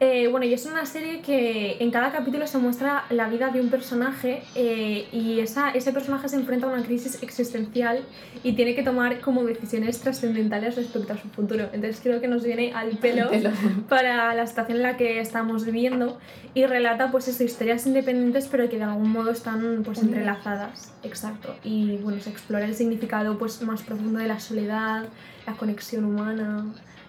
Eh, 0.00 0.28
bueno, 0.28 0.46
y 0.46 0.54
es 0.54 0.64
una 0.64 0.86
serie 0.86 1.22
que 1.22 1.76
en 1.80 1.90
cada 1.90 2.12
capítulo 2.12 2.46
se 2.46 2.58
muestra 2.58 3.04
la 3.10 3.28
vida 3.28 3.48
de 3.48 3.60
un 3.60 3.68
personaje 3.68 4.44
eh, 4.54 5.08
y 5.10 5.40
esa, 5.40 5.70
ese 5.70 5.92
personaje 5.92 6.28
se 6.28 6.36
enfrenta 6.36 6.68
a 6.68 6.70
una 6.70 6.84
crisis 6.84 7.20
existencial 7.20 8.04
y 8.44 8.52
tiene 8.52 8.76
que 8.76 8.84
tomar 8.84 9.20
como 9.20 9.42
decisiones 9.42 10.00
trascendentales 10.00 10.76
respecto 10.76 11.14
a 11.14 11.18
su 11.18 11.28
futuro. 11.28 11.64
Entonces 11.72 11.98
creo 12.00 12.20
que 12.20 12.28
nos 12.28 12.44
viene 12.44 12.72
al 12.72 12.90
pelo 12.98 13.24
Al 13.24 13.30
pelo. 13.30 13.50
para 13.88 14.34
la 14.34 14.46
situación 14.46 14.76
en 14.76 14.82
la 14.84 14.96
que 14.96 15.18
estamos 15.18 15.64
viviendo 15.64 16.18
y 16.54 16.64
relata 16.66 17.10
pues 17.10 17.26
eso, 17.26 17.42
historias 17.42 17.84
independientes 17.84 18.46
pero 18.48 18.68
que 18.68 18.76
de 18.76 18.84
algún 18.84 19.10
modo 19.10 19.32
están 19.32 19.82
pues 19.84 20.00
entrelazadas. 20.00 20.92
Exacto. 21.02 21.56
Y 21.64 21.96
bueno, 21.96 22.20
se 22.20 22.30
explora 22.30 22.66
el 22.66 22.76
significado 22.76 23.36
pues 23.36 23.60
más 23.62 23.82
profundo 23.82 24.20
de 24.20 24.28
la 24.28 24.38
soledad, 24.38 25.06
la 25.44 25.54
conexión 25.54 26.04
humana. 26.04 26.66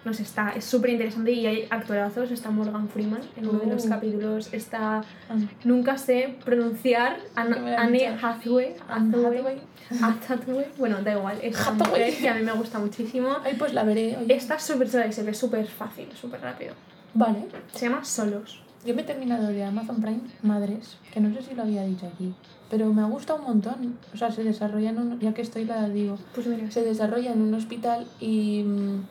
No 0.10 0.15
sé, 0.15 0.24
está, 0.24 0.50
es 0.56 0.65
súper 0.65 0.89
interesante 0.89 1.32
y 1.32 1.45
hay 1.45 1.67
actorazos, 1.69 2.32
está 2.32 2.50
Morgan 2.50 2.89
Freeman 2.89 3.22
en 3.38 3.48
uno 3.48 3.60
de 3.60 3.67
los 3.67 3.86
Uh. 3.86 3.89
capítulos, 3.89 4.52
está, 4.52 5.04
nunca 5.63 6.00
sé 6.00 6.36
pronunciar, 6.43 7.19
han 7.36 7.54
Anne. 7.54 8.08
Hathaway, 8.08 8.74
Hathaway, 8.89 9.62
Hathaway, 10.02 10.65
bueno, 10.80 11.04
da 11.04 11.13
igual, 11.13 11.38
es 11.43 11.56
una 11.56 11.67
Hathaway. 11.67 12.02
mujer 12.06 12.17
que 12.22 12.30
a 12.30 12.34
mí 12.34 12.41
me 12.41 12.54
gusta 12.54 12.80
muchísimo. 12.80 13.30
Ay, 13.43 13.54
pues 13.60 13.76
la 13.76 13.84
veré. 13.84 14.17
oye. 14.17 14.34
Está 14.34 14.58
súper 14.58 14.89
chula 14.89 15.06
y 15.06 15.13
se 15.13 15.22
ve 15.22 15.34
súper 15.36 15.67
fácil, 15.67 16.08
súper 16.19 16.41
rápido. 16.41 16.74
Vale. 17.13 17.45
Se 17.76 17.88
llama 17.88 18.04
Solos. 18.04 18.63
Yo 18.84 18.95
me 18.95 19.02
he 19.04 19.06
terminado 19.06 19.48
de 19.50 19.63
Amazon 19.63 20.02
Prime 20.02 20.22
Madres, 20.41 20.98
que 21.13 21.19
no 21.19 21.32
sé 21.36 21.43
si 21.43 21.54
lo 21.54 21.62
había 21.63 21.84
dicho 21.84 22.08
aquí, 22.08 22.34
pero 22.72 22.91
me 22.93 23.04
gusta 23.04 23.36
un 23.36 23.43
montón. 23.43 23.98
O 24.12 24.17
sea, 24.17 24.32
se 24.32 24.43
desarrolla 24.43 24.89
en 24.89 24.98
un... 24.98 25.19
Ya 25.19 25.36
que 25.36 25.43
estoy 25.43 25.65
la 25.65 25.88
digo. 25.88 26.17
Pues 26.34 26.48
mira, 26.48 26.72
Se 26.72 26.82
desarrolla 26.84 27.32
en 27.32 27.41
un 27.43 27.54
hospital 27.54 28.08
y... 28.19 28.63
mm, 28.63 29.04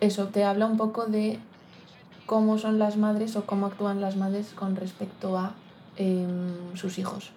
Eso, 0.00 0.28
te 0.28 0.44
habla 0.44 0.66
un 0.66 0.76
poco 0.76 1.06
de 1.06 1.38
cómo 2.26 2.58
son 2.58 2.78
las 2.78 2.96
madres 2.96 3.36
o 3.36 3.46
cómo 3.46 3.66
actúan 3.66 4.00
las 4.00 4.16
madres 4.16 4.52
con 4.54 4.76
respecto 4.76 5.38
a 5.38 5.54
em, 5.96 6.74
sus 6.74 6.98
hijos. 6.98 7.30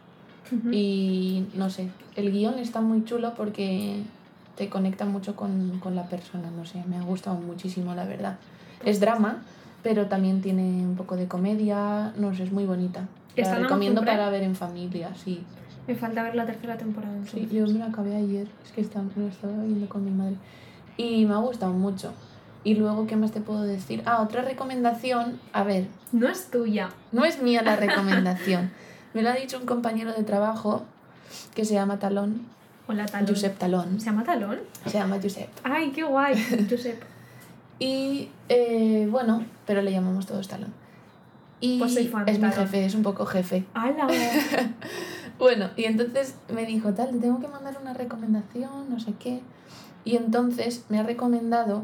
Y 0.69 1.45
no 1.54 1.69
sé, 1.69 1.89
el 2.17 2.30
guion 2.34 2.60
está 2.60 2.82
muy 2.82 3.06
chulo 3.06 3.34
porque 3.38 4.02
te 4.58 4.67
conecta 4.67 5.06
mucho 5.06 5.34
con, 5.38 5.80
con 5.80 5.95
la 5.95 6.08
persona, 6.08 6.52
no 6.52 6.65
sé, 6.65 6.84
me 6.89 6.97
ha 6.97 7.02
gustado 7.04 7.38
muchísimo, 7.38 7.95
la 7.95 8.04
verdad. 8.04 8.38
Es 8.84 9.00
drama, 9.00 9.43
pero 9.82 10.08
también 10.08 10.41
tiene 10.41 10.86
un 10.86 10.95
poco 10.97 11.15
de 11.15 11.30
comedia, 11.30 12.12
no 12.17 12.36
sé, 12.36 12.43
es 12.43 12.52
muy 12.52 12.65
bonita. 12.65 13.08
¿Está 13.38 13.52
La 13.54 13.58
en 13.60 13.63
recomiendo 13.63 14.04
para 14.04 14.30
ver 14.30 14.43
en 14.43 14.56
familia, 14.56 15.12
sí. 15.15 15.41
me 15.88 15.95
falta 15.95 16.21
ver 16.21 16.36
la 16.36 16.45
tercera 16.45 16.78
temporada. 16.78 17.15
Sí, 17.32 17.47
yo 17.50 17.65
me 17.67 17.80
la 17.80 17.86
acabé 17.86 18.17
ayer, 18.17 18.45
es 18.65 18.71
que 18.74 18.82
está, 18.82 19.02
me 19.02 19.24
la 19.24 19.30
estaba 19.30 19.54
viendo 19.63 19.88
con 19.88 20.04
mi 20.04 20.12
madre. 20.12 20.36
Y 20.97 21.26
me 21.26 21.34
ha 21.34 21.38
gustado 21.38 21.71
mucho. 21.71 22.12
Y 22.63 22.76
luego, 22.76 23.08
¿qué 23.08 23.15
más 23.15 23.32
te 23.32 23.41
puedo 23.41 23.63
decir? 23.63 24.04
Ah, 24.06 24.21
otra 24.21 24.41
recomendación, 24.43 25.39
a 25.52 25.63
ver, 25.63 25.88
No 26.12 26.28
es 26.28 26.52
tuya. 26.52 26.89
no 27.12 27.26
es 27.26 27.41
mía 27.41 27.62
la 27.63 27.76
recomendación. 27.86 28.71
Me 29.13 29.21
lo 29.24 29.30
ha 29.30 29.34
dicho 29.34 29.58
un 29.58 29.65
compañero 29.65 30.13
de 30.13 30.24
trabajo 30.24 30.84
que 31.56 31.65
se 31.65 31.74
llama 31.74 31.97
Talón, 32.00 32.41
Hola, 32.88 33.06
Talón. 33.06 33.28
Josep 33.28 33.58
Talón. 33.58 34.00
¿Se 34.00 34.06
llama 34.08 34.24
Talón? 34.24 34.60
Se 34.86 34.97
llama 34.97 35.17
Josep. 35.21 35.50
Ay, 35.63 35.91
qué 35.91 36.04
guay, 36.04 36.36
Josep. 36.69 37.02
Y 37.80 38.30
eh, 38.50 39.08
bueno, 39.10 39.43
pero 39.65 39.82
le 39.82 39.91
llamamos 39.91 40.26
todos 40.28 40.47
Talón. 40.47 40.74
Y 41.62 41.80
Pues 41.80 41.93
soy 41.93 42.08
fan 42.08 42.28
es 42.28 42.36
mi 42.39 42.41
Talón. 42.50 42.58
jefe, 42.65 42.86
es 42.86 42.95
un 42.95 43.04
poco 43.04 43.26
jefe. 43.26 43.65
¡Hala! 43.74 44.08
Bueno, 45.39 45.71
y 45.76 45.86
entonces 45.86 46.36
me 46.54 46.67
dijo, 46.67 46.93
tal, 46.93 47.10
te 47.10 47.17
tengo 47.17 47.39
que 47.39 47.47
mandar 47.47 47.76
una 47.82 47.93
recomendación, 47.93 48.88
no 48.91 49.00
sé 49.00 49.13
qué. 49.19 49.41
Y 50.06 50.15
entonces 50.15 50.86
me 50.89 51.00
ha 51.00 51.04
recomendado 51.04 51.84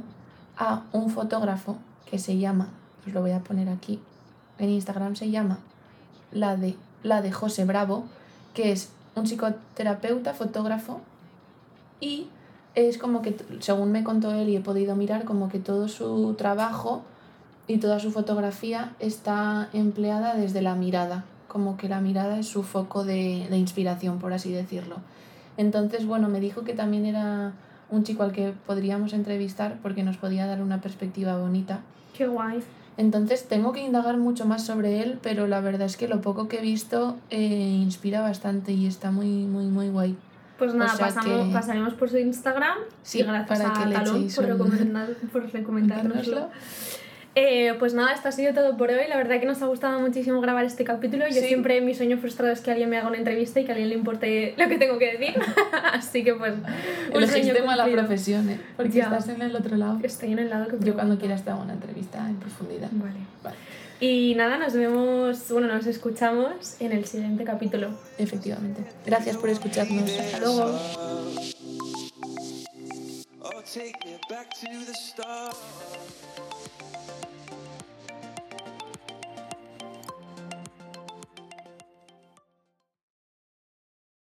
a 0.57 0.83
un 0.91 1.09
fotógrafo 1.09 1.77
que 2.09 2.19
se 2.19 2.37
llama, 2.37 2.69
os 3.05 3.13
lo 3.13 3.21
voy 3.21 3.31
a 3.31 3.39
poner 3.39 3.69
aquí, 3.69 3.99
en 4.59 4.69
Instagram 4.69 5.15
se 5.15 5.29
llama 5.29 5.59
la 6.31 6.57
de, 6.57 6.75
la 7.03 7.21
de 7.21 7.31
José 7.31 7.65
Bravo, 7.65 8.05
que 8.53 8.71
es 8.71 8.89
un 9.15 9.25
psicoterapeuta, 9.25 10.33
fotógrafo, 10.33 11.01
y 11.99 12.27
es 12.75 12.97
como 12.97 13.21
que, 13.21 13.35
según 13.59 13.91
me 13.91 14.03
contó 14.03 14.31
él 14.31 14.49
y 14.49 14.55
he 14.55 14.61
podido 14.61 14.95
mirar, 14.95 15.25
como 15.25 15.49
que 15.49 15.59
todo 15.59 15.87
su 15.87 16.35
trabajo 16.35 17.03
y 17.67 17.77
toda 17.77 17.99
su 17.99 18.11
fotografía 18.11 18.93
está 18.99 19.69
empleada 19.73 20.35
desde 20.35 20.61
la 20.61 20.75
mirada, 20.75 21.25
como 21.47 21.77
que 21.77 21.89
la 21.89 22.01
mirada 22.01 22.37
es 22.39 22.47
su 22.47 22.63
foco 22.63 23.03
de, 23.03 23.47
de 23.49 23.57
inspiración, 23.57 24.19
por 24.19 24.33
así 24.33 24.51
decirlo. 24.51 24.97
Entonces, 25.57 26.05
bueno, 26.05 26.29
me 26.29 26.39
dijo 26.39 26.63
que 26.63 26.73
también 26.73 27.05
era 27.05 27.53
un 27.89 28.03
chico 28.03 28.23
al 28.23 28.31
que 28.31 28.53
podríamos 28.65 29.13
entrevistar 29.13 29.77
porque 29.81 30.03
nos 30.03 30.17
podía 30.17 30.45
dar 30.45 30.61
una 30.61 30.81
perspectiva 30.81 31.37
bonita. 31.37 31.79
¡Qué 32.17 32.27
guay! 32.27 32.61
Entonces 32.97 33.47
tengo 33.47 33.73
que 33.73 33.81
indagar 33.81 34.17
mucho 34.17 34.45
más 34.45 34.65
sobre 34.65 35.01
él, 35.03 35.19
pero 35.21 35.45
la 35.47 35.61
verdad 35.61 35.85
es 35.85 35.97
que 35.97 36.07
lo 36.07 36.19
poco 36.21 36.47
que 36.47 36.57
he 36.57 36.61
visto 36.61 37.15
eh, 37.29 37.37
inspira 37.37 38.21
bastante 38.21 38.71
y 38.73 38.87
está 38.87 39.11
muy, 39.11 39.27
muy, 39.45 39.65
muy 39.65 39.89
guay. 39.89 40.17
Pues 40.57 40.73
nada, 40.73 40.95
sea 40.95 41.07
pasamos, 41.07 41.47
que- 41.47 41.53
pasaremos 41.53 41.93
por 41.93 42.09
su 42.09 42.17
Instagram. 42.17 42.77
Sí, 43.03 43.19
y 43.19 43.23
gracias 43.23 43.47
para 43.59 43.69
a 43.69 43.73
que 43.83 43.89
le 43.89 43.95
Talón 43.95 44.27
por, 44.35 44.45
recomendar, 44.45 45.09
por 45.31 45.43
recomendárnoslo. 45.53 46.49
Eh, 47.39 47.75
pues 47.77 47.93
nada, 47.93 48.13
esto 48.13 48.29
ha 48.29 48.31
sido 48.31 48.51
todo 48.51 48.75
por 48.77 48.89
hoy. 48.89 49.07
La 49.07 49.15
verdad 49.15 49.39
que 49.39 49.45
nos 49.45 49.61
ha 49.61 49.67
gustado 49.67 49.99
muchísimo 49.99 50.41
grabar 50.41 50.65
este 50.65 50.83
capítulo. 50.83 51.27
Yo 51.27 51.35
Sí. 51.41 51.47
siempre 51.47 51.79
mi 51.81 51.93
sueño 51.93 52.17
frustrado 52.17 52.51
es 52.51 52.61
que 52.61 52.71
alguien 52.71 52.89
me 52.89 52.97
haga 52.97 53.07
una 53.09 53.17
entrevista 53.17 53.59
y 53.59 53.65
que 53.65 53.71
a 53.71 53.75
alguien 53.75 53.89
le 53.89 53.95
importe 53.95 54.55
lo 54.57 54.67
que 54.67 54.77
tengo 54.79 54.97
que 54.97 55.17
decir. 55.17 55.35
Así 55.93 56.23
que 56.23 56.33
pues 56.33 56.53
un 57.13 57.23
Elegiste 57.23 57.61
mala 57.61 57.83
cumplido. 57.83 58.07
profesión, 58.07 58.49
¿eh? 58.49 58.59
Porque 58.75 58.93
Ya. 58.93 59.03
estás 59.03 59.29
en 59.29 59.41
el 59.43 59.55
otro 59.55 59.77
lado. 59.77 59.99
Estoy 60.01 60.31
en 60.31 60.39
el 60.39 60.49
lado 60.49 60.67
que 60.67 60.83
Yo 60.83 60.95
cuando 60.95 61.19
quieras 61.19 61.43
te 61.43 61.51
hago 61.51 61.61
una 61.61 61.73
entrevista 61.73 62.27
en 62.27 62.37
profundidad. 62.37 62.89
Vale. 62.91 63.19
Vale. 63.43 63.55
Y 63.99 64.33
nada, 64.35 64.57
nos 64.57 64.73
vemos, 64.73 65.47
bueno, 65.51 65.67
nos 65.67 65.85
escuchamos 65.85 66.77
en 66.79 66.91
el 66.91 67.05
siguiente 67.05 67.43
capítulo. 67.43 67.89
Efectivamente. 68.17 68.81
Gracias 69.05 69.37
por 69.37 69.49
escucharnos. 69.49 70.09
Hasta 70.09 70.39
luego. 70.39 70.79
Take 73.73 73.99
me 74.05 74.17
back 74.29 74.47
to 74.61 74.85
the 74.85 74.93
start. 74.95 75.55